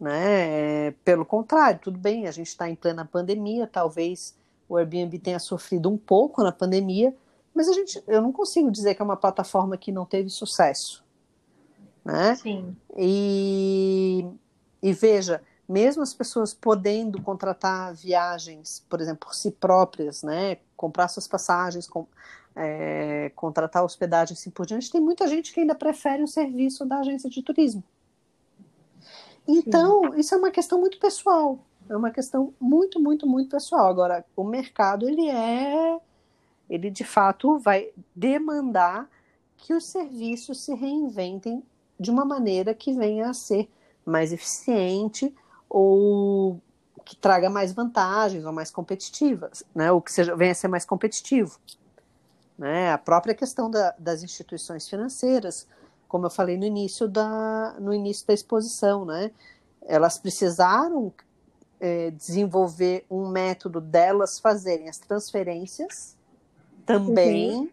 Né? 0.00 0.90
Pelo 1.04 1.24
contrário, 1.24 1.80
tudo 1.80 1.98
bem, 1.98 2.26
a 2.26 2.32
gente 2.32 2.48
está 2.48 2.68
em 2.68 2.74
plena 2.74 3.04
pandemia, 3.04 3.66
talvez 3.66 4.36
o 4.68 4.76
Airbnb 4.76 5.18
tenha 5.18 5.38
sofrido 5.38 5.88
um 5.88 5.96
pouco 5.96 6.42
na 6.42 6.50
pandemia, 6.50 7.14
mas 7.54 7.68
a 7.68 7.72
gente, 7.72 8.02
eu 8.08 8.20
não 8.20 8.32
consigo 8.32 8.70
dizer 8.70 8.94
que 8.94 9.02
é 9.02 9.04
uma 9.04 9.16
plataforma 9.16 9.76
que 9.76 9.92
não 9.92 10.04
teve 10.04 10.30
sucesso. 10.30 11.04
Né? 12.04 12.34
Sim. 12.34 12.76
E, 12.96 14.26
e 14.82 14.92
veja, 14.92 15.40
mesmo 15.68 16.02
as 16.02 16.12
pessoas 16.12 16.52
podendo 16.52 17.22
contratar 17.22 17.94
viagens, 17.94 18.84
por 18.88 19.00
exemplo, 19.00 19.28
por 19.28 19.34
si 19.34 19.52
próprias, 19.52 20.22
né? 20.22 20.56
comprar 20.76 21.06
suas 21.08 21.28
passagens, 21.28 21.86
com, 21.86 22.06
é, 22.54 23.30
contratar 23.34 23.84
hospedagem 23.84 24.34
assim 24.34 24.50
por 24.50 24.66
diante, 24.66 24.90
tem 24.90 25.00
muita 25.00 25.26
gente 25.26 25.52
que 25.52 25.60
ainda 25.60 25.74
prefere 25.74 26.22
o 26.22 26.28
serviço 26.28 26.84
da 26.84 26.98
agência 26.98 27.28
de 27.28 27.42
turismo. 27.42 27.82
Então, 29.46 30.12
Sim. 30.12 30.20
isso 30.20 30.34
é 30.34 30.38
uma 30.38 30.50
questão 30.50 30.78
muito 30.78 30.98
pessoal. 30.98 31.58
É 31.88 31.96
uma 31.96 32.10
questão 32.10 32.54
muito, 32.60 33.00
muito, 33.00 33.26
muito 33.26 33.50
pessoal. 33.50 33.88
Agora, 33.88 34.24
o 34.36 34.44
mercado, 34.44 35.08
ele 35.08 35.28
é. 35.28 35.98
Ele 36.70 36.90
de 36.90 37.04
fato 37.04 37.58
vai 37.58 37.90
demandar 38.14 39.08
que 39.56 39.74
os 39.74 39.86
serviços 39.86 40.60
se 40.60 40.74
reinventem 40.74 41.62
de 41.98 42.10
uma 42.10 42.24
maneira 42.24 42.74
que 42.74 42.92
venha 42.92 43.30
a 43.30 43.34
ser 43.34 43.68
mais 44.04 44.32
eficiente 44.32 45.34
ou 45.68 46.60
que 47.04 47.16
traga 47.16 47.50
mais 47.50 47.72
vantagens 47.72 48.44
ou 48.44 48.52
mais 48.52 48.70
competitivas, 48.70 49.62
né? 49.74 49.90
Ou 49.92 50.00
que 50.00 50.12
seja, 50.12 50.34
venha 50.36 50.52
a 50.52 50.54
ser 50.54 50.68
mais 50.68 50.84
competitivo. 50.84 51.58
Né? 52.62 52.92
A 52.92 52.98
própria 52.98 53.34
questão 53.34 53.68
da, 53.68 53.92
das 53.98 54.22
instituições 54.22 54.88
financeiras, 54.88 55.66
como 56.06 56.26
eu 56.26 56.30
falei 56.30 56.56
no 56.56 56.64
início 56.64 57.08
da, 57.08 57.74
no 57.80 57.92
início 57.92 58.24
da 58.24 58.32
exposição, 58.32 59.04
né? 59.04 59.32
elas 59.84 60.16
precisaram 60.16 61.12
é, 61.80 62.12
desenvolver 62.12 63.04
um 63.10 63.26
método 63.26 63.80
delas 63.80 64.38
fazerem 64.38 64.88
as 64.88 64.96
transferências 64.96 66.16
também 66.86 67.52
uhum. 67.52 67.70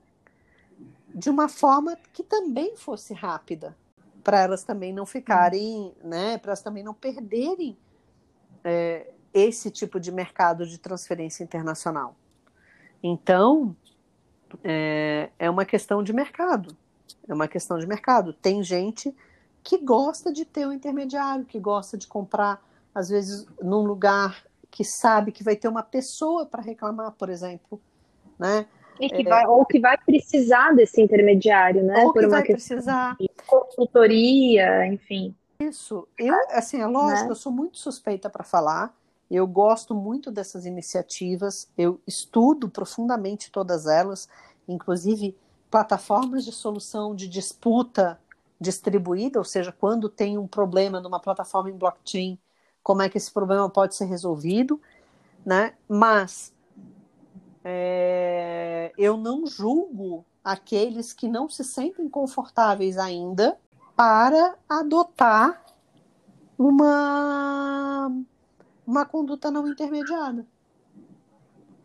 de 1.14 1.30
uma 1.30 1.48
forma 1.48 1.96
que 2.12 2.24
também 2.24 2.76
fosse 2.76 3.14
rápida, 3.14 3.78
para 4.24 4.40
elas 4.40 4.64
também 4.64 4.92
não 4.92 5.06
ficarem, 5.06 5.94
uhum. 6.02 6.10
né, 6.10 6.40
para 6.40 6.50
elas 6.50 6.64
também 6.64 6.84
não 6.84 6.96
perderem 6.96 7.78
é, 8.64 9.14
esse 9.32 9.70
tipo 9.70 10.00
de 10.00 10.12
mercado 10.12 10.66
de 10.66 10.80
transferência 10.80 11.44
internacional. 11.44 12.16
Então, 13.04 13.76
é, 14.64 15.30
é 15.38 15.50
uma 15.50 15.66
questão 15.66 16.02
de 16.02 16.14
mercado. 16.14 16.76
É 17.28 17.34
uma 17.34 17.47
questão 17.47 17.78
de 17.78 17.88
mercado. 17.88 18.34
Tem 18.34 18.64
gente 18.64 19.14
que 19.64 19.78
gosta 19.78 20.32
de 20.32 20.45
ter 20.45 20.68
um 20.68 20.72
intermediário, 20.72 21.45
que 21.45 21.60
gosta 21.60 21.97
de 21.97 22.08
comprar, 22.08 22.62
às 22.93 23.10
vezes, 23.10 23.45
num 23.62 23.84
lugar 23.84 24.43
que 24.72 24.84
sabe 24.84 25.32
que 25.32 25.43
vai 25.43 25.56
ter 25.56 25.68
uma 25.68 25.84
pessoa 25.84 26.45
para 26.45 26.62
reclamar, 26.62 27.12
por 27.12 27.30
exemplo, 27.30 27.80
né? 28.38 28.66
E 29.00 29.10
que 29.10 29.22
é, 29.22 29.30
vai, 29.30 29.45
ou 29.47 29.66
que 29.66 29.80
vai 29.80 29.97
precisar 29.97 30.74
desse 30.74 31.02
intermediário, 31.02 31.84
né? 31.84 32.04
Ou 32.04 32.14
que 32.14 32.28
vai 32.28 32.43
precisar. 32.43 33.16
De 33.20 33.30
consultoria, 33.47 34.86
enfim. 34.88 35.34
Isso. 35.60 36.08
Eu, 36.18 36.36
assim, 36.52 36.82
é 36.82 36.88
lógico, 36.88 37.26
né? 37.26 37.32
eu 37.32 37.36
sou 37.36 37.52
muito 37.52 37.78
suspeita 37.78 38.30
para 38.30 38.43
falar. 38.43 38.93
Eu 39.30 39.46
gosto 39.46 39.94
muito 39.94 40.32
dessas 40.32 40.66
iniciativas. 40.66 41.70
Eu 41.78 42.00
estudo 42.08 42.70
profundamente 42.70 43.52
todas 43.52 43.86
elas, 43.86 44.28
inclusive 44.68 45.38
plataformas 45.70 46.44
de 46.44 46.52
solução 46.52 47.14
de 47.14 47.28
disputa 47.28 48.20
distribuída, 48.60 49.40
ou 49.40 49.46
seja, 49.46 49.72
quando 49.72 50.10
tem 50.10 50.38
um 50.38 50.48
problema 50.48 51.00
numa 51.00 51.20
plataforma 51.20 51.70
em 51.70 51.78
blockchain, 51.78 52.38
como 52.84 53.02
é 53.02 53.10
que 53.10 53.18
esse 53.18 53.32
problema 53.32 53.70
pode 53.70 53.96
ser 53.96 54.06
resolvido, 54.06 54.82
né? 55.46 55.74
Mas 55.88 56.54
é, 57.64 58.92
eu 58.98 59.16
não 59.16 59.46
julgo 59.46 60.26
aqueles 60.44 61.14
que 61.14 61.28
não 61.28 61.48
se 61.48 61.64
sentem 61.64 62.10
confortáveis 62.10 62.98
ainda 62.98 63.58
para 63.96 64.56
adotar 64.68 65.64
uma, 66.58 68.12
uma 68.90 69.06
conduta 69.06 69.52
não 69.52 69.68
intermediada. 69.68 70.48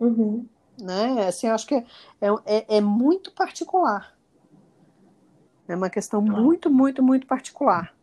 Uhum. 0.00 0.46
Né? 0.80 1.26
Assim, 1.26 1.46
acho 1.48 1.66
que 1.66 1.74
é, 1.74 1.86
é, 2.46 2.76
é 2.78 2.80
muito 2.80 3.30
particular. 3.30 4.16
É 5.68 5.76
uma 5.76 5.90
questão 5.90 6.22
muito, 6.22 6.70
muito, 6.70 7.02
muito 7.02 7.26
particular. 7.26 7.94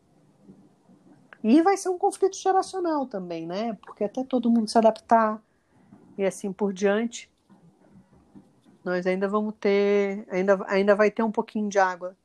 E 1.43 1.61
vai 1.63 1.75
ser 1.77 1.89
um 1.89 1.97
conflito 1.97 2.37
geracional 2.37 3.07
também, 3.07 3.47
né? 3.47 3.73
Porque 3.81 4.03
até 4.03 4.23
todo 4.23 4.51
mundo 4.51 4.69
se 4.69 4.77
adaptar 4.77 5.41
e 6.15 6.23
assim 6.23 6.53
por 6.53 6.71
diante, 6.71 7.31
nós 8.83 9.07
ainda 9.07 9.27
vamos 9.27 9.55
ter, 9.59 10.27
ainda, 10.29 10.63
ainda 10.67 10.95
vai 10.95 11.09
ter 11.09 11.23
um 11.23 11.31
pouquinho 11.31 11.67
de 11.67 11.79
água 11.79 12.15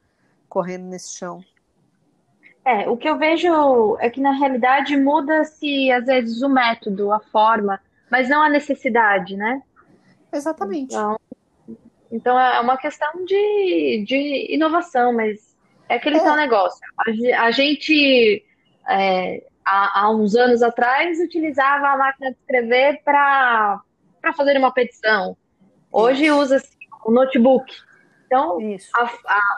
correndo 0.49 0.85
nesse 0.85 1.11
chão. 1.13 1.43
É, 2.67 2.91
o 2.91 2.97
que 2.97 3.09
eu 3.09 3.17
vejo 3.17 3.97
é 4.01 4.11
que 4.11 4.21
na 4.21 4.33
realidade 4.33 4.97
muda-se 4.97 5.89
às 5.93 6.05
vezes 6.05 6.43
o 6.43 6.49
método, 6.49 7.13
a 7.13 7.21
forma, 7.21 7.81
mas 8.11 8.29
não 8.29 8.43
a 8.43 8.49
necessidade, 8.49 9.37
né? 9.37 9.63
Exatamente. 10.33 10.93
Então, 10.93 11.21
então 12.11 12.41
é 12.41 12.59
uma 12.59 12.77
questão 12.77 13.25
de, 13.25 14.05
de 14.05 14.53
inovação, 14.53 15.13
mas 15.13 15.57
é 15.89 15.95
aquele 15.95 16.17
é. 16.17 16.25
tal 16.25 16.35
negócio. 16.35 16.81
A, 16.99 17.45
a 17.45 17.51
gente, 17.53 18.45
é, 18.89 19.45
há, 19.65 20.01
há, 20.01 20.11
uns 20.11 20.35
anos 20.35 20.61
atrás, 20.61 21.21
utilizava 21.21 21.87
a 21.87 21.97
máquina 21.97 22.33
de 22.33 22.37
escrever 22.37 23.01
para 23.05 23.81
fazer 24.37 24.59
uma 24.59 24.73
petição. 24.73 25.37
Hoje 25.93 26.25
Isso. 26.25 26.37
usa 26.37 26.57
assim, 26.57 26.77
o 27.05 27.13
notebook. 27.13 27.73
Então, 28.27 28.59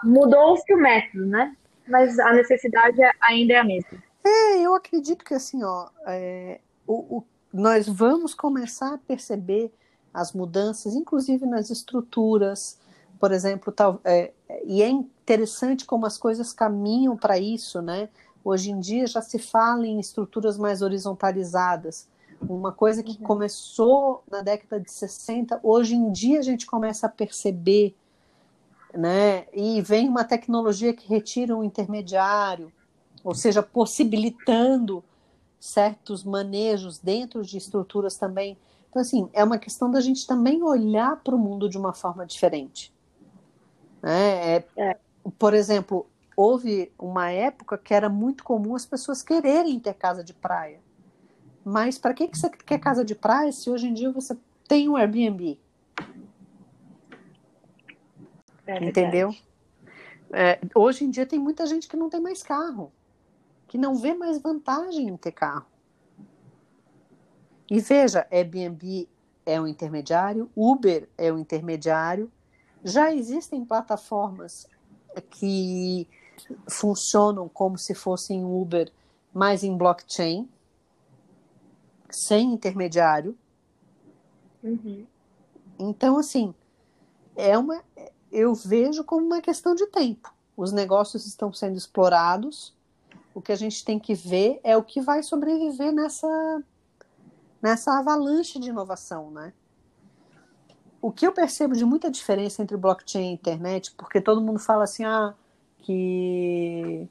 mudou-se 0.05 0.71
o 0.75 0.77
método, 0.77 1.25
né? 1.25 1.57
Mas 1.89 2.19
a 2.19 2.33
necessidade 2.33 2.99
ainda 3.21 3.55
é 3.55 3.59
a 3.59 3.65
mesma. 3.65 4.03
É, 4.25 4.61
eu 4.61 4.75
acredito 4.75 5.25
que 5.25 5.35
assim, 5.35 5.63
ó, 5.63 5.89
é, 6.07 6.61
o, 6.87 7.19
o, 7.19 7.25
nós 7.53 7.89
vamos 7.89 8.35
começar 8.35 8.95
a 8.95 8.99
perceber 8.99 9.73
as 10.13 10.33
mudanças, 10.33 10.95
inclusive 10.95 11.47
nas 11.47 11.71
estruturas, 11.71 12.79
por 13.19 13.33
exemplo, 13.33 13.73
tal, 13.73 14.01
é, 14.05 14.33
e 14.65 14.83
é 14.83 14.89
interessante 14.89 15.85
como 15.85 16.07
as 16.07 16.17
coisas 16.17 16.53
caminham 16.53 17.17
para 17.17 17.39
isso, 17.39 17.83
né? 17.83 18.09
Hoje 18.45 18.71
em 18.71 18.81
dia 18.81 19.07
já 19.07 19.21
se 19.21 19.39
fala 19.39 19.87
em 19.87 19.99
estruturas 19.99 20.57
mais 20.57 20.81
horizontalizadas. 20.81 22.09
Uma 22.41 22.73
coisa 22.73 23.03
que 23.03 23.19
uhum. 23.19 23.27
começou 23.27 24.23
na 24.31 24.43
década 24.43 24.81
de 24.81 24.91
60, 24.91 25.59
hoje 25.63 25.95
em 25.97 26.13
dia 26.13 26.39
a 26.39 26.43
gente 26.43 26.67
começa 26.67 27.07
a 27.07 27.11
perceber, 27.11 27.97
né? 28.95 29.47
E 29.53 29.81
vem 29.83 30.09
uma 30.09 30.25
tecnologia 30.25 30.93
que 30.93 31.09
retira 31.09 31.57
o 31.57 31.65
intermediário, 31.65 32.73
ou 33.23 33.35
seja, 33.35 33.63
possibilitando 33.63 35.05
certos 35.61 36.25
manejos 36.25 36.99
dentro 36.99 37.43
de 37.43 37.59
estruturas 37.59 38.17
também 38.17 38.57
então, 38.91 39.03
assim, 39.03 39.29
é 39.33 39.45
uma 39.45 39.59
questão 39.59 39.91
da 39.91 40.01
gente 40.01 40.27
também 40.27 40.63
olhar 40.63 41.17
para 41.17 41.35
o 41.35 41.39
mundo 41.39 41.69
de 41.69 41.77
uma 41.77 41.93
forma 41.93 42.25
diferente. 42.25 42.93
Né? 44.03 44.57
É, 44.57 44.65
é. 44.77 44.99
Por 45.39 45.53
exemplo, 45.55 46.07
houve 46.37 46.91
uma 46.99 47.31
época 47.31 47.77
que 47.77 47.93
era 47.93 48.09
muito 48.09 48.43
comum 48.43 48.75
as 48.75 48.87
pessoas 48.87 49.23
quererem 49.23 49.79
ter 49.79 49.95
casa 49.95 50.25
de 50.25 50.33
praia. 50.33 50.81
Mas 51.65 51.99
para 51.99 52.15
que, 52.15 52.29
que 52.29 52.39
você 52.39 52.49
quer 52.49 52.79
casa 52.79 53.05
de 53.05 53.15
praia 53.15 53.53
se 53.53 53.69
hoje 53.69 53.89
em 53.89 53.95
dia 53.95 54.11
você 54.11 54.37
tem 54.67 54.89
um 54.89 54.97
Airbnb? 54.97 55.61
É 58.69 58.85
Entendeu? 58.85 59.35
É, 60.31 60.61
hoje 60.75 61.03
em 61.03 61.11
dia 61.11 61.25
tem 61.25 61.39
muita 61.39 61.67
gente 61.67 61.89
que 61.89 61.97
não 61.97 62.11
tem 62.11 62.21
mais 62.21 62.43
carro, 62.43 62.93
que 63.67 63.79
não 63.79 63.97
vê 63.97 64.13
mais 64.13 64.39
vantagem 64.39 65.09
em 65.09 65.17
ter 65.17 65.33
carro. 65.33 65.67
E 67.71 67.81
veja, 67.81 68.27
Airbnb 68.31 69.09
é 69.47 69.59
um 69.59 69.67
intermediário, 69.67 70.51
Uber 70.55 71.09
é 71.17 71.33
um 71.33 71.39
intermediário. 71.39 72.31
Já 72.85 73.11
existem 73.11 73.65
plataformas 73.65 74.67
que 75.31 76.07
funcionam 76.69 77.49
como 77.49 77.79
se 77.79 77.95
fossem 77.95 78.45
Uber, 78.45 78.93
mas 79.33 79.65
em 79.65 79.75
blockchain, 79.75 80.47
sem 82.11 82.53
intermediário. 82.53 83.35
Uhum. 84.63 85.07
Então, 85.79 86.19
assim, 86.19 86.55
é 87.35 87.57
uma, 87.57 87.83
eu 88.31 88.55
vejo 88.55 89.05
como 89.05 89.27
uma 89.27 89.41
questão 89.41 89.75
de 89.75 89.87
tempo. 89.87 90.33
Os 90.57 90.73
negócios 90.73 91.27
estão 91.27 91.53
sendo 91.53 91.77
explorados. 91.77 92.75
O 93.35 93.41
que 93.41 93.53
a 93.53 93.57
gente 93.57 93.85
tem 93.85 93.99
que 93.99 94.15
ver 94.15 94.61
é 94.65 94.77
o 94.77 94.83
que 94.83 95.01
vai 95.01 95.23
sobreviver 95.23 95.93
nessa 95.93 96.63
nessa 97.61 97.99
avalanche 97.99 98.59
de 98.59 98.71
inovação, 98.71 99.31
né? 99.31 99.53
O 101.01 101.11
que 101.11 101.27
eu 101.27 101.33
percebo 101.33 101.75
de 101.75 101.85
muita 101.85 102.11
diferença 102.11 102.63
entre 102.63 102.77
blockchain 102.77 103.31
e 103.31 103.35
internet, 103.35 103.93
porque 103.97 104.21
todo 104.21 104.41
mundo 104.41 104.59
fala 104.59 104.85
assim, 104.85 105.05
ah, 105.05 105.35
que 105.79 107.09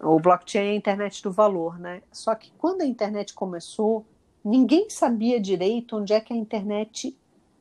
o 0.00 0.18
blockchain 0.18 0.66
é 0.66 0.70
a 0.70 0.74
internet 0.74 1.22
do 1.22 1.30
valor, 1.30 1.78
né? 1.78 2.02
Só 2.12 2.34
que 2.34 2.50
quando 2.58 2.82
a 2.82 2.86
internet 2.86 3.34
começou, 3.34 4.04
ninguém 4.44 4.88
sabia 4.90 5.40
direito 5.40 5.96
onde 5.96 6.12
é 6.12 6.20
que 6.20 6.32
a 6.32 6.36
internet 6.36 7.16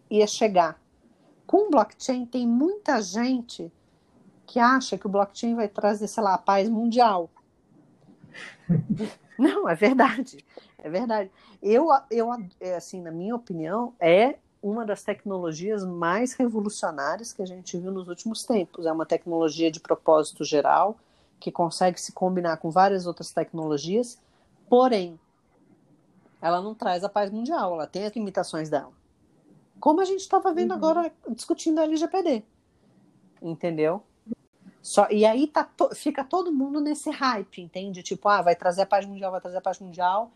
ia 0.10 0.26
chegar. 0.26 0.80
Com 1.50 1.72
blockchain 1.72 2.28
tem 2.28 2.47
muita 2.47 3.02
gente 3.02 3.74
que 4.45 4.60
acha 4.60 5.00
que 5.00 5.08
o 5.08 5.10
blockchain 5.10 5.56
vai 5.56 5.68
trazer, 5.68 6.08
sei 6.08 6.22
lá, 6.22 6.36
a 6.36 6.38
paz 6.38 6.70
mundial. 6.70 7.28
Não, 9.36 9.68
é 9.68 9.74
verdade. 9.74 10.45
É 10.78 10.88
verdade. 10.88 11.32
Eu, 11.60 11.88
eu, 12.12 12.30
é, 12.60 12.76
assim, 12.76 13.02
na 13.02 13.10
minha 13.10 13.36
opinião, 13.36 13.95
é 14.00 14.36
uma 14.62 14.86
das 14.86 15.02
tecnologias 15.02 15.84
mais 15.84 16.34
revolucionárias 16.34 17.34
que 17.34 17.41
a 17.41 17.47
gente 17.47 17.76
viu 17.80 17.91
nos 17.91 18.08
últimos 18.08 18.43
tempos. 18.43 18.86
É 18.86 18.91
uma 18.91 19.08
tecnologia 19.08 19.72
de 19.72 19.80
propósito 19.80 20.43
geral 20.43 21.00
que 21.39 21.52
consegue 21.52 22.00
se 22.00 22.12
combinar 22.12 22.58
com 22.58 22.70
várias 22.70 23.08
outras 23.08 23.32
tecnologias, 23.32 24.22
porém, 24.70 25.20
ela 26.43 26.62
não 26.62 26.76
traz 26.76 27.04
a 27.04 27.10
paz 27.10 27.32
mundial, 27.32 27.74
ela 27.74 27.88
tem 27.88 28.06
as 28.06 28.14
limitações 28.14 28.70
dela. 28.70 28.99
Como 29.80 30.02
a 30.02 30.06
gente 30.06 30.22
estava 30.22 30.54
vendo 30.54 30.72
uhum. 30.72 30.78
agora 30.78 31.12
discutindo 31.30 31.80
a 31.80 31.84
LGPD. 31.84 32.44
Entendeu? 33.42 34.04
Só, 34.82 35.08
e 35.12 35.26
aí 35.26 35.48
tá 35.48 35.64
to, 35.64 35.94
fica 35.94 36.24
todo 36.24 36.52
mundo 36.52 36.80
nesse 36.80 37.10
hype, 37.10 37.62
entende? 37.62 38.02
Tipo, 38.02 38.30
ah, 38.30 38.42
vai 38.42 38.56
trazer 38.56 38.84
a 38.84 38.86
paz 38.86 39.06
mundial, 39.06 39.32
vai 39.32 39.42
trazer 39.42 39.58
a 39.58 39.62
paz 39.62 39.80
mundial. 39.80 40.32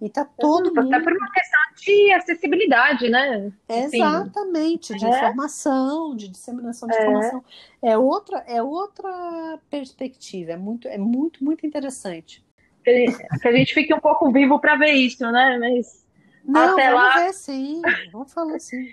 E 0.00 0.10
tá 0.10 0.26
todo 0.38 0.74
mundo. 0.74 0.94
Até 0.94 1.02
por 1.02 1.12
uma 1.12 1.30
questão 1.30 1.60
de 1.78 2.12
acessibilidade, 2.12 3.08
né? 3.08 3.50
Exatamente, 3.68 4.94
de 4.94 5.06
é. 5.06 5.08
informação, 5.08 6.14
de 6.14 6.28
disseminação 6.28 6.88
de 6.88 6.94
é. 6.94 7.00
informação. 7.00 7.44
É 7.82 7.96
outra, 7.96 8.38
é 8.46 8.62
outra 8.62 9.58
perspectiva, 9.70 10.52
é 10.52 10.56
muito, 10.56 10.86
é 10.86 10.98
muito, 10.98 11.42
muito 11.42 11.66
interessante. 11.66 12.44
Que, 12.84 13.06
que 13.40 13.48
a 13.48 13.52
gente 13.52 13.72
fique 13.72 13.92
um 13.92 14.00
pouco 14.00 14.30
vivo 14.30 14.60
para 14.60 14.76
ver 14.76 14.92
isso, 14.92 15.24
né? 15.32 15.58
Mas 15.58 16.05
Não, 16.46 16.72
até 16.72 16.92
vamos 16.92 17.14
lá. 17.14 17.14
ver 17.24 17.32
sim, 17.32 17.82
vamos 18.12 18.32
falar 18.32 18.58
sim. 18.60 18.86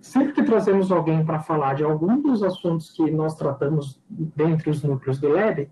sempre 0.00 0.32
que 0.32 0.42
trazemos 0.42 0.90
alguém 0.90 1.24
para 1.24 1.38
falar 1.40 1.74
de 1.74 1.84
algum 1.84 2.20
dos 2.20 2.42
assuntos 2.42 2.90
que 2.90 3.10
nós 3.10 3.36
tratamos 3.36 4.02
dentre 4.08 4.70
os 4.70 4.82
núcleos 4.82 5.18
do 5.18 5.28
Lab, 5.28 5.70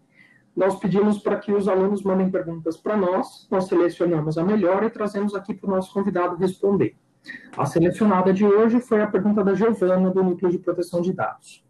nós 0.54 0.78
pedimos 0.78 1.18
para 1.18 1.36
que 1.36 1.52
os 1.52 1.68
alunos 1.68 2.02
mandem 2.02 2.30
perguntas 2.30 2.76
para 2.76 2.96
nós, 2.96 3.46
nós 3.50 3.64
selecionamos 3.64 4.38
a 4.38 4.44
melhor 4.44 4.84
e 4.84 4.90
trazemos 4.90 5.34
aqui 5.34 5.52
para 5.52 5.68
o 5.68 5.74
nosso 5.74 5.92
convidado 5.92 6.36
responder. 6.36 6.96
A 7.56 7.66
selecionada 7.66 8.32
de 8.32 8.46
hoje 8.46 8.80
foi 8.80 9.02
a 9.02 9.06
pergunta 9.06 9.42
da 9.42 9.54
Giovana, 9.54 10.10
do 10.10 10.22
Núcleo 10.22 10.50
de 10.50 10.58
Proteção 10.58 11.02
de 11.02 11.12
Dados. 11.12 11.65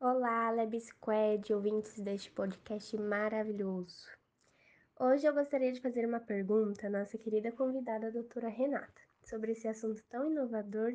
Olá, 0.00 0.52
Lab 0.52 0.80
Squad, 0.80 1.52
ouvintes 1.52 1.98
deste 1.98 2.30
podcast 2.30 2.96
maravilhoso. 2.96 4.06
Hoje 4.96 5.26
eu 5.26 5.34
gostaria 5.34 5.72
de 5.72 5.80
fazer 5.80 6.06
uma 6.06 6.20
pergunta 6.20 6.86
à 6.86 6.90
nossa 6.90 7.18
querida 7.18 7.50
convidada, 7.50 8.06
a 8.06 8.10
doutora 8.10 8.48
Renata, 8.48 9.02
sobre 9.24 9.50
esse 9.50 9.66
assunto 9.66 10.00
tão 10.08 10.30
inovador 10.30 10.94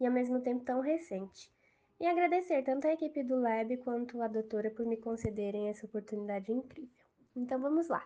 e 0.00 0.04
ao 0.04 0.12
mesmo 0.12 0.40
tempo 0.40 0.64
tão 0.64 0.80
recente. 0.80 1.48
E 2.00 2.06
agradecer 2.06 2.64
tanto 2.64 2.88
a 2.88 2.92
equipe 2.94 3.22
do 3.22 3.40
Lab 3.40 3.76
quanto 3.76 4.20
a 4.20 4.26
doutora 4.26 4.68
por 4.68 4.84
me 4.84 4.96
concederem 4.96 5.68
essa 5.68 5.86
oportunidade 5.86 6.50
incrível. 6.50 6.90
Então 7.36 7.60
vamos 7.60 7.86
lá. 7.86 8.04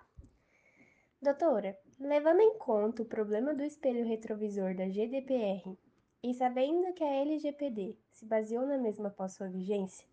Doutora, 1.23 1.75
levando 1.99 2.41
em 2.41 2.59
conta 2.59 3.03
o 3.03 3.07
problema 3.07 3.55
do 3.55 3.65
espelho 3.65 4.07
retrovisor 4.07 4.77
da 4.77 4.91
GDPR 4.91 5.75
e 6.23 6.35
sabendo 6.35 6.93
que 6.93 7.03
a 7.03 7.15
LGPD 7.15 7.97
se 8.13 8.27
baseou 8.27 8.67
na 8.67 8.77
mesma 8.77 9.09
após 9.09 9.33
sua 9.33 9.49
vigência, 9.49 10.07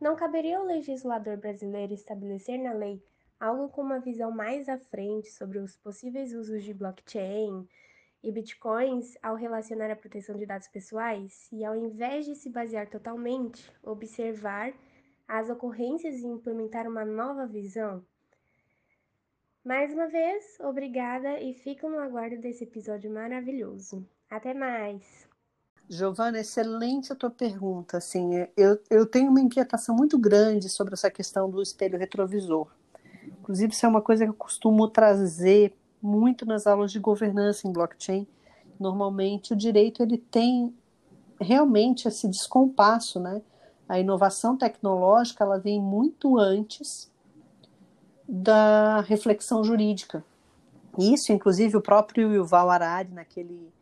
não 0.00 0.16
caberia 0.16 0.58
ao 0.58 0.64
legislador 0.64 1.36
brasileiro 1.36 1.92
estabelecer 1.92 2.58
na 2.58 2.72
lei 2.72 3.02
algo 3.38 3.68
com 3.68 3.82
uma 3.82 4.00
visão 4.00 4.30
mais 4.30 4.68
à 4.68 4.78
frente 4.78 5.30
sobre 5.30 5.58
os 5.58 5.76
possíveis 5.76 6.32
usos 6.32 6.64
de 6.64 6.72
blockchain 6.72 7.68
e 8.22 8.32
bitcoins 8.32 9.16
ao 9.22 9.36
relacionar 9.36 9.90
a 9.90 9.96
proteção 9.96 10.36
de 10.36 10.46
dados 10.46 10.68
pessoais 10.68 11.48
e, 11.52 11.64
ao 11.64 11.76
invés 11.76 12.24
de 12.24 12.34
se 12.34 12.48
basear 12.48 12.88
totalmente, 12.88 13.70
observar 13.82 14.72
as 15.28 15.50
ocorrências 15.50 16.20
e 16.20 16.26
implementar 16.26 16.88
uma 16.88 17.04
nova 17.04 17.46
visão? 17.46 18.04
Mais 19.62 19.92
uma 19.92 20.08
vez, 20.08 20.58
obrigada 20.60 21.40
e 21.40 21.54
fico 21.54 21.88
no 21.88 21.98
aguardo 21.98 22.38
desse 22.38 22.64
episódio 22.64 23.10
maravilhoso. 23.10 24.06
Até 24.30 24.54
mais! 24.54 25.33
Giovana, 25.88 26.38
excelente 26.38 27.12
a 27.12 27.16
tua 27.16 27.30
pergunta. 27.30 27.98
Assim, 27.98 28.46
eu, 28.56 28.80
eu 28.88 29.06
tenho 29.06 29.30
uma 29.30 29.40
inquietação 29.40 29.94
muito 29.94 30.18
grande 30.18 30.68
sobre 30.68 30.94
essa 30.94 31.10
questão 31.10 31.50
do 31.50 31.60
espelho 31.60 31.98
retrovisor. 31.98 32.68
Inclusive, 33.40 33.72
isso 33.72 33.84
é 33.84 33.88
uma 33.88 34.00
coisa 34.00 34.24
que 34.24 34.30
eu 34.30 34.34
costumo 34.34 34.88
trazer 34.88 35.76
muito 36.00 36.46
nas 36.46 36.66
aulas 36.66 36.90
de 36.90 36.98
governança 36.98 37.68
em 37.68 37.72
blockchain. 37.72 38.26
Normalmente, 38.80 39.52
o 39.52 39.56
direito 39.56 40.02
ele 40.02 40.16
tem 40.16 40.74
realmente 41.38 42.08
esse 42.08 42.26
descompasso, 42.28 43.20
né? 43.20 43.42
A 43.86 43.98
inovação 44.00 44.56
tecnológica 44.56 45.44
ela 45.44 45.58
vem 45.58 45.80
muito 45.80 46.38
antes 46.38 47.10
da 48.26 49.02
reflexão 49.02 49.62
jurídica. 49.62 50.24
Isso, 50.98 51.32
inclusive, 51.32 51.76
o 51.76 51.82
próprio 51.82 52.32
Yuval 52.32 52.70
Harari, 52.70 53.12
naquele 53.12 53.73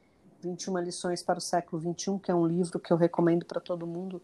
21 0.43 0.79
lições 0.79 1.23
para 1.23 1.39
o 1.39 1.41
século 1.41 1.81
21, 1.81 2.19
que 2.19 2.31
é 2.31 2.35
um 2.35 2.47
livro 2.47 2.79
que 2.79 2.93
eu 2.93 2.97
recomendo 2.97 3.45
para 3.47 3.61
todo 3.61 3.87
mundo, 3.87 4.21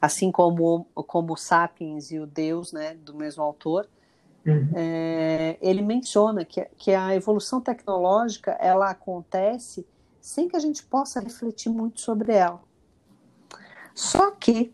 assim 0.00 0.30
como 0.30 0.86
como 0.94 1.36
Sapiens 1.36 2.10
e 2.10 2.18
o 2.18 2.26
Deus, 2.26 2.72
né, 2.72 2.94
do 2.94 3.14
mesmo 3.14 3.42
autor, 3.42 3.88
uhum. 4.46 4.70
é, 4.74 5.56
ele 5.60 5.82
menciona 5.82 6.44
que, 6.44 6.64
que 6.76 6.92
a 6.92 7.14
evolução 7.14 7.60
tecnológica 7.60 8.52
ela 8.60 8.90
acontece 8.90 9.86
sem 10.20 10.48
que 10.48 10.56
a 10.56 10.60
gente 10.60 10.84
possa 10.84 11.20
refletir 11.20 11.70
muito 11.70 12.00
sobre 12.00 12.32
ela. 12.32 12.60
Só 13.94 14.30
que 14.30 14.72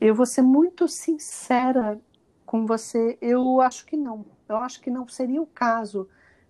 eu 0.00 0.14
vou 0.14 0.26
ser 0.26 0.42
muito 0.42 0.86
sincera 0.86 2.00
com 2.44 2.66
você, 2.66 3.18
eu 3.20 3.60
acho 3.60 3.84
que 3.84 3.96
não. 3.96 4.24
Eu 4.48 4.56
acho 4.56 4.80
que 4.80 4.90
não 4.90 5.08
seria 5.08 5.42
o 5.42 5.46
caso 5.46 6.08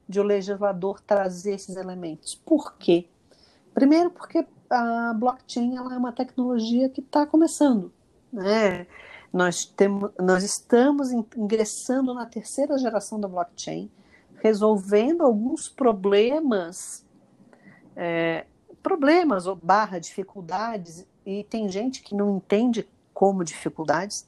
de 0.09 0.21
o 0.21 0.23
legislador 0.23 1.01
trazer 1.01 1.55
esses 1.55 1.77
elementos. 1.77 2.35
Por 2.35 2.77
quê? 2.77 3.09
Primeiro, 3.77 4.09
porque 4.09 4.47
a 4.71 5.13
blockchain 5.13 5.77
ela 5.77 5.95
é 5.95 5.99
uma 5.99 6.11
tecnologia 6.11 6.89
que 6.89 7.03
está 7.03 7.27
começando. 7.27 7.93
Né? 8.33 8.87
Nós, 9.31 9.67
temos, 9.67 10.13
nós 10.19 10.43
estamos 10.43 11.13
ingressando 11.13 12.15
na 12.15 12.25
terceira 12.25 12.79
geração 12.79 13.21
da 13.21 13.29
blockchain, 13.29 13.91
resolvendo 14.37 15.23
alguns 15.23 15.69
problemas, 15.69 17.05
é, 17.95 18.47
problemas 18.83 19.47
ou 19.47 19.55
barra 19.55 19.99
dificuldades, 19.99 21.07
e 21.27 21.45
tem 21.45 21.69
gente 21.69 22.03
que 22.03 22.15
não 22.15 22.39
entende 22.39 22.89
como 23.13 23.45
dificuldades, 23.45 24.27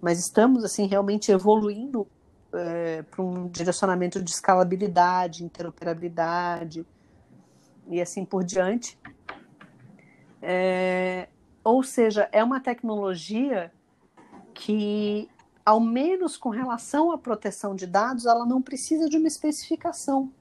mas 0.00 0.18
estamos 0.18 0.64
assim 0.64 0.86
realmente 0.86 1.30
evoluindo 1.30 2.06
é, 2.54 3.02
para 3.02 3.22
um 3.22 3.48
direcionamento 3.48 4.22
de 4.22 4.30
escalabilidade, 4.30 5.44
interoperabilidade 5.44 6.86
e 7.88 8.00
assim 8.00 8.24
por 8.24 8.44
diante. 8.44 8.98
É, 10.40 11.28
ou 11.64 11.82
seja, 11.82 12.28
é 12.32 12.42
uma 12.42 12.60
tecnologia 12.60 13.72
que, 14.54 15.28
ao 15.64 15.80
menos 15.80 16.36
com 16.36 16.48
relação 16.48 17.12
à 17.12 17.18
proteção 17.18 17.74
de 17.74 17.86
dados, 17.86 18.26
ela 18.26 18.46
não 18.46 18.62
precisa 18.62 19.08
de 19.08 19.16
uma 19.16 19.28
especificação. 19.28 20.32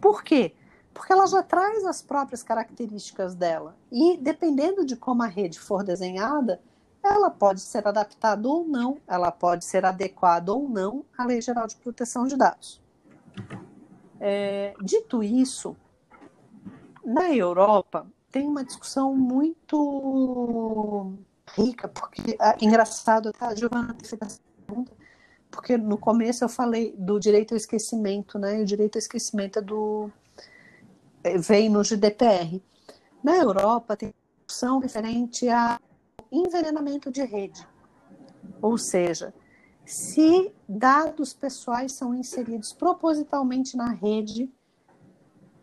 Por 0.00 0.22
quê? 0.22 0.54
Porque 0.94 1.12
ela 1.12 1.26
já 1.26 1.42
traz 1.42 1.84
as 1.84 2.00
próprias 2.02 2.42
características 2.42 3.34
dela. 3.34 3.76
E, 3.90 4.16
dependendo 4.16 4.84
de 4.84 4.96
como 4.96 5.22
a 5.22 5.26
rede 5.26 5.58
for 5.58 5.84
desenhada, 5.84 6.60
ela 7.02 7.30
pode 7.30 7.60
ser 7.60 7.86
adaptada 7.86 8.48
ou 8.48 8.66
não, 8.66 8.98
ela 9.06 9.30
pode 9.30 9.64
ser 9.64 9.84
adequada 9.84 10.52
ou 10.52 10.68
não 10.68 11.04
à 11.16 11.24
Lei 11.24 11.40
Geral 11.40 11.66
de 11.66 11.76
Proteção 11.76 12.26
de 12.26 12.36
Dados. 12.36 12.80
É, 14.20 14.74
dito 14.82 15.22
isso, 15.22 15.76
na 17.08 17.32
Europa 17.32 18.06
tem 18.30 18.46
uma 18.46 18.62
discussão 18.62 19.14
muito 19.14 21.14
rica, 21.56 21.88
porque 21.88 22.36
é 22.38 22.62
engraçado, 22.62 23.32
tá, 23.32 23.54
Giovana, 23.54 23.96
essa 24.02 24.38
pergunta, 24.66 24.92
porque 25.50 25.78
no 25.78 25.96
começo 25.96 26.44
eu 26.44 26.50
falei 26.50 26.94
do 26.98 27.18
direito 27.18 27.52
ao 27.52 27.56
esquecimento, 27.56 28.38
né? 28.38 28.58
E 28.58 28.62
o 28.62 28.66
direito 28.66 28.96
ao 28.96 28.98
esquecimento 28.98 29.58
é 29.58 29.62
do 29.62 30.10
é, 31.24 31.38
vem 31.38 31.70
no 31.70 31.82
GDPR. 31.82 32.62
Na 33.24 33.36
Europa 33.36 33.96
tem 33.96 34.12
discussão 34.46 34.78
referente 34.78 35.48
a 35.48 35.80
envenenamento 36.30 37.10
de 37.10 37.24
rede. 37.24 37.66
Ou 38.60 38.76
seja, 38.76 39.32
se 39.86 40.52
dados 40.68 41.32
pessoais 41.32 41.92
são 41.92 42.14
inseridos 42.14 42.74
propositalmente 42.74 43.78
na 43.78 43.92
rede, 43.92 44.52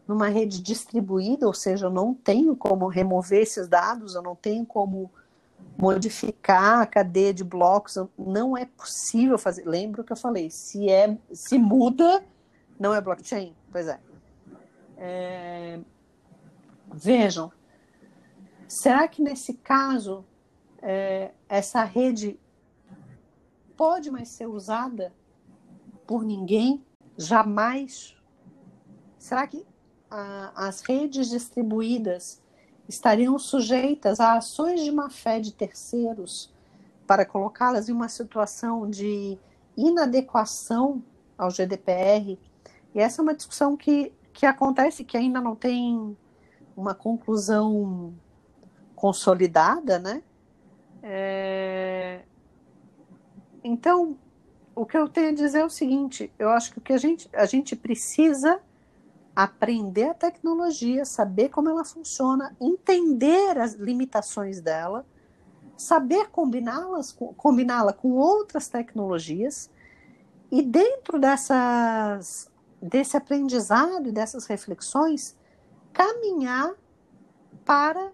numa 0.08 0.28
rede 0.28 0.62
distribuída, 0.62 1.48
ou 1.48 1.54
seja, 1.54 1.88
eu 1.88 1.90
não 1.90 2.14
tenho 2.14 2.56
como 2.56 2.88
remover 2.88 3.42
esses 3.42 3.68
dados, 3.68 4.16
eu 4.16 4.22
não 4.22 4.36
tenho 4.36 4.66
como 4.66 5.12
modificar 5.78 6.82
a 6.82 6.86
cadeia 6.86 7.34
de 7.34 7.44
blocos, 7.44 7.98
não 8.18 8.56
é 8.56 8.66
possível 8.66 9.38
fazer. 9.38 9.68
Lembra 9.68 10.02
o 10.02 10.04
que 10.04 10.12
eu 10.12 10.18
falei? 10.18 10.50
Se 10.50 10.90
é, 10.90 11.18
se 11.34 11.58
muda, 11.58 12.24
não 12.80 12.94
é 12.94 13.02
blockchain. 13.02 13.56
Pois 13.72 13.88
é. 13.88 14.00
é... 14.98 15.80
Vejam, 16.94 17.52
será 18.68 19.08
que 19.08 19.22
nesse 19.22 19.56
caso 19.56 20.24
é, 20.82 21.32
essa 21.50 21.84
rede 21.84 22.40
pode 23.76 24.12
mais 24.12 24.30
ser 24.30 24.46
usada 24.46 25.12
por 26.06 26.24
ninguém? 26.24 26.86
Jamais? 27.18 28.16
Será 29.18 29.48
que 29.48 29.66
a, 30.16 30.68
as 30.68 30.80
redes 30.80 31.30
distribuídas 31.30 32.42
estariam 32.88 33.38
sujeitas 33.38 34.20
a 34.22 34.38
ações 34.38 34.82
de 34.82 34.92
má-fé 34.92 35.42
de 35.42 35.54
terceiros 35.54 36.54
para 37.06 37.26
colocá-las 37.26 37.90
em 37.90 37.92
uma 37.92 38.08
situação 38.08 38.90
de 38.90 39.38
inadequação 39.76 41.04
ao 41.38 41.50
GDPR? 41.52 42.40
E 42.94 43.00
essa 43.00 43.22
é 43.22 43.24
uma 43.24 43.36
discussão 43.36 43.76
que, 43.76 44.14
que 44.32 44.46
acontece, 44.46 45.04
que 45.04 45.18
ainda 45.18 45.42
não 45.42 45.56
tem 45.56 46.18
uma 46.78 46.96
conclusão 46.96 48.14
consolidada, 48.96 50.00
né? 50.00 50.24
É... 51.04 52.22
Então, 53.62 54.18
o 54.74 54.86
que 54.86 54.98
eu 54.98 55.10
tenho 55.10 55.30
a 55.30 55.34
dizer 55.34 55.60
é 55.60 55.66
o 55.66 55.70
seguinte: 55.70 56.32
eu 56.40 56.50
acho 56.50 56.72
que 56.72 56.78
o 56.78 56.82
que 56.82 56.94
a 56.94 56.98
gente, 56.98 57.30
a 57.34 57.46
gente 57.46 57.76
precisa 57.76 58.62
aprender 59.36 60.10
a 60.10 60.14
tecnologia, 60.14 61.04
saber 61.04 61.50
como 61.50 61.70
ela 61.70 61.84
funciona, 61.84 62.56
entender 62.62 63.58
as 63.58 63.74
limitações 63.74 64.62
dela, 64.62 65.06
saber 65.78 66.30
combiná-las, 66.30 67.12
combiná-la 67.12 67.92
com 67.92 68.14
outras 68.14 68.70
tecnologias. 68.70 69.70
E 70.50 70.62
dentro 70.62 71.20
dessas 71.20 72.50
desse 72.82 73.18
aprendizado 73.18 74.08
e 74.08 74.12
dessas 74.12 74.46
reflexões 74.46 75.36
caminhar 75.92 76.74
para 77.64 78.12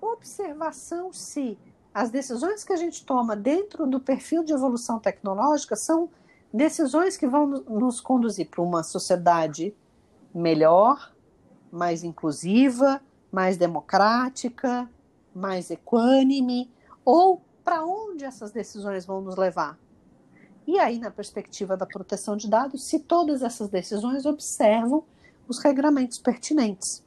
observação 0.00 1.12
se 1.12 1.58
as 1.92 2.10
decisões 2.10 2.64
que 2.64 2.72
a 2.72 2.76
gente 2.76 3.04
toma 3.04 3.36
dentro 3.36 3.86
do 3.86 4.00
perfil 4.00 4.42
de 4.44 4.52
evolução 4.52 4.98
tecnológica 4.98 5.76
são 5.76 6.08
decisões 6.56 7.16
que 7.16 7.26
vão 7.26 7.46
nos 7.46 8.00
conduzir 8.00 8.48
para 8.48 8.62
uma 8.62 8.82
sociedade 8.82 9.74
melhor 10.34 11.14
mais 11.70 12.02
inclusiva, 12.02 13.00
mais 13.30 13.56
democrática, 13.56 14.88
mais 15.34 15.70
equânime, 15.70 16.70
ou 17.04 17.42
para 17.62 17.84
onde 17.84 18.24
essas 18.24 18.50
decisões 18.50 19.04
vão 19.04 19.20
nos 19.20 19.36
levar? 19.36 19.78
E 20.66 20.78
aí, 20.78 20.98
na 20.98 21.10
perspectiva 21.10 21.76
da 21.76 21.86
proteção 21.86 22.36
de 22.36 22.48
dados, 22.48 22.84
se 22.84 23.00
todas 23.00 23.42
essas 23.42 23.68
decisões 23.68 24.24
observam 24.24 25.04
os 25.46 25.58
regramentos 25.58 26.18
pertinentes. 26.18 27.04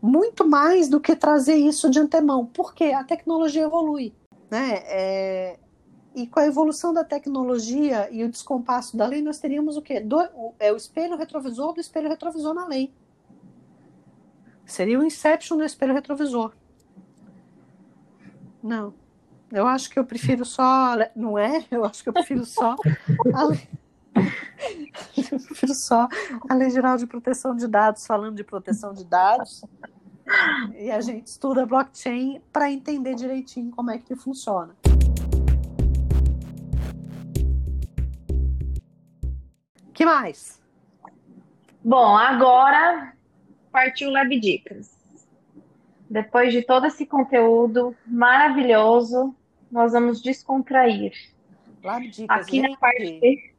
Muito 0.00 0.46
mais 0.46 0.88
do 0.88 1.00
que 1.00 1.16
trazer 1.16 1.56
isso 1.56 1.90
de 1.90 1.98
antemão, 1.98 2.46
porque 2.46 2.84
a 2.84 3.02
tecnologia 3.02 3.62
evolui. 3.62 4.14
Né? 4.50 4.82
É, 4.84 5.58
e 6.16 6.26
com 6.26 6.40
a 6.40 6.46
evolução 6.46 6.94
da 6.94 7.04
tecnologia 7.04 8.08
e 8.10 8.24
o 8.24 8.30
descompasso 8.30 8.96
da 8.96 9.06
lei, 9.06 9.20
nós 9.20 9.38
teríamos 9.38 9.76
o 9.76 9.82
quê? 9.82 10.00
Do, 10.00 10.16
o, 10.34 10.54
é 10.58 10.72
o 10.72 10.76
espelho 10.76 11.14
retrovisor 11.14 11.74
do 11.74 11.80
espelho 11.80 12.08
retrovisor 12.08 12.54
na 12.54 12.66
lei. 12.66 12.90
Seria 14.64 14.98
o 14.98 15.04
Inception 15.04 15.58
do 15.58 15.64
espelho 15.64 15.92
retrovisor. 15.92 16.54
Não. 18.62 18.94
Eu 19.52 19.66
acho 19.66 19.90
que 19.90 19.98
eu 19.98 20.06
prefiro 20.06 20.46
só. 20.46 20.96
Não 21.14 21.38
é? 21.38 21.62
Eu 21.70 21.84
acho 21.84 22.02
que 22.02 22.08
eu 22.08 22.14
prefiro 22.14 22.46
só. 22.46 22.76
A 23.34 23.76
eu 25.30 25.38
prefiro 25.38 25.74
só 25.74 26.08
a 26.48 26.54
Lei 26.54 26.70
Geral 26.70 26.96
de 26.96 27.06
Proteção 27.06 27.54
de 27.54 27.68
Dados, 27.68 28.06
falando 28.06 28.36
de 28.36 28.42
proteção 28.42 28.94
de 28.94 29.04
dados. 29.04 29.62
E 30.74 30.90
a 30.90 31.00
gente 31.02 31.26
estuda 31.26 31.66
blockchain 31.66 32.40
para 32.50 32.72
entender 32.72 33.14
direitinho 33.14 33.70
como 33.70 33.90
é 33.90 33.98
que 33.98 34.16
funciona. 34.16 34.74
Que 39.96 40.04
mais? 40.04 40.62
Bom, 41.82 42.16
agora 42.16 43.14
partiu 43.72 44.10
Lab 44.10 44.38
Dicas. 44.38 44.94
Depois 46.08 46.52
de 46.52 46.62
todo 46.62 46.86
esse 46.86 47.06
conteúdo 47.06 47.96
maravilhoso, 48.06 49.34
nós 49.72 49.92
vamos 49.92 50.20
descontrair. 50.20 51.12
Lab 51.82 52.06
Dicas, 52.08 52.46
Aqui 52.46 52.60
na 52.60 52.76
parte. 52.76 53.54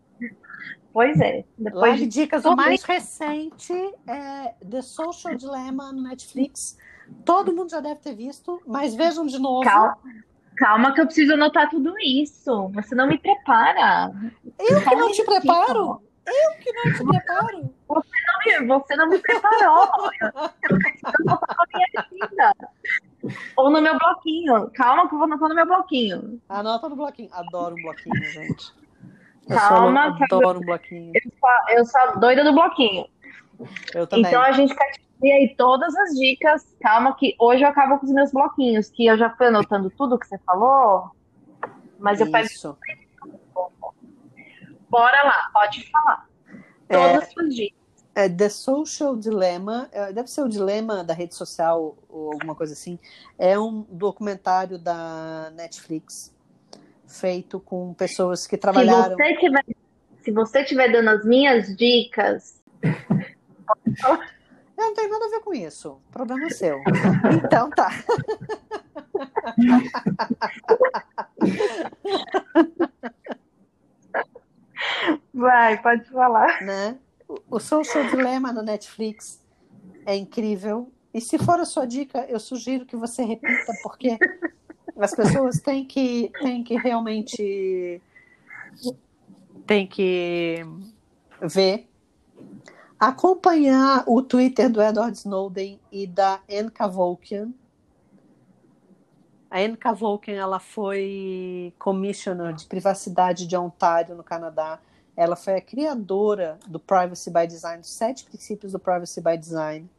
Pois 0.93 1.19
é. 1.19 1.43
Depois 1.57 1.91
Lab 1.91 1.97
de 1.97 2.07
Dicas, 2.07 2.45
o 2.45 2.55
mais 2.55 2.83
recente 2.83 3.73
é 4.07 4.53
The 4.69 4.81
Social 4.81 5.35
Dilemma 5.35 5.91
no 5.91 6.03
Netflix. 6.03 6.77
Todo 7.25 7.53
mundo 7.53 7.71
já 7.71 7.79
deve 7.79 7.99
ter 7.99 8.15
visto, 8.15 8.61
mas 8.67 8.93
vejam 8.93 9.25
de 9.25 9.39
novo. 9.39 9.63
Calma, 9.63 9.97
calma 10.55 10.93
que 10.93 11.01
eu 11.01 11.05
preciso 11.05 11.33
anotar 11.33 11.69
tudo 11.69 11.93
isso. 11.99 12.69
Você 12.69 12.93
não 12.93 13.07
me 13.07 13.17
prepara. 13.17 14.13
Eu 14.59 14.83
que 14.83 14.95
não 14.95 15.11
te 15.11 15.23
preparo. 15.23 16.01
Eu 16.27 16.59
que 16.59 16.73
não 16.73 16.93
te 16.93 17.05
preparo. 17.05 17.73
Você 17.87 18.09
não 18.27 18.59
me, 18.59 18.67
você 18.67 18.95
não 18.95 19.09
me 19.09 19.19
preparou. 19.19 19.89
Eu 20.21 20.31
na 20.33 21.65
minha 21.73 21.87
agenda. 21.95 22.53
Ou 23.55 23.69
no 23.69 23.81
meu 23.81 23.97
bloquinho. 23.97 24.69
Calma 24.71 25.07
que 25.07 25.15
eu 25.15 25.19
vou 25.19 25.25
anotar 25.25 25.49
no 25.49 25.55
meu 25.55 25.65
bloquinho. 25.65 26.41
Anota 26.49 26.89
no 26.89 26.95
bloquinho. 26.95 27.29
Adoro 27.31 27.75
um 27.75 27.81
bloquinho, 27.81 28.23
gente. 28.25 28.73
Eu 29.49 29.55
Calma, 29.55 30.17
sou, 30.17 30.37
adoro 30.37 30.59
um 30.59 30.65
bloquinho. 30.65 31.13
Eu 31.15 31.31
sou, 31.39 31.77
eu 31.77 31.85
sou 31.85 32.19
doida 32.19 32.43
do 32.43 32.51
bloquinho. 32.53 33.05
Eu 33.95 34.05
também. 34.05 34.25
Então 34.25 34.41
a 34.41 34.51
gente 34.51 34.75
quer 34.75 34.91
ter 35.21 35.31
aí 35.31 35.55
todas 35.57 35.95
as 35.95 36.09
dicas. 36.15 36.75
Calma 36.81 37.15
que 37.15 37.35
hoje 37.39 37.63
eu 37.63 37.69
acabo 37.69 37.97
com 37.99 38.05
os 38.05 38.11
meus 38.11 38.31
bloquinhos, 38.31 38.89
que 38.89 39.05
eu 39.05 39.17
já 39.17 39.29
fui 39.29 39.47
anotando 39.47 39.89
tudo 39.91 40.19
que 40.19 40.27
você 40.27 40.37
falou. 40.39 41.11
Mas 41.97 42.19
eu 42.19 42.29
pego. 42.29 42.47
Bora 44.89 45.23
lá, 45.23 45.49
pode 45.53 45.89
falar. 45.89 46.27
Todas 46.87 47.23
as 47.23 47.33
suas 47.33 47.55
dicas. 47.55 47.77
É, 48.15 48.27
The 48.27 48.49
Social 48.49 49.15
Dilemma, 49.15 49.87
é, 49.91 50.11
deve 50.11 50.27
ser 50.27 50.41
o 50.41 50.49
dilema 50.49 51.03
da 51.03 51.13
rede 51.13 51.35
social 51.35 51.95
ou 52.09 52.33
alguma 52.33 52.55
coisa 52.55 52.73
assim. 52.73 52.97
É 53.37 53.59
um 53.59 53.85
documentário 53.89 54.79
da 54.79 55.51
Netflix 55.55 56.33
feito 57.05 57.59
com 57.59 57.93
pessoas 57.93 58.47
que 58.47 58.55
Se 58.55 58.61
trabalharam. 58.61 59.15
você 59.15 59.35
tiver, 59.35 59.65
se 60.23 60.31
você 60.31 60.63
tiver 60.63 60.91
dando 60.91 61.09
as 61.09 61.25
minhas 61.25 61.75
dicas, 61.77 62.63
Eu 64.77 64.85
não 64.85 64.93
tenho 64.93 65.09
nada 65.09 65.25
a 65.25 65.29
ver 65.29 65.39
com 65.41 65.53
isso. 65.53 65.99
Problema 66.11 66.45
é 66.45 66.49
seu. 66.49 66.79
Então 67.43 67.69
tá. 67.71 67.89
vai, 75.37 75.81
pode 75.81 76.05
falar. 76.09 76.61
né? 76.63 76.97
O- 77.49 77.59
Social 77.59 78.05
Dilemma 78.05 78.51
na 78.53 78.61
Netflix 78.63 79.43
é 80.05 80.15
incrível. 80.15 80.91
E 81.13 81.19
se 81.21 81.37
for 81.37 81.59
a 81.59 81.65
sua 81.65 81.85
dica, 81.85 82.25
eu 82.29 82.39
sugiro 82.39 82.85
que 82.85 82.95
você 82.95 83.23
repita, 83.23 83.73
porque 83.81 84.17
as 84.99 85.13
pessoas 85.15 85.59
têm 85.59 85.85
que, 85.85 86.31
têm 86.41 86.63
que 86.63 86.75
realmente 86.77 88.01
têm 89.65 89.87
que 89.87 90.63
ver. 91.41 91.87
Acompanhar 92.99 94.03
o 94.07 94.21
Twitter 94.21 94.69
do 94.71 94.81
Edward 94.81 95.15
Snowden 95.17 95.79
e 95.91 96.07
da 96.07 96.39
Anne 96.49 96.71
Cavokian. 96.71 97.51
A 99.51 99.59
Anne 99.59 99.77
Cavokian 99.77 100.35
ela 100.35 100.59
foi 100.59 101.73
commissioner 101.77 102.53
de 102.53 102.65
privacidade 102.65 103.45
de 103.47 103.55
Ontário, 103.55 104.15
no 104.15 104.23
Canadá. 104.23 104.79
Ela 105.17 105.35
foi 105.35 105.55
a 105.55 105.61
criadora 105.61 106.59
do 106.67 106.79
Privacy 106.79 107.31
by 107.31 107.47
Design, 107.47 107.81
dos 107.81 107.89
sete 107.89 108.23
princípios 108.23 108.71
do 108.71 108.79
Privacy 108.79 109.19
by 109.19 109.35
Design. 109.35 109.89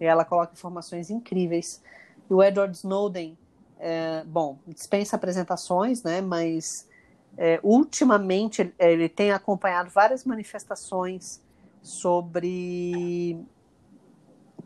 E 0.00 0.06
ela 0.06 0.24
coloca 0.24 0.54
informações 0.54 1.10
incríveis. 1.10 1.82
E 2.30 2.32
o 2.32 2.42
Edward 2.42 2.74
Snowden, 2.74 3.36
é, 3.78 4.24
bom, 4.24 4.58
dispensa 4.66 5.16
apresentações, 5.16 6.02
né? 6.02 6.22
Mas 6.22 6.88
é, 7.36 7.60
ultimamente 7.62 8.62
ele, 8.62 8.74
ele 8.78 9.08
tem 9.10 9.30
acompanhado 9.30 9.90
várias 9.90 10.24
manifestações 10.24 11.42
sobre 11.82 13.38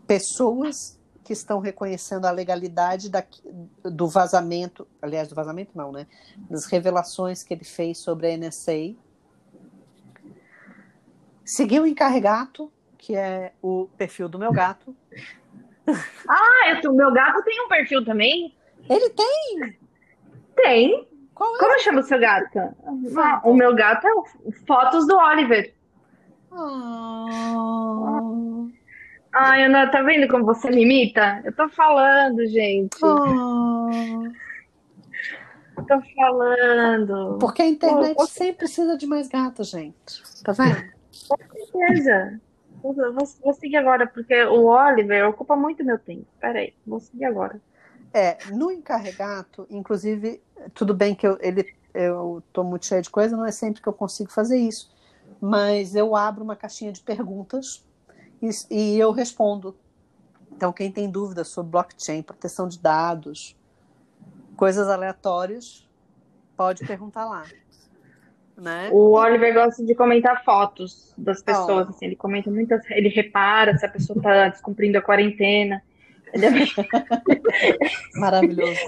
pessoas 0.06 0.99
que 1.24 1.32
estão 1.32 1.60
reconhecendo 1.60 2.24
a 2.24 2.30
legalidade 2.30 3.10
da, 3.10 3.24
do 3.84 4.08
vazamento, 4.08 4.86
aliás, 5.00 5.28
do 5.28 5.34
vazamento 5.34 5.72
não, 5.76 5.92
né? 5.92 6.06
Das 6.48 6.66
revelações 6.66 7.42
que 7.42 7.52
ele 7.54 7.64
fez 7.64 7.98
sobre 7.98 8.32
a 8.32 8.36
NSA. 8.36 8.94
Seguiu 11.44 11.82
o 11.82 11.86
encarregato, 11.86 12.72
que 12.96 13.14
é 13.14 13.52
o 13.62 13.88
perfil 13.96 14.28
do 14.28 14.38
meu 14.38 14.52
gato. 14.52 14.96
Ah, 16.28 16.80
o 16.88 16.92
meu 16.92 17.12
gato 17.12 17.42
tem 17.42 17.64
um 17.64 17.68
perfil 17.68 18.04
também? 18.04 18.56
Ele 18.88 19.10
tem! 19.10 19.76
Tem. 20.54 21.08
Qual 21.34 21.56
é? 21.56 21.58
Como 21.58 21.78
chama 21.80 22.00
o 22.00 22.04
seu 22.04 22.20
gato? 22.20 22.58
Ah, 23.18 23.40
o 23.42 23.52
meu 23.52 23.74
gato 23.74 24.06
é 24.06 24.14
o 24.14 24.24
Fotos 24.68 25.04
do 25.08 25.16
Oliver. 25.16 25.74
Ah, 26.52 28.20
Ai, 29.32 29.64
Ana, 29.64 29.90
tá 29.90 30.02
vendo 30.02 30.28
como 30.28 30.44
você 30.44 30.70
me 30.70 30.82
imita? 30.82 31.40
Eu 31.44 31.54
tô 31.54 31.68
falando, 31.68 32.44
gente. 32.46 32.98
ah. 33.04 34.50
Tô 35.86 36.00
falando. 36.16 37.38
Porque 37.38 37.62
a 37.62 37.66
internet 37.66 38.16
Pô, 38.16 38.26
sempre 38.26 38.58
precisa 38.58 38.96
de 38.96 39.06
mais 39.06 39.28
gatos, 39.28 39.70
gente. 39.70 40.22
Tá 40.44 40.52
vendo? 40.52 40.82
Com 41.28 41.36
certeza. 41.56 42.40
Vou, 42.82 42.94
vou- 42.94 43.54
seguir 43.54 43.76
agora, 43.76 44.06
porque 44.06 44.34
o 44.44 44.66
Oliver 44.66 45.28
ocupa 45.28 45.54
muito 45.54 45.84
meu 45.84 45.98
tempo. 45.98 46.26
Peraí, 46.40 46.74
vou 46.86 46.98
seguir 46.98 47.26
agora. 47.26 47.60
É, 48.12 48.38
no 48.54 48.70
encarregato, 48.70 49.66
inclusive, 49.70 50.42
tudo 50.74 50.94
bem 50.94 51.14
que 51.14 51.26
eu, 51.26 51.38
ele, 51.40 51.64
eu 51.94 52.42
tô 52.52 52.64
muito 52.64 52.86
cheia 52.86 53.02
de 53.02 53.10
coisa, 53.10 53.36
não 53.36 53.46
é 53.46 53.52
sempre 53.52 53.80
que 53.80 53.88
eu 53.88 53.92
consigo 53.92 54.30
fazer 54.30 54.58
isso, 54.58 54.90
mas 55.40 55.94
eu 55.94 56.16
abro 56.16 56.42
uma 56.42 56.56
caixinha 56.56 56.90
de 56.90 57.00
perguntas 57.02 57.84
e, 58.42 58.50
e 58.70 58.98
eu 58.98 59.10
respondo. 59.12 59.76
Então, 60.52 60.72
quem 60.72 60.90
tem 60.90 61.10
dúvidas 61.10 61.48
sobre 61.48 61.72
blockchain, 61.72 62.22
proteção 62.22 62.68
de 62.68 62.78
dados, 62.78 63.56
coisas 64.56 64.88
aleatórias, 64.88 65.88
pode 66.56 66.86
perguntar 66.86 67.24
lá. 67.24 67.44
Né? 68.56 68.90
O 68.92 69.12
Oliver 69.12 69.54
gosta 69.54 69.82
de 69.82 69.94
comentar 69.94 70.44
fotos 70.44 71.14
das 71.16 71.42
pessoas, 71.42 71.88
assim, 71.88 72.04
ele 72.04 72.16
comenta 72.16 72.50
muitas, 72.50 72.84
ele 72.90 73.08
repara 73.08 73.78
se 73.78 73.86
a 73.86 73.88
pessoa 73.88 74.20
tá 74.20 74.48
descumprindo 74.48 74.98
a 74.98 75.02
quarentena. 75.02 75.82
Ele 76.32 76.44
é 76.44 76.50
bem, 76.50 76.66
Maravilhoso. 78.16 78.80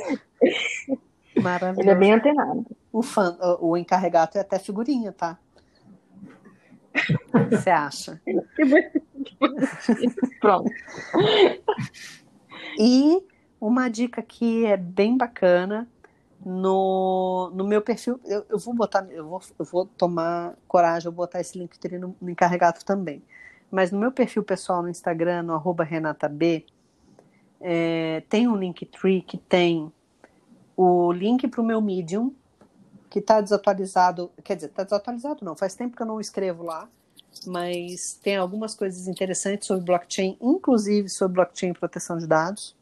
ele 0.42 1.00
é 1.36 1.40
Maravilhoso. 1.40 1.98
bem 1.98 2.12
antenado. 2.12 2.66
O, 2.92 3.02
fã, 3.02 3.34
o 3.60 3.74
encarregado 3.74 4.36
é 4.36 4.42
até 4.42 4.58
figurinha, 4.58 5.10
tá? 5.10 5.38
Você 7.50 7.70
acha? 7.70 8.20
Pronto. 10.40 10.70
E 12.78 13.22
uma 13.60 13.88
dica 13.88 14.22
que 14.22 14.66
é 14.66 14.76
bem 14.76 15.16
bacana 15.16 15.88
no, 16.44 17.50
no 17.54 17.64
meu 17.64 17.80
perfil, 17.80 18.20
eu, 18.24 18.44
eu 18.48 18.58
vou 18.58 18.74
botar, 18.74 19.06
eu 19.10 19.28
vou, 19.28 19.40
eu 19.58 19.64
vou 19.64 19.86
tomar 19.86 20.56
coragem, 20.66 21.06
eu 21.06 21.12
vou 21.12 21.24
botar 21.24 21.40
esse 21.40 21.56
link 21.56 21.78
no, 21.98 22.16
no 22.20 22.30
encarregado 22.30 22.84
também. 22.84 23.22
mas 23.70 23.92
no 23.92 23.98
meu 23.98 24.10
perfil 24.10 24.42
pessoal 24.42 24.82
no 24.82 24.88
Instagram, 24.88 25.42
no 25.42 25.54
arroba 25.54 25.84
RenataB, 25.84 26.66
é, 27.60 28.24
tem 28.28 28.48
um 28.48 28.56
Linktree 28.56 29.22
que 29.22 29.38
tem 29.38 29.92
o 30.76 31.12
link 31.12 31.46
para 31.46 31.60
o 31.60 31.64
meu 31.64 31.80
Medium, 31.80 32.34
que 33.08 33.20
está 33.20 33.40
desatualizado, 33.40 34.32
quer 34.42 34.56
dizer, 34.56 34.68
está 34.68 34.82
desatualizado 34.82 35.44
não, 35.44 35.54
faz 35.54 35.74
tempo 35.74 35.94
que 35.94 36.02
eu 36.02 36.06
não 36.06 36.20
escrevo 36.20 36.64
lá, 36.64 36.88
mas 37.46 38.18
tem 38.22 38.36
algumas 38.36 38.74
coisas 38.74 39.08
interessantes 39.08 39.66
sobre 39.66 39.84
blockchain, 39.84 40.36
inclusive 40.40 41.08
sobre 41.08 41.34
blockchain 41.34 41.70
e 41.70 41.74
proteção 41.74 42.18
de 42.18 42.26
dados. 42.26 42.76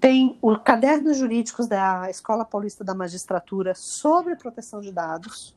Tem 0.00 0.38
o 0.40 0.58
Cadernos 0.58 1.18
Jurídicos 1.18 1.66
da 1.66 2.08
Escola 2.08 2.44
Paulista 2.44 2.82
da 2.82 2.94
Magistratura 2.94 3.74
sobre 3.74 4.34
proteção 4.34 4.80
de 4.80 4.90
dados, 4.90 5.54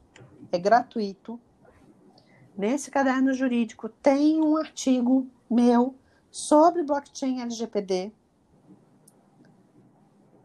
é 0.51 0.59
gratuito. 0.59 1.39
Nesse 2.55 2.91
caderno 2.91 3.33
jurídico 3.33 3.89
tem 3.89 4.39
um 4.41 4.57
artigo 4.57 5.27
meu 5.49 5.95
sobre 6.29 6.83
blockchain 6.83 7.41
LGPD, 7.41 8.11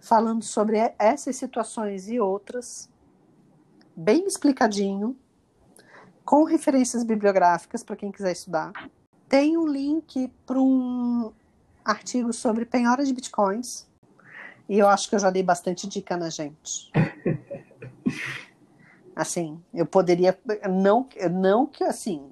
falando 0.00 0.42
sobre 0.42 0.78
essas 0.98 1.36
situações 1.36 2.08
e 2.08 2.18
outras, 2.18 2.88
bem 3.94 4.26
explicadinho, 4.26 5.16
com 6.28 6.44
referências 6.44 7.02
bibliográficas 7.02 7.82
para 7.82 7.96
quem 7.96 8.12
quiser 8.12 8.32
estudar. 8.32 8.70
Tem 9.30 9.56
um 9.56 9.66
link 9.66 10.30
para 10.44 10.60
um 10.60 11.32
artigo 11.82 12.34
sobre 12.34 12.66
penhora 12.66 13.02
de 13.02 13.14
bitcoins. 13.14 13.88
E 14.68 14.78
eu 14.78 14.86
acho 14.88 15.08
que 15.08 15.14
eu 15.14 15.18
já 15.18 15.30
dei 15.30 15.42
bastante 15.42 15.88
dica 15.88 16.18
na 16.18 16.28
gente. 16.28 16.92
Assim, 19.16 19.58
eu 19.72 19.86
poderia 19.86 20.38
não 20.68 21.08
não 21.30 21.66
que 21.66 21.82
assim, 21.82 22.30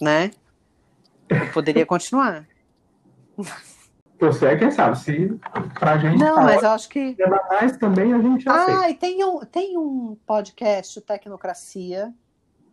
né? 0.00 0.30
Eu 1.28 1.52
poderia 1.52 1.84
continuar. 1.84 2.48
Você 4.20 4.56
quem 4.56 4.70
sabe, 4.70 4.98
se 4.98 5.28
pra 5.78 5.98
gente. 5.98 6.18
Não, 6.18 6.36
tá 6.36 6.42
mas 6.42 6.62
eu 6.62 6.70
acho 6.70 6.88
que. 6.88 7.16
mais 7.48 7.76
também 7.76 8.12
a 8.12 8.18
gente 8.22 8.48
Ah, 8.48 8.88
e 8.88 8.94
tem 8.94 9.24
um, 9.24 9.40
tem 9.40 9.76
um 9.76 10.16
podcast, 10.26 10.98
o 10.98 11.02
Tecnocracia, 11.02 12.12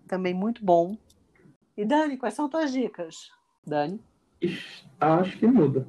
também 0.07 0.33
muito 0.33 0.63
bom. 0.63 0.95
E 1.75 1.83
Dani, 1.83 2.17
quais 2.17 2.35
são 2.35 2.47
tuas 2.47 2.71
dicas? 2.71 3.31
Dani? 3.65 3.99
Ixi, 4.41 4.85
acho 4.99 5.37
que 5.37 5.47
muda. 5.47 5.87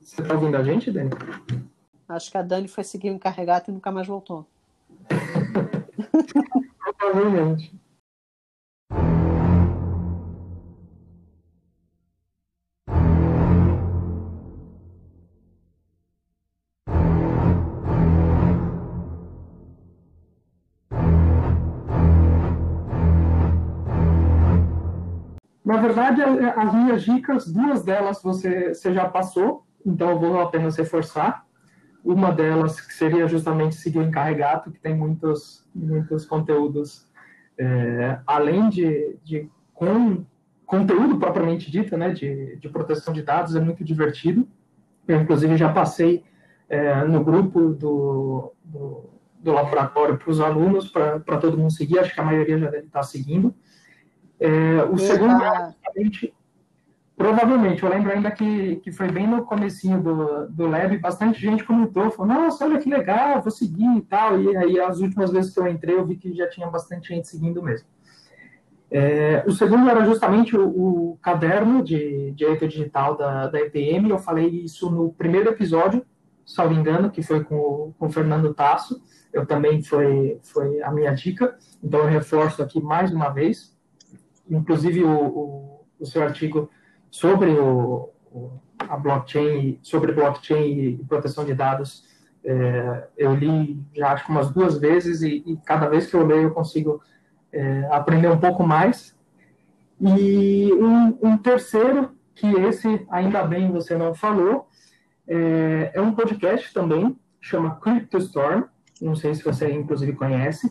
Você 0.00 0.22
tá 0.22 0.34
ouvindo 0.34 0.56
a 0.56 0.62
gente, 0.62 0.90
Dani? 0.90 1.10
Acho 2.08 2.30
que 2.30 2.38
a 2.38 2.42
Dani 2.42 2.68
foi 2.68 2.84
seguir 2.84 3.10
o 3.10 3.14
encarregado 3.14 3.66
e 3.68 3.72
nunca 3.72 3.90
mais 3.90 4.06
voltou. 4.06 4.46
Provavelmente. 6.98 7.74
Na 25.64 25.78
verdade, 25.78 26.20
as 26.22 26.74
minhas 26.74 27.02
dicas, 27.02 27.50
duas 27.50 27.82
delas 27.82 28.22
você, 28.22 28.74
você 28.74 28.92
já 28.92 29.08
passou, 29.08 29.64
então 29.84 30.10
eu 30.10 30.18
vou 30.18 30.40
apenas 30.40 30.76
reforçar. 30.76 31.46
Uma 32.04 32.30
delas 32.30 32.78
que 32.80 32.92
seria 32.92 33.26
justamente 33.26 33.76
seguir 33.76 33.98
o 33.98 34.02
encarregado, 34.02 34.70
que 34.70 34.78
tem 34.78 34.94
muitos, 34.94 35.66
muitos 35.74 36.26
conteúdos, 36.26 37.08
é, 37.56 38.18
além 38.26 38.68
de, 38.68 39.16
de 39.24 39.50
com 39.72 40.24
conteúdo 40.66 41.18
propriamente 41.18 41.70
dito, 41.70 41.96
né, 41.96 42.10
de, 42.10 42.56
de 42.56 42.68
proteção 42.68 43.14
de 43.14 43.22
dados, 43.22 43.56
é 43.56 43.60
muito 43.60 43.82
divertido. 43.82 44.46
Eu, 45.08 45.20
inclusive, 45.20 45.56
já 45.56 45.72
passei 45.72 46.24
é, 46.68 47.04
no 47.04 47.24
grupo 47.24 47.70
do, 47.70 48.52
do, 48.62 49.10
do 49.38 49.52
laboratório 49.52 50.18
para 50.18 50.30
os 50.30 50.40
alunos, 50.40 50.90
para 50.90 51.38
todo 51.38 51.56
mundo 51.56 51.72
seguir, 51.72 51.98
acho 51.98 52.14
que 52.14 52.20
a 52.20 52.24
maioria 52.24 52.58
já 52.58 52.70
deve 52.70 52.86
estar 52.86 53.02
seguindo. 53.02 53.54
É, 54.40 54.82
o 54.84 54.98
segundo 54.98 55.42
é 55.42 55.66
justamente, 55.66 56.34
provavelmente, 57.16 57.82
eu 57.82 57.88
lembro 57.88 58.12
ainda 58.12 58.30
que, 58.30 58.76
que 58.76 58.92
foi 58.92 59.10
bem 59.10 59.26
no 59.26 59.44
comecinho 59.44 60.02
do, 60.02 60.48
do 60.48 60.66
Lab, 60.66 60.96
bastante 60.98 61.40
gente 61.40 61.64
comentou, 61.64 62.10
falou, 62.10 62.34
nossa, 62.34 62.64
olha 62.64 62.78
que 62.78 62.90
legal, 62.90 63.40
vou 63.40 63.50
seguir 63.50 63.96
e 63.96 64.02
tal, 64.02 64.40
e 64.40 64.56
aí 64.56 64.80
as 64.80 65.00
últimas 65.00 65.30
vezes 65.30 65.52
que 65.52 65.60
eu 65.60 65.68
entrei, 65.68 65.96
eu 65.96 66.04
vi 66.04 66.16
que 66.16 66.34
já 66.34 66.48
tinha 66.48 66.66
bastante 66.68 67.08
gente 67.08 67.28
seguindo 67.28 67.62
mesmo. 67.62 67.86
É, 68.90 69.42
o 69.46 69.52
segundo 69.52 69.88
era 69.88 70.04
justamente 70.04 70.56
o, 70.56 70.68
o 70.68 71.18
caderno 71.20 71.82
de 71.82 72.32
direito 72.32 72.68
digital 72.68 73.16
da, 73.16 73.48
da 73.48 73.60
EPM, 73.60 74.10
eu 74.10 74.18
falei 74.18 74.46
isso 74.46 74.90
no 74.90 75.12
primeiro 75.12 75.50
episódio, 75.50 76.04
salvo 76.44 76.74
engano, 76.74 77.10
que 77.10 77.22
foi 77.22 77.42
com, 77.42 77.92
com 77.98 78.06
o 78.06 78.10
Fernando 78.10 78.52
Tasso, 78.52 79.02
eu 79.32 79.44
também 79.46 79.82
foi, 79.82 80.38
foi 80.42 80.80
a 80.82 80.92
minha 80.92 81.12
dica, 81.12 81.56
então 81.82 82.00
eu 82.00 82.06
reforço 82.06 82.62
aqui 82.62 82.80
mais 82.80 83.12
uma 83.12 83.30
vez, 83.30 83.73
inclusive 84.48 85.02
o, 85.04 85.10
o, 85.10 85.86
o 86.00 86.06
seu 86.06 86.22
artigo 86.22 86.70
sobre 87.10 87.50
o, 87.50 88.10
a 88.78 88.96
blockchain, 88.96 89.78
sobre 89.82 90.12
blockchain 90.12 90.78
e 90.78 91.04
proteção 91.04 91.44
de 91.44 91.54
dados, 91.54 92.04
é, 92.44 93.08
eu 93.16 93.34
li 93.34 93.80
já 93.94 94.12
acho 94.12 94.26
que 94.26 94.30
umas 94.30 94.50
duas 94.50 94.78
vezes 94.78 95.22
e, 95.22 95.42
e, 95.46 95.56
cada 95.64 95.88
vez 95.88 96.06
que 96.06 96.14
eu 96.14 96.26
leio 96.26 96.42
eu 96.42 96.50
consigo 96.50 97.00
é, 97.52 97.88
aprender 97.90 98.28
um 98.28 98.38
pouco 98.38 98.66
mais. 98.66 99.16
E 100.00 100.72
um, 100.74 101.18
um, 101.22 101.38
terceiro, 101.38 102.10
que 102.34 102.46
esse 102.46 103.06
ainda 103.08 103.42
bem 103.44 103.70
você 103.70 103.96
não 103.96 104.14
falou, 104.14 104.68
é, 105.26 105.92
é 105.94 106.00
um 106.00 106.14
podcast 106.14 106.74
também, 106.74 107.16
chama 107.40 107.76
CryptoStorm, 107.76 108.64
não 109.00 109.14
sei 109.14 109.34
se 109.34 109.42
você 109.42 109.70
inclusive 109.72 110.12
conhece, 110.12 110.70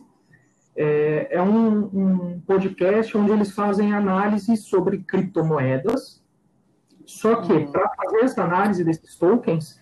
é, 0.76 1.28
é 1.32 1.41
um, 1.41 1.84
um, 1.86 2.39
podcast 2.41 3.15
onde 3.17 3.32
eles 3.32 3.51
fazem 3.51 3.93
análise 3.93 4.55
sobre 4.57 4.99
criptomoedas. 4.99 6.21
Só 7.05 7.36
que, 7.38 7.53
uhum. 7.53 7.71
para 7.71 7.89
fazer 7.89 8.19
essa 8.24 8.43
análise 8.43 8.84
desses 8.84 9.15
tokens, 9.15 9.80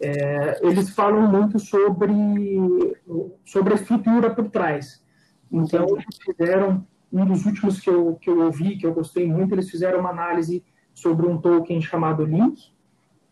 é, 0.00 0.60
eles 0.62 0.90
falam 0.90 1.30
muito 1.30 1.58
sobre, 1.58 2.96
sobre 3.44 3.72
a 3.72 3.76
estrutura 3.76 4.34
por 4.34 4.48
trás. 4.48 5.02
Então, 5.50 5.86
eles 5.88 6.18
fizeram, 6.24 6.86
um 7.12 7.26
dos 7.26 7.44
últimos 7.44 7.80
que 7.80 7.90
eu, 7.90 8.16
que 8.20 8.30
eu 8.30 8.40
ouvi, 8.44 8.76
que 8.76 8.86
eu 8.86 8.94
gostei 8.94 9.26
muito, 9.26 9.54
eles 9.54 9.68
fizeram 9.68 9.98
uma 10.00 10.10
análise 10.10 10.64
sobre 10.94 11.26
um 11.26 11.38
token 11.38 11.80
chamado 11.82 12.24
Link, 12.24 12.72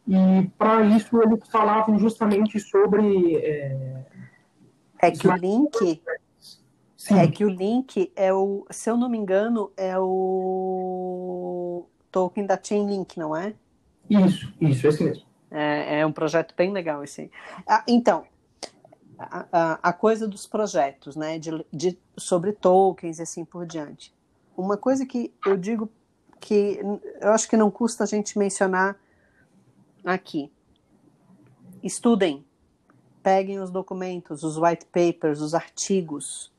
e 0.07 0.51
para 0.59 0.85
isso 0.87 1.21
eles 1.23 1.47
falavam 1.49 1.99
justamente 1.99 2.59
sobre. 2.59 3.37
É, 3.37 4.05
é 5.01 5.11
que 5.11 5.29
o 5.29 5.37
Link 5.37 6.01
Sim. 7.09 7.21
É 7.21 7.27
que 7.27 7.43
o 7.43 7.49
Link 7.49 8.13
é 8.15 8.35
o, 8.35 8.67
se 8.69 8.91
eu 8.91 8.97
não 8.97 9.09
me 9.09 9.17
engano, 9.17 9.73
é 9.79 9.99
o 9.99 11.87
token 12.13 12.45
da 12.45 12.61
Chainlink, 12.63 13.19
não 13.19 13.35
é? 13.35 13.55
Isso, 14.11 14.53
isso, 14.61 14.87
esse 14.87 15.03
mesmo. 15.03 15.25
É, 15.51 16.01
é 16.01 16.07
um 16.07 16.13
projeto 16.13 16.55
bem 16.55 16.71
legal 16.71 17.03
esse. 17.03 17.31
Ah, 17.67 17.83
então, 17.89 18.27
a, 19.19 19.47
a, 19.51 19.79
a, 19.85 19.93
coisa 19.95 20.29
dos 20.29 20.47
projetos, 20.47 21.17
né, 21.17 21.39
de, 21.39 21.65
de, 21.73 21.99
sobre 22.15 22.53
tokens 22.53 23.19
e 23.19 23.23
assim 23.23 23.43
por 23.43 23.65
diante. 23.65 24.15
Uma 24.55 24.77
coisa 24.77 25.07
que 25.07 25.33
eu 25.47 25.57
digo 25.57 25.91
que 26.39 26.79
eu 27.23 27.33
acho 27.33 27.49
que 27.49 27.57
não 27.57 27.71
custa 27.71 28.05
a 28.05 28.07
gente 28.07 28.39
mencionar 28.39 28.97
aqui. 30.05 30.53
Estudem, 31.83 32.45
peguem 33.23 33.61
os 33.61 33.71
documentos, 33.71 34.43
os 34.43 34.59
white 34.59 34.85
papers, 34.87 35.41
os 35.41 35.55
artigos, 35.55 36.53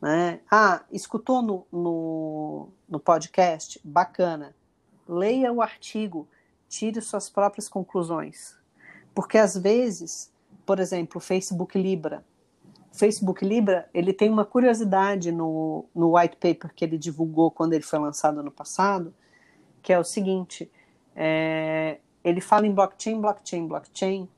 né? 0.00 0.40
Ah, 0.50 0.82
escutou 0.92 1.42
no, 1.42 1.66
no, 1.72 2.68
no 2.88 3.00
podcast? 3.00 3.80
Bacana. 3.84 4.54
Leia 5.06 5.52
o 5.52 5.62
artigo, 5.62 6.28
tire 6.68 7.00
suas 7.00 7.28
próprias 7.28 7.68
conclusões. 7.68 8.56
Porque 9.14 9.38
às 9.38 9.56
vezes, 9.56 10.32
por 10.64 10.78
exemplo, 10.78 11.18
o 11.18 11.20
Facebook 11.20 11.78
Libra. 11.78 12.24
O 12.92 12.96
Facebook 12.96 13.44
Libra, 13.44 13.88
ele 13.92 14.12
tem 14.12 14.30
uma 14.30 14.44
curiosidade 14.44 15.32
no, 15.32 15.84
no 15.94 16.16
white 16.16 16.36
paper 16.36 16.72
que 16.74 16.84
ele 16.84 16.98
divulgou 16.98 17.50
quando 17.50 17.72
ele 17.72 17.84
foi 17.84 17.98
lançado 17.98 18.42
no 18.42 18.50
passado, 18.50 19.14
que 19.82 19.92
é 19.92 19.98
o 19.98 20.04
seguinte, 20.04 20.70
é, 21.14 21.98
ele 22.22 22.40
fala 22.40 22.66
em 22.66 22.72
blockchain, 22.72 23.20
blockchain, 23.20 23.66
blockchain, 23.66 24.28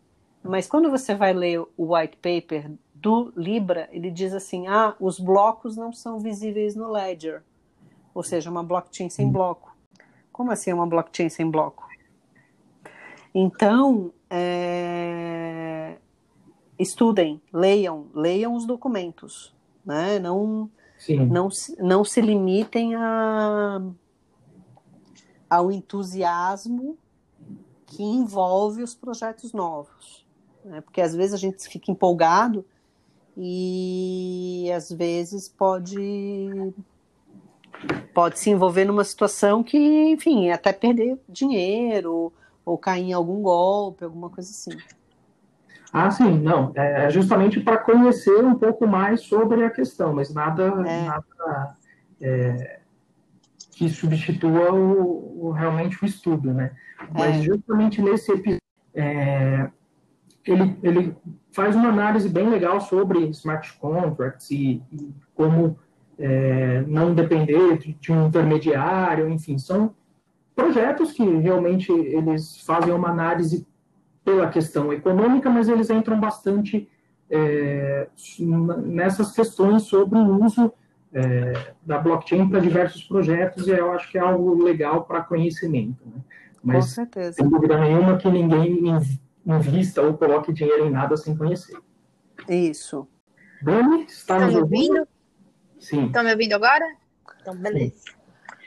mas 0.42 0.66
quando 0.66 0.90
você 0.90 1.14
vai 1.14 1.32
ler 1.32 1.60
o 1.76 1.94
white 1.94 2.16
paper 2.16 2.70
do 3.00 3.32
Libra, 3.36 3.88
ele 3.92 4.10
diz 4.10 4.32
assim: 4.32 4.68
ah, 4.68 4.94
os 5.00 5.18
blocos 5.18 5.76
não 5.76 5.92
são 5.92 6.18
visíveis 6.18 6.76
no 6.76 6.90
ledger, 6.90 7.42
ou 8.14 8.22
seja, 8.22 8.50
uma 8.50 8.62
blockchain 8.62 9.08
sem 9.08 9.26
hum. 9.26 9.32
bloco. 9.32 9.74
Como 10.32 10.50
assim 10.50 10.72
uma 10.72 10.86
blockchain 10.86 11.28
sem 11.28 11.50
bloco? 11.50 11.88
Então, 13.34 14.12
é... 14.28 15.96
estudem, 16.78 17.40
leiam, 17.52 18.06
leiam 18.14 18.54
os 18.54 18.66
documentos, 18.66 19.54
né? 19.84 20.18
Não, 20.18 20.70
Sim. 20.98 21.24
Não, 21.26 21.50
se- 21.50 21.80
não 21.80 22.04
se 22.04 22.20
limitem 22.20 22.94
a, 22.94 23.80
ao 25.48 25.72
entusiasmo 25.72 26.98
que 27.86 28.02
envolve 28.02 28.82
os 28.82 28.94
projetos 28.94 29.54
novos. 29.54 30.26
Né? 30.62 30.82
Porque 30.82 31.00
às 31.00 31.14
vezes 31.14 31.32
a 31.32 31.38
gente 31.38 31.66
fica 31.68 31.90
empolgado 31.90 32.66
e 33.36 34.70
às 34.74 34.90
vezes 34.90 35.48
pode 35.48 36.72
pode 38.12 38.38
se 38.38 38.50
envolver 38.50 38.84
numa 38.84 39.04
situação 39.04 39.62
que, 39.62 39.78
enfim, 39.78 40.50
até 40.50 40.72
perder 40.72 41.18
dinheiro 41.28 42.32
ou 42.64 42.76
cair 42.76 43.04
em 43.04 43.12
algum 43.12 43.40
golpe, 43.42 44.04
alguma 44.04 44.28
coisa 44.28 44.50
assim. 44.50 44.76
Ah, 45.92 46.10
sim, 46.10 46.38
não. 46.38 46.72
É 46.74 47.10
justamente 47.10 47.58
para 47.60 47.78
conhecer 47.78 48.44
um 48.44 48.54
pouco 48.54 48.86
mais 48.86 49.22
sobre 49.22 49.64
a 49.64 49.70
questão, 49.70 50.12
mas 50.14 50.32
nada, 50.32 50.64
É. 50.86 51.04
nada 51.06 51.76
é, 52.20 52.80
que 53.72 53.88
substitua 53.88 54.72
o, 54.72 55.46
o- 55.48 55.50
realmente 55.52 56.02
o 56.02 56.06
estudo, 56.06 56.52
né? 56.52 56.72
Mas 57.12 57.36
É. 57.36 57.42
justamente 57.42 58.02
nesse 58.02 58.30
episódio, 58.30 58.60
é, 58.94 59.70
ele, 60.44 60.78
ele 60.82 61.16
faz 61.52 61.74
uma 61.74 61.88
análise 61.88 62.28
bem 62.28 62.48
legal 62.48 62.80
sobre 62.80 63.28
smart 63.30 63.76
contracts 63.78 64.50
e, 64.50 64.82
e 64.92 65.14
como 65.34 65.78
é, 66.18 66.82
não 66.86 67.14
depender 67.14 67.78
de, 67.78 67.94
de 67.94 68.12
um 68.12 68.26
intermediário, 68.26 69.28
enfim, 69.28 69.58
são 69.58 69.94
projetos 70.54 71.12
que 71.12 71.24
realmente 71.24 71.90
eles 71.90 72.60
fazem 72.60 72.92
uma 72.92 73.08
análise 73.08 73.66
pela 74.24 74.48
questão 74.48 74.92
econômica, 74.92 75.48
mas 75.48 75.68
eles 75.68 75.88
entram 75.90 76.20
bastante 76.20 76.88
é, 77.30 78.08
nessas 78.84 79.32
questões 79.32 79.84
sobre 79.84 80.18
o 80.18 80.44
uso 80.44 80.72
é, 81.12 81.72
da 81.84 81.98
blockchain 81.98 82.48
para 82.48 82.60
diversos 82.60 83.02
projetos, 83.04 83.66
e 83.66 83.70
eu 83.70 83.92
acho 83.92 84.10
que 84.10 84.18
é 84.18 84.20
algo 84.20 84.62
legal 84.62 85.04
para 85.04 85.22
conhecimento. 85.22 86.04
Né? 86.04 86.20
Com 86.60 86.68
Mas, 86.68 86.86
certeza. 86.90 87.36
sem 87.36 87.48
dúvida 87.48 87.80
nenhuma, 87.80 88.18
que 88.18 88.30
ninguém 88.30 88.88
in- 88.88 89.18
invista 89.46 90.02
ou 90.02 90.16
coloque 90.16 90.52
dinheiro 90.52 90.86
em 90.86 90.90
nada 90.90 91.16
sem 91.16 91.36
conhecer. 91.36 91.78
Isso. 92.48 93.08
Dani, 93.62 94.04
está 94.04 94.38
nos 94.38 94.54
me 94.54 94.60
ouvindo? 94.60 94.90
ouvindo? 94.90 95.08
Sim. 95.78 96.06
Estão 96.06 96.24
me 96.24 96.32
ouvindo 96.32 96.54
agora? 96.54 96.84
Então, 97.40 97.56
beleza. 97.56 98.04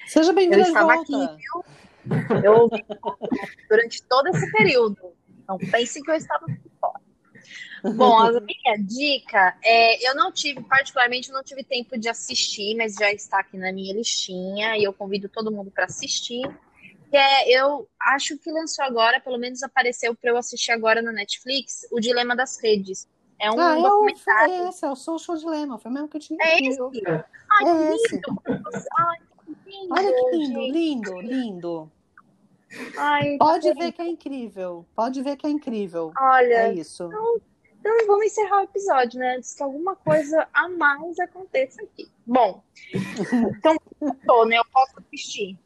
Seja 0.07 0.33
bem-vindo 0.33 0.61
Eu 0.61 0.67
estava 0.67 0.95
volta. 0.95 1.23
aqui, 1.25 1.37
viu? 1.37 2.41
Eu 2.43 2.53
ouvi 2.53 2.85
durante 3.69 4.03
todo 4.03 4.27
esse 4.27 4.51
período. 4.51 4.97
Não 5.47 5.57
pensem 5.57 6.01
que 6.03 6.11
eu 6.11 6.15
estava 6.15 6.45
fora. 6.79 7.01
Bom, 7.95 8.17
a 8.17 8.31
minha 8.31 8.77
dica 8.79 9.57
é, 9.63 10.09
eu 10.09 10.15
não 10.15 10.31
tive, 10.31 10.61
particularmente, 10.63 11.29
eu 11.29 11.35
não 11.35 11.43
tive 11.43 11.63
tempo 11.63 11.97
de 11.97 12.07
assistir, 12.07 12.75
mas 12.75 12.93
já 12.95 13.11
está 13.11 13.39
aqui 13.39 13.57
na 13.57 13.73
minha 13.73 13.93
listinha 13.93 14.77
e 14.77 14.83
eu 14.83 14.93
convido 14.93 15.27
todo 15.27 15.51
mundo 15.51 15.69
para 15.69 15.85
assistir. 15.85 16.43
Que 17.13 17.17
é, 17.17 17.61
eu 17.61 17.87
acho 18.01 18.39
que 18.39 18.51
lançou 18.51 18.83
agora, 18.83 19.19
pelo 19.19 19.37
menos 19.37 19.61
apareceu 19.61 20.15
para 20.15 20.31
eu 20.31 20.35
assistir 20.37 20.71
agora 20.71 20.99
na 20.99 21.11
Netflix, 21.11 21.85
O 21.91 21.99
Dilema 21.99 22.35
das 22.35 22.59
Redes. 22.59 23.07
É 23.39 23.51
um 23.51 23.59
ah, 23.59 23.75
é 23.75 23.77
o, 23.77 23.83
documentário. 23.83 24.51
é 24.51 24.69
esse, 24.69 24.83
é 24.83 24.89
o 24.89 24.95
Social 24.95 25.37
Dilemma, 25.37 25.77
foi 25.77 25.91
mesmo 25.91 26.07
que 26.07 26.17
eu 26.17 26.21
tinha 26.21 26.39
É 26.41 26.57
esse? 26.57 26.79
eu- 26.79 26.91
Ai, 27.51 27.65
É 27.65 27.87
que 27.87 27.93
esse. 27.93 28.15
lindo! 28.15 28.41
Ai, 28.97 29.17
que 29.45 29.69
lindo! 29.69 29.93
Olha 29.93 30.11
que 30.15 30.31
lindo, 30.31 30.59
gente. 30.59 30.71
lindo, 30.71 31.21
lindo. 31.21 31.91
Ai, 32.97 33.37
Pode 33.37 33.71
tá 33.71 33.79
ver 33.79 33.91
que 33.91 34.01
é 34.01 34.07
incrível. 34.07 34.83
Pode 34.95 35.21
ver 35.21 35.37
que 35.37 35.45
é 35.45 35.51
incrível. 35.51 36.11
Olha, 36.19 36.53
É 36.63 36.73
isso. 36.73 37.11
Então 37.79 38.07
vamos 38.07 38.25
encerrar 38.25 38.61
o 38.61 38.63
episódio, 38.63 39.19
né? 39.19 39.35
Antes 39.35 39.53
que 39.53 39.61
alguma 39.61 39.95
coisa 39.95 40.47
a 40.51 40.67
mais 40.67 41.19
aconteça 41.19 41.83
aqui. 41.83 42.09
Bom, 42.25 42.63
então 42.91 43.77
né? 44.49 44.57
Eu 44.57 44.65
posso 44.73 44.93
assistir. 44.97 45.59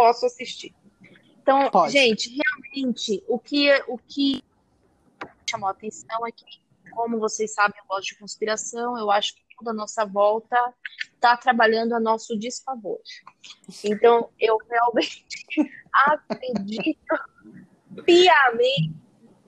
Posso 0.00 0.24
assistir. 0.24 0.74
Então, 1.42 1.70
Pode. 1.70 1.92
gente, 1.92 2.34
realmente, 2.34 3.22
o 3.28 3.38
que, 3.38 3.70
o 3.86 3.98
que 3.98 4.42
chamou 5.46 5.68
a 5.68 5.72
atenção 5.72 6.26
é 6.26 6.32
que, 6.32 6.42
como 6.90 7.18
vocês 7.18 7.52
sabem, 7.52 7.78
eu 7.78 7.86
gosto 7.86 8.06
de 8.06 8.18
conspiração, 8.18 8.96
eu 8.96 9.10
acho 9.10 9.34
que 9.34 9.42
toda 9.58 9.72
a 9.72 9.74
nossa 9.74 10.06
volta 10.06 10.56
está 11.12 11.36
trabalhando 11.36 11.92
a 11.92 12.00
nosso 12.00 12.34
desfavor. 12.38 12.98
Então, 13.84 14.30
eu 14.40 14.56
realmente 14.70 15.26
acredito 15.92 17.14
piamente 18.06 18.94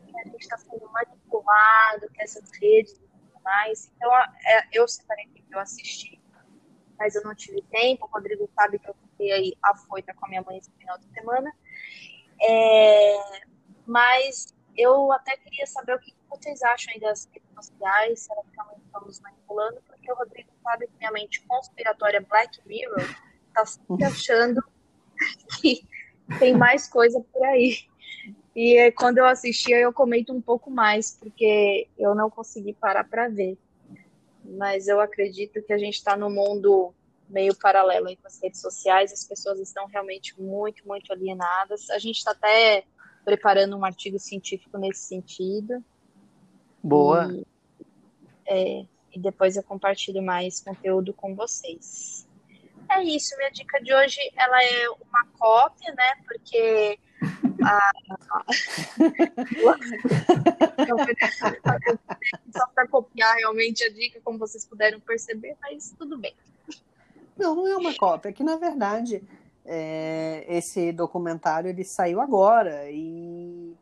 que 0.07 0.19
a 0.19 0.25
gente 0.25 0.43
está 0.43 0.59
sendo 0.59 0.87
manipulado, 0.93 2.11
que 2.13 2.23
essas 2.23 2.51
redes 2.61 2.93
e 2.93 2.99
tudo 2.99 3.43
mais. 3.43 3.91
Então, 3.97 4.15
é, 4.15 4.69
eu 4.71 4.87
separei 4.87 5.25
aqui 5.25 5.43
para 5.45 5.61
eu 5.61 5.63
assistir, 5.63 6.21
mas 7.03 7.17
eu 7.17 7.23
não 7.25 7.35
tive 7.35 7.61
tempo. 7.63 8.07
O 8.07 8.09
Rodrigo 8.09 8.49
sabe 8.55 8.79
que 8.79 8.89
eu 8.89 8.95
fiquei 8.95 9.33
aí 9.33 9.57
afoita 9.61 10.15
com 10.15 10.27
a 10.27 10.29
minha 10.29 10.43
mãe 10.43 10.59
esse 10.59 10.71
final 10.79 10.97
de 10.99 11.07
semana. 11.09 11.53
É, 12.41 13.17
mas 13.85 14.55
eu 14.77 15.11
até 15.11 15.37
queria 15.37 15.67
saber 15.67 15.97
o 15.97 15.99
que 15.99 16.15
vocês 16.31 16.63
acham 16.63 16.95
aí 16.95 17.01
das 17.01 17.29
redes 17.33 17.49
sociais, 17.57 18.21
se 18.21 18.33
elas 18.33 18.47
realmente 18.55 18.85
estão 18.85 19.01
nos 19.03 19.21
manipulando, 19.21 19.83
porque 19.85 20.13
o 20.13 20.15
Rodrigo 20.15 20.51
sabe 20.63 20.87
que 20.87 20.97
minha 20.99 21.11
mente 21.11 21.45
conspiratória 21.47 22.21
Black 22.21 22.61
Mirror 22.67 23.05
está 23.49 23.67
sempre 23.67 24.05
achando 24.05 24.63
que 25.61 25.85
tem 26.39 26.57
mais 26.57 26.89
coisa 26.89 27.21
por 27.33 27.45
aí. 27.45 27.79
E 28.55 28.77
é, 28.77 28.93
quando 28.93 29.19
eu 29.19 29.27
assistia, 29.27 29.79
eu 29.79 29.93
comento 29.93 30.33
um 30.33 30.41
pouco 30.41 30.71
mais, 30.71 31.19
porque 31.19 31.89
eu 31.99 32.15
não 32.15 32.31
consegui 32.31 32.75
parar 32.75 33.03
para 33.03 33.29
ver. 33.29 33.59
Mas 34.45 34.89
eu 34.89 35.01
acredito 35.01 35.63
que 35.63 35.73
a 35.73 35.79
gente 35.79 35.95
está 35.95 36.17
num 36.17 36.31
mundo 36.31 36.95
meio 37.29 37.57
paralelo 37.57 38.09
aí 38.09 38.17
com 38.17 38.27
as 38.27 38.41
redes 38.43 38.61
sociais, 38.61 39.13
as 39.13 39.25
pessoas 39.25 39.59
estão 39.59 39.87
realmente 39.87 40.41
muito, 40.41 40.87
muito 40.87 41.13
alienadas. 41.13 41.89
A 41.91 41.99
gente 41.99 42.19
está 42.19 42.33
até 42.33 42.85
preparando 43.25 43.77
um 43.77 43.85
artigo 43.85 44.19
científico 44.19 44.77
nesse 44.79 45.07
sentido. 45.07 45.83
Boa. 46.83 47.33
E, 47.33 47.47
é, 48.47 48.87
e 49.15 49.19
depois 49.19 49.57
eu 49.57 49.63
compartilho 49.63 50.23
mais 50.23 50.61
conteúdo 50.61 51.15
com 51.15 51.35
vocês. 51.35 52.29
É 52.91 53.03
isso, 53.03 53.37
minha 53.37 53.51
dica 53.51 53.81
de 53.83 53.95
hoje 53.95 54.19
ela 54.37 54.63
é 54.63 54.89
uma 54.91 55.27
cópia, 55.39 55.95
né? 55.95 56.15
Porque 56.27 56.99
a... 57.65 57.93
só 62.53 62.67
para 62.75 62.89
copiar 62.89 63.37
realmente 63.37 63.85
a 63.85 63.91
dica, 63.91 64.21
como 64.25 64.39
vocês 64.39 64.65
puderam 64.65 64.99
perceber, 65.01 65.57
mas 65.61 65.95
tudo 65.99 66.17
bem. 66.19 66.35
Não, 67.37 67.55
não 67.55 67.67
é 67.67 67.77
uma 67.77 67.95
cópia. 67.95 68.31
É 68.31 68.33
que, 68.33 68.45
na 68.45 68.57
verdade, 68.57 69.23
é, 69.65 70.45
esse 70.49 70.93
documentário 70.93 71.69
ele 71.69 71.85
saiu 71.85 72.21
agora 72.21 72.91
e 72.91 73.75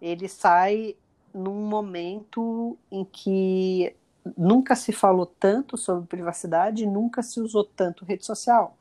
ele 0.00 0.28
sai 0.28 0.96
num 1.34 1.66
momento 1.66 2.76
em 2.90 3.04
que 3.04 3.94
nunca 4.36 4.76
se 4.76 4.92
falou 4.92 5.26
tanto 5.26 5.76
sobre 5.76 6.06
privacidade, 6.06 6.86
nunca 6.86 7.22
se 7.22 7.40
usou 7.40 7.64
tanto 7.64 8.04
rede 8.04 8.24
social. 8.24 8.76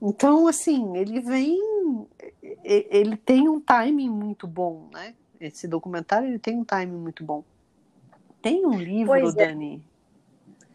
Então, 0.00 0.46
assim, 0.46 0.96
ele 0.96 1.20
vem, 1.20 1.58
ele 2.64 3.16
tem 3.16 3.48
um 3.48 3.60
timing 3.60 4.10
muito 4.10 4.46
bom, 4.46 4.88
né? 4.92 5.14
Esse 5.40 5.68
documentário 5.68 6.28
ele 6.28 6.38
tem 6.38 6.56
um 6.56 6.64
timing 6.64 6.96
muito 6.96 7.24
bom. 7.24 7.44
Tem 8.42 8.64
um 8.66 8.78
livro, 8.78 9.14
é. 9.14 9.32
Dani. 9.32 9.84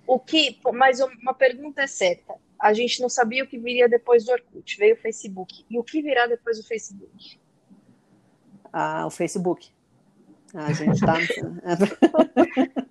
O 0.06 0.20
que, 0.20 0.60
mas 0.74 1.00
uma 1.00 1.34
pergunta 1.34 1.82
é 1.82 1.88
certa. 1.88 2.36
A 2.60 2.74
gente 2.74 3.02
não 3.02 3.10
sabia 3.10 3.44
o 3.44 3.48
que 3.48 3.58
viria 3.58 3.90
depois 3.90 4.26
do 4.26 4.32
Orkut, 4.32 4.78
veio 4.78 4.96
o 4.96 4.98
Facebook. 4.98 5.66
E 5.70 5.78
o 5.78 5.84
que 5.84 6.02
virá 6.02 6.28
depois 6.28 6.58
do 6.58 6.64
Facebook? 6.64 7.40
Ah, 8.72 9.06
o 9.06 9.10
Facebook. 9.10 9.72
A 10.54 10.72
gente 10.72 11.00
tá. 11.00 11.16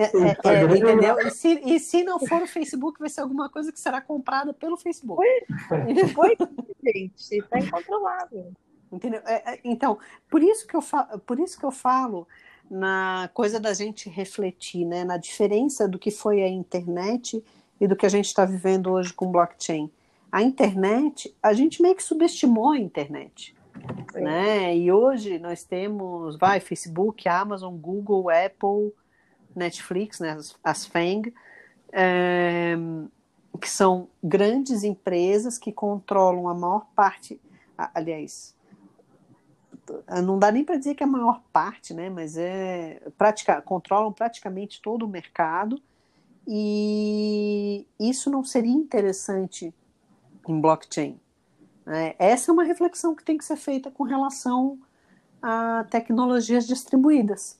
É, 0.00 0.48
é, 0.48 0.62
é, 0.62 0.64
entendeu? 0.64 1.18
E 1.20 1.30
se, 1.30 1.60
e 1.64 1.78
se 1.78 2.02
não 2.02 2.18
for 2.18 2.42
o 2.42 2.46
Facebook, 2.46 2.98
vai 2.98 3.08
ser 3.08 3.20
alguma 3.20 3.48
coisa 3.48 3.70
que 3.70 3.78
será 3.78 4.00
comprada 4.00 4.52
pelo 4.52 4.76
Facebook. 4.76 5.22
Foi, 6.14 6.36
gente, 6.82 7.42
tá 7.48 7.58
incontrolável. 7.58 8.52
Entendeu? 8.90 9.20
É, 9.24 9.54
é, 9.54 9.60
então, 9.62 9.98
por 10.28 10.42
isso, 10.42 10.66
que 10.66 10.74
eu 10.74 10.82
fa- 10.82 11.20
por 11.26 11.38
isso 11.38 11.58
que 11.58 11.64
eu 11.64 11.70
falo 11.70 12.26
na 12.70 13.30
coisa 13.34 13.60
da 13.60 13.72
gente 13.74 14.08
refletir, 14.08 14.84
né? 14.84 15.04
Na 15.04 15.16
diferença 15.16 15.86
do 15.88 15.98
que 15.98 16.10
foi 16.10 16.42
a 16.42 16.48
internet 16.48 17.44
e 17.80 17.86
do 17.86 17.94
que 17.96 18.06
a 18.06 18.08
gente 18.08 18.26
está 18.26 18.44
vivendo 18.44 18.90
hoje 18.90 19.12
com 19.12 19.30
blockchain. 19.30 19.90
A 20.32 20.42
internet, 20.42 21.34
a 21.42 21.52
gente 21.52 21.82
meio 21.82 21.94
que 21.94 22.02
subestimou 22.02 22.70
a 22.70 22.78
internet. 22.78 23.54
Né? 24.14 24.76
E 24.76 24.92
hoje 24.92 25.38
nós 25.38 25.64
temos, 25.64 26.36
vai, 26.36 26.60
Facebook, 26.60 27.28
Amazon, 27.28 27.74
Google, 27.76 28.28
Apple, 28.28 28.92
Netflix, 29.54 30.20
né, 30.20 30.30
as, 30.30 30.56
as 30.62 30.86
FANG, 30.86 31.34
é, 31.92 32.76
que 33.60 33.68
são 33.68 34.08
grandes 34.22 34.82
empresas 34.82 35.58
que 35.58 35.72
controlam 35.72 36.48
a 36.48 36.54
maior 36.54 36.86
parte, 36.94 37.40
aliás, 37.76 38.54
não 40.22 40.38
dá 40.38 40.52
nem 40.52 40.64
para 40.64 40.76
dizer 40.76 40.94
que 40.94 41.02
é 41.02 41.06
a 41.06 41.10
maior 41.10 41.42
parte, 41.52 41.92
né, 41.92 42.08
mas 42.08 42.36
é 42.36 43.02
pratica, 43.18 43.60
controlam 43.60 44.12
praticamente 44.12 44.80
todo 44.80 45.04
o 45.04 45.08
mercado 45.08 45.80
e 46.46 47.86
isso 47.98 48.30
não 48.30 48.44
seria 48.44 48.72
interessante 48.72 49.74
em 50.48 50.60
blockchain. 50.60 51.20
Né? 51.84 52.14
Essa 52.18 52.50
é 52.50 52.52
uma 52.52 52.64
reflexão 52.64 53.14
que 53.14 53.24
tem 53.24 53.36
que 53.36 53.44
ser 53.44 53.56
feita 53.56 53.90
com 53.90 54.04
relação 54.04 54.78
a 55.42 55.84
tecnologias 55.90 56.66
distribuídas, 56.66 57.58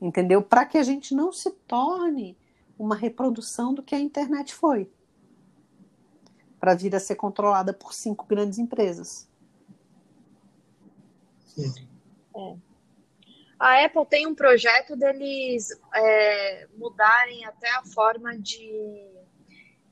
entendeu? 0.00 0.42
Para 0.42 0.64
que 0.64 0.78
a 0.78 0.82
gente 0.82 1.14
não 1.14 1.32
se 1.32 1.50
torne 1.50 2.36
uma 2.78 2.94
reprodução 2.94 3.74
do 3.74 3.82
que 3.82 3.94
a 3.94 4.00
internet 4.00 4.54
foi, 4.54 4.90
para 6.60 6.74
vir 6.74 6.94
a 6.94 7.00
ser 7.00 7.16
controlada 7.16 7.72
por 7.72 7.92
cinco 7.92 8.24
grandes 8.26 8.58
empresas. 8.58 9.28
É. 12.36 12.56
A 13.58 13.84
Apple 13.84 14.06
tem 14.06 14.26
um 14.26 14.34
projeto 14.34 14.94
deles 14.94 15.68
é, 15.92 16.68
mudarem 16.76 17.44
até 17.44 17.68
a 17.70 17.84
forma 17.84 18.38
de, 18.38 19.04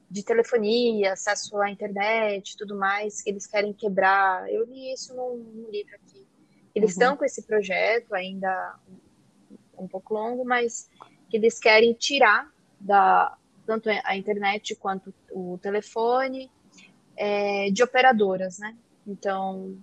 de 0.09 0.23
telefonia, 0.23 1.15
acesso 1.15 1.57
à 1.61 1.69
internet 1.69 2.53
e 2.53 2.57
tudo 2.57 2.77
mais, 2.77 3.21
que 3.21 3.31
eles 3.31 3.47
querem 3.47 3.73
quebrar. 3.73 4.49
Eu 4.49 4.65
li 4.67 4.93
isso 4.93 5.13
num, 5.17 5.37
num 5.37 5.69
livro 5.69 5.97
aqui. 5.97 6.25
Eles 6.73 6.91
uhum. 6.91 7.03
estão 7.03 7.17
com 7.17 7.25
esse 7.25 7.43
projeto 7.43 8.15
ainda 8.15 8.79
um 9.79 9.89
pouco 9.89 10.15
longo, 10.15 10.45
mas 10.45 10.89
que 11.29 11.37
eles 11.37 11.59
querem 11.59 11.93
tirar 11.95 12.51
da 12.81 13.37
tanto 13.67 13.91
a 14.05 14.17
internet 14.17 14.77
quanto 14.77 15.13
o 15.33 15.59
telefone 15.61 16.51
é, 17.17 17.69
de 17.71 17.83
operadoras, 17.83 18.59
né? 18.59 18.77
Então, 19.05 19.77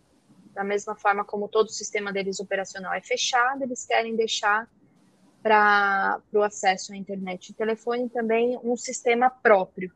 da 0.54 0.64
mesma 0.64 0.96
forma 0.96 1.26
como 1.26 1.50
todo 1.50 1.68
o 1.68 1.72
sistema 1.72 2.14
deles 2.14 2.39
operacional 2.39 2.94
é 2.94 3.02
fechado, 3.02 3.64
eles 3.64 3.86
querem 3.86 4.16
deixar 4.16 4.70
para 5.41 6.22
o 6.32 6.41
acesso 6.41 6.94
à 6.94 6.96
internet 6.96 7.50
e 7.50 7.54
telefone 7.54 8.08
também 8.10 8.58
um 8.64 8.78
sistema 8.78 9.30
próprio. 9.30 9.91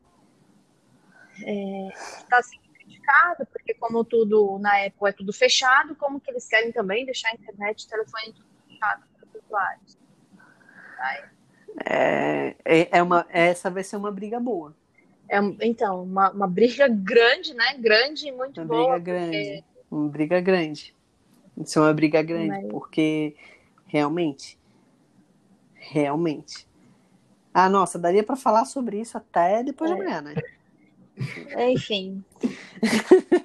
Está 1.38 2.38
é, 2.38 2.42
sendo 2.42 2.68
criticado, 2.74 3.46
porque 3.46 3.72
como 3.74 4.04
tudo 4.04 4.58
na 4.58 4.84
Apple 4.84 5.08
é 5.08 5.12
tudo 5.12 5.32
fechado, 5.32 5.96
como 5.96 6.20
que 6.20 6.30
eles 6.30 6.46
querem 6.46 6.70
também 6.72 7.06
deixar 7.06 7.30
a 7.30 7.34
internet 7.34 7.84
e 7.84 7.88
telefone 7.88 8.34
tudo 8.34 8.48
fechado 8.66 9.08
usuários? 9.48 9.98
É, 11.84 12.54
é, 12.64 12.98
é 12.98 13.02
uma, 13.02 13.26
essa 13.30 13.70
vai 13.70 13.84
ser 13.84 13.96
uma 13.96 14.10
briga 14.10 14.40
boa. 14.40 14.74
É, 15.28 15.38
então, 15.62 16.02
uma, 16.02 16.30
uma 16.30 16.46
briga 16.46 16.88
grande, 16.88 17.54
né? 17.54 17.74
Grande 17.78 18.28
e 18.28 18.32
muito 18.32 18.60
uma 18.60 18.66
boa. 18.66 18.98
Briga 18.98 19.12
grande. 19.12 19.64
Uma 19.90 20.08
briga 20.08 20.40
grande. 20.40 20.94
Isso 21.56 21.78
é 21.78 21.82
uma 21.82 21.92
briga 21.92 22.22
grande, 22.22 22.48
Mas... 22.48 22.66
porque 22.68 23.36
realmente, 23.86 24.58
realmente. 25.74 26.68
Ah, 27.52 27.68
nossa, 27.68 27.98
daria 27.98 28.22
para 28.22 28.36
falar 28.36 28.64
sobre 28.64 29.00
isso 29.00 29.18
até 29.18 29.62
depois 29.62 29.90
é. 29.90 29.94
de 29.94 30.00
amanhã, 30.00 30.22
né? 30.22 30.34
Enfim. 31.70 32.24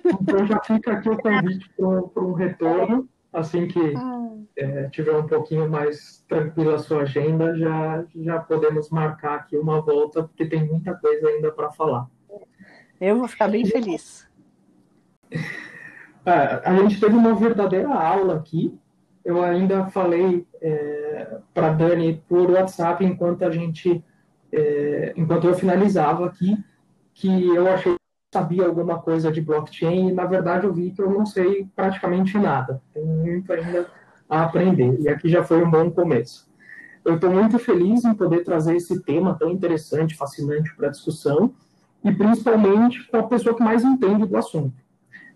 Então 0.05 0.45
já 0.45 0.61
fica 0.61 0.93
aqui 0.93 1.09
o 1.09 1.17
convite 1.17 1.69
para 1.75 2.23
um 2.23 2.33
retorno 2.33 3.09
assim 3.33 3.67
que 3.67 3.93
ah. 3.95 4.29
é, 4.55 4.89
tiver 4.89 5.17
um 5.17 5.25
pouquinho 5.25 5.67
mais 5.67 6.23
tranquila 6.27 6.75
a 6.75 6.79
sua 6.79 7.01
agenda, 7.01 7.57
já, 7.57 8.05
já 8.15 8.39
podemos 8.39 8.89
marcar 8.89 9.35
aqui 9.35 9.57
uma 9.57 9.81
volta, 9.81 10.23
porque 10.23 10.45
tem 10.45 10.63
muita 10.63 10.93
coisa 10.93 11.27
ainda 11.27 11.51
para 11.51 11.71
falar. 11.71 12.07
Eu 13.01 13.17
vou 13.17 13.27
ficar 13.27 13.49
bem 13.49 13.65
feliz. 13.65 14.29
É, 16.25 16.61
a 16.63 16.75
gente 16.77 16.99
teve 16.99 17.15
uma 17.15 17.33
verdadeira 17.33 17.89
aula 17.93 18.35
aqui. 18.35 18.77
Eu 19.25 19.41
ainda 19.41 19.87
falei 19.87 20.45
é, 20.61 21.37
para 21.53 21.73
Dani 21.73 22.21
por 22.27 22.51
WhatsApp 22.51 23.03
enquanto 23.03 23.43
a 23.43 23.49
gente, 23.49 24.03
é, 24.51 25.13
enquanto 25.15 25.47
eu 25.47 25.53
finalizava 25.53 26.25
aqui, 26.25 26.57
que 27.13 27.47
eu 27.47 27.71
achei 27.71 27.95
sabia 28.33 28.65
alguma 28.65 28.99
coisa 28.99 29.31
de 29.31 29.39
blockchain 29.39 30.09
e, 30.09 30.11
na 30.11 30.25
verdade, 30.25 30.65
eu 30.65 30.73
vi 30.73 30.89
que 30.89 31.01
eu 31.01 31.09
não 31.09 31.25
sei 31.25 31.67
praticamente 31.75 32.35
nada. 32.37 32.81
Tem 32.91 33.05
muito 33.05 33.53
ainda 33.53 33.87
a 34.27 34.43
aprender. 34.43 34.99
E 34.99 35.07
aqui 35.07 35.29
já 35.29 35.43
foi 35.43 35.63
um 35.63 35.69
bom 35.69 35.91
começo. 35.91 36.51
Eu 37.05 37.15
estou 37.15 37.29
muito 37.29 37.59
feliz 37.59 38.03
em 38.03 38.13
poder 38.15 38.43
trazer 38.43 38.75
esse 38.75 39.03
tema 39.03 39.37
tão 39.37 39.51
interessante, 39.51 40.15
fascinante 40.15 40.75
para 40.75 40.87
a 40.87 40.91
discussão 40.91 41.53
e, 42.03 42.11
principalmente, 42.11 43.03
para 43.11 43.19
a 43.19 43.27
pessoa 43.27 43.55
que 43.55 43.61
mais 43.61 43.83
entende 43.83 44.25
do 44.25 44.35
assunto. 44.35 44.73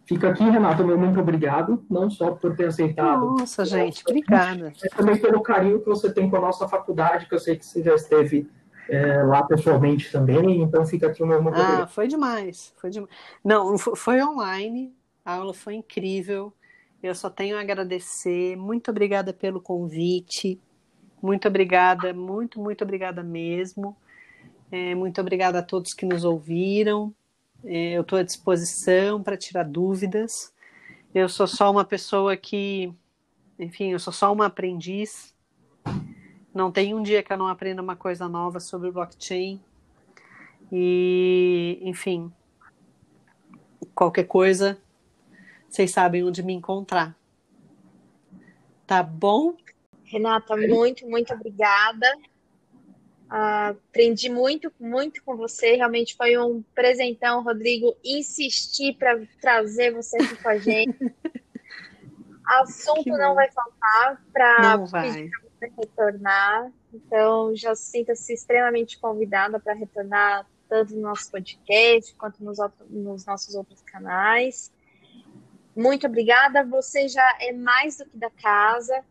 Fica 0.05 0.29
aqui, 0.29 0.43
Renato, 0.43 0.85
meu 0.85 0.97
muito 0.97 1.19
obrigado, 1.19 1.83
não 1.89 2.09
só 2.09 2.31
por 2.31 2.55
ter 2.55 2.67
aceitado. 2.67 3.35
Nossa, 3.37 3.65
gente, 3.65 4.01
obrigada. 4.07 4.71
Mas 4.81 4.91
também 4.93 5.17
pelo 5.17 5.41
carinho 5.41 5.81
que 5.81 5.89
você 5.89 6.11
tem 6.11 6.29
com 6.29 6.37
a 6.37 6.41
nossa 6.41 6.67
faculdade, 6.67 7.27
que 7.27 7.35
eu 7.35 7.39
sei 7.39 7.57
que 7.57 7.65
você 7.65 7.83
já 7.83 7.93
esteve 7.93 8.49
é, 8.89 9.23
lá 9.23 9.43
pessoalmente 9.43 10.11
também, 10.11 10.61
então 10.61 10.85
fica 10.85 11.07
aqui 11.07 11.21
o 11.21 11.27
meu 11.27 11.41
Ah, 11.53 11.87
foi 11.87 12.07
demais, 12.07 12.73
foi 12.77 12.89
demais. 12.89 13.11
Não, 13.43 13.77
foi 13.77 14.23
online, 14.23 14.93
a 15.25 15.33
aula 15.35 15.53
foi 15.53 15.75
incrível. 15.75 16.53
Eu 17.01 17.13
só 17.13 17.29
tenho 17.29 17.57
a 17.57 17.61
agradecer. 17.61 18.55
Muito 18.55 18.89
obrigada 18.89 19.33
pelo 19.33 19.61
convite. 19.61 20.59
Muito 21.21 21.47
obrigada, 21.47 22.13
muito, 22.13 22.59
muito 22.59 22.83
obrigada 22.83 23.23
mesmo. 23.23 23.95
É, 24.71 24.95
muito 24.95 25.19
obrigada 25.21 25.59
a 25.59 25.63
todos 25.63 25.93
que 25.93 26.05
nos 26.05 26.23
ouviram. 26.23 27.13
É, 27.63 27.93
eu 27.93 28.01
estou 28.01 28.19
à 28.19 28.23
disposição 28.23 29.21
para 29.21 29.37
tirar 29.37 29.63
dúvidas. 29.63 30.53
Eu 31.13 31.29
sou 31.29 31.47
só 31.47 31.71
uma 31.71 31.85
pessoa 31.85 32.35
que, 32.35 32.93
enfim, 33.57 33.91
eu 33.91 33.99
sou 33.99 34.13
só 34.13 34.31
uma 34.31 34.47
aprendiz 34.47 35.33
não 36.57 36.71
tem 36.71 36.93
um 36.93 37.03
dia 37.03 37.21
que 37.21 37.31
eu 37.31 37.37
não 37.37 37.47
aprenda 37.47 37.81
uma 37.81 37.95
coisa 37.95 38.27
nova 38.27 38.59
sobre 38.59 38.91
blockchain. 38.91 39.61
E, 40.71 41.79
enfim, 41.81 42.31
qualquer 43.93 44.25
coisa, 44.25 44.77
vocês 45.69 45.91
sabem 45.91 46.23
onde 46.23 46.43
me 46.43 46.53
encontrar. 46.53 47.15
Tá 48.85 49.03
bom? 49.03 49.55
Renata, 50.03 50.57
muito, 50.57 51.07
muito 51.07 51.33
obrigada. 51.33 52.07
Uh, 53.29 53.75
aprendi 53.89 54.29
muito, 54.29 54.71
muito 54.79 55.21
com 55.23 55.35
você. 55.35 55.75
Realmente 55.75 56.15
foi 56.15 56.37
um 56.37 56.63
presentão, 56.73 57.43
Rodrigo. 57.43 57.95
Insistir 58.03 58.95
para 58.97 59.21
trazer 59.39 59.91
você 59.91 60.17
aqui 60.17 60.35
com 60.41 60.49
a 60.49 60.57
gente. 60.57 60.97
Assunto 62.45 63.09
não 63.09 63.35
vai 63.35 63.51
faltar 63.51 64.23
para 64.31 64.77
pedir 64.77 65.29
para 65.29 65.46
retornar. 65.65 66.71
Então, 66.93 67.55
já 67.55 67.73
sinta-se 67.75 68.33
extremamente 68.33 68.99
convidada 68.99 69.59
para 69.59 69.73
retornar 69.73 70.45
tanto 70.69 70.95
no 70.95 71.01
nosso 71.01 71.31
podcast 71.31 72.13
quanto 72.15 72.43
nos, 72.43 72.57
nos 72.89 73.25
nossos 73.25 73.55
outros 73.55 73.81
canais. 73.81 74.71
Muito 75.75 76.07
obrigada. 76.07 76.63
Você 76.65 77.07
já 77.07 77.37
é 77.39 77.51
mais 77.53 77.97
do 77.97 78.05
que 78.05 78.17
da 78.17 78.29
casa. 78.29 79.03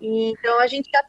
Então, 0.00 0.60
a 0.60 0.66
gente 0.66 0.90
já 0.90 1.04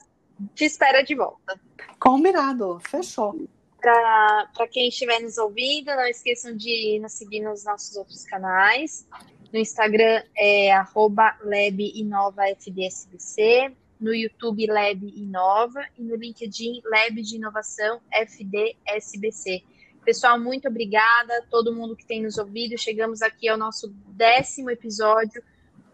te 0.53 0.65
espera 0.65 1.03
de 1.03 1.15
volta. 1.15 1.59
Combinado, 1.99 2.79
fechou. 2.79 3.47
Para 3.81 4.67
quem 4.71 4.87
estiver 4.87 5.19
nos 5.19 5.37
ouvindo, 5.37 5.87
não 5.87 6.05
esqueçam 6.05 6.55
de 6.55 6.99
nos 7.01 7.13
seguir 7.13 7.41
nos 7.41 7.65
nossos 7.65 7.95
outros 7.97 8.23
canais. 8.23 9.07
No 9.51 9.59
Instagram 9.59 10.23
é 10.35 10.71
arroba 10.71 11.37
no 14.03 14.13
YouTube 14.13 14.67
Lab 14.67 15.01
Inova 15.15 15.85
e 15.97 16.03
no 16.03 16.15
LinkedIn 16.15 16.81
Lab 16.83 17.21
de 17.21 17.37
Inovação 17.37 18.01
FDSBC. 18.11 19.63
Pessoal, 20.03 20.37
muito 20.37 20.67
obrigada 20.67 21.37
a 21.37 21.41
todo 21.43 21.73
mundo 21.73 21.95
que 21.95 22.05
tem 22.05 22.21
nos 22.21 22.37
ouvido. 22.37 22.77
Chegamos 22.77 23.21
aqui 23.21 23.47
ao 23.47 23.57
nosso 23.57 23.87
décimo 24.07 24.69
episódio 24.69 25.41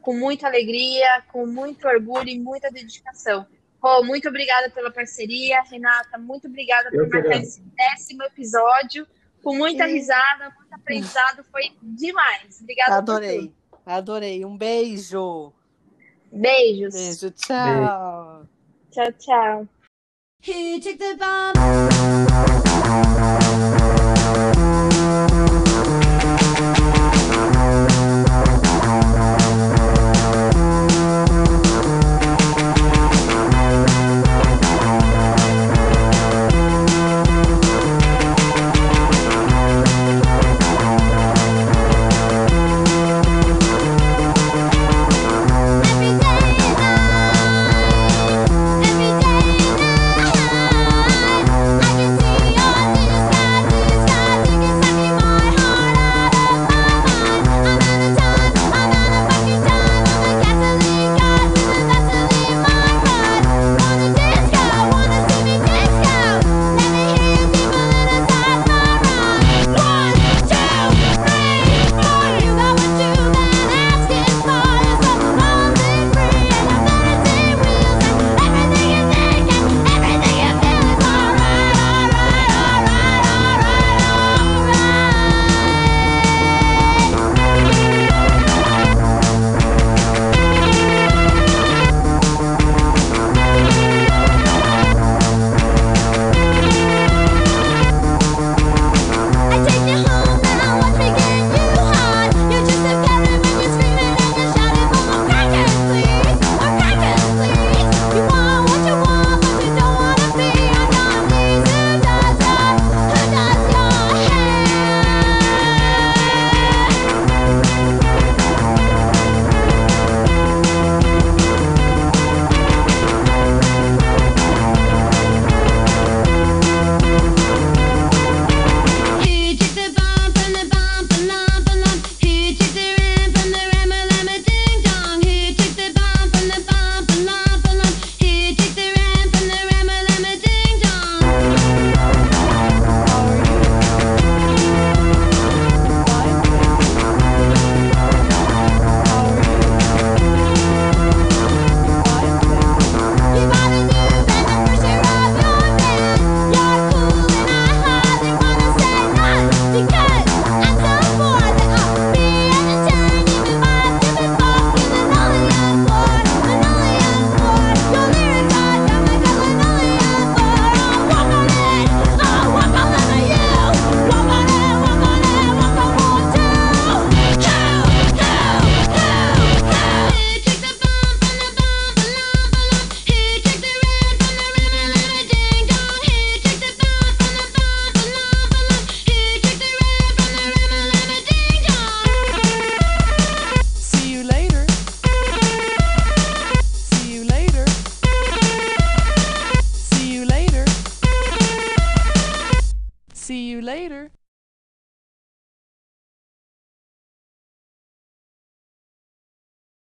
com 0.02 0.16
muita 0.16 0.48
alegria, 0.48 1.24
com 1.32 1.46
muito 1.46 1.88
orgulho 1.88 2.30
e 2.30 2.40
muita 2.40 2.72
dedicação. 2.72 3.46
Rô, 3.80 4.04
muito 4.04 4.28
obrigada 4.28 4.72
pela 4.72 4.90
parceria. 4.90 5.62
Renata, 5.62 6.18
muito 6.18 6.48
obrigada 6.48 6.90
por 6.90 7.08
marcar 7.08 7.42
esse 7.42 7.62
décimo 7.62 8.24
episódio. 8.24 9.06
Com 9.44 9.56
muita 9.56 9.86
risada, 9.86 10.50
muito 10.58 10.74
aprendizado. 10.74 11.44
Foi 11.52 11.62
demais. 11.80 12.60
Obrigada 12.60 12.96
Adorei. 12.96 13.54
Adorei. 13.86 14.44
Um 14.44 14.58
beijo. 14.58 15.54
Beijos. 16.32 16.94
Beijo, 16.94 17.32
tchau. 17.32 18.46
Tchau, 18.92 19.12
tchau. 19.18 19.68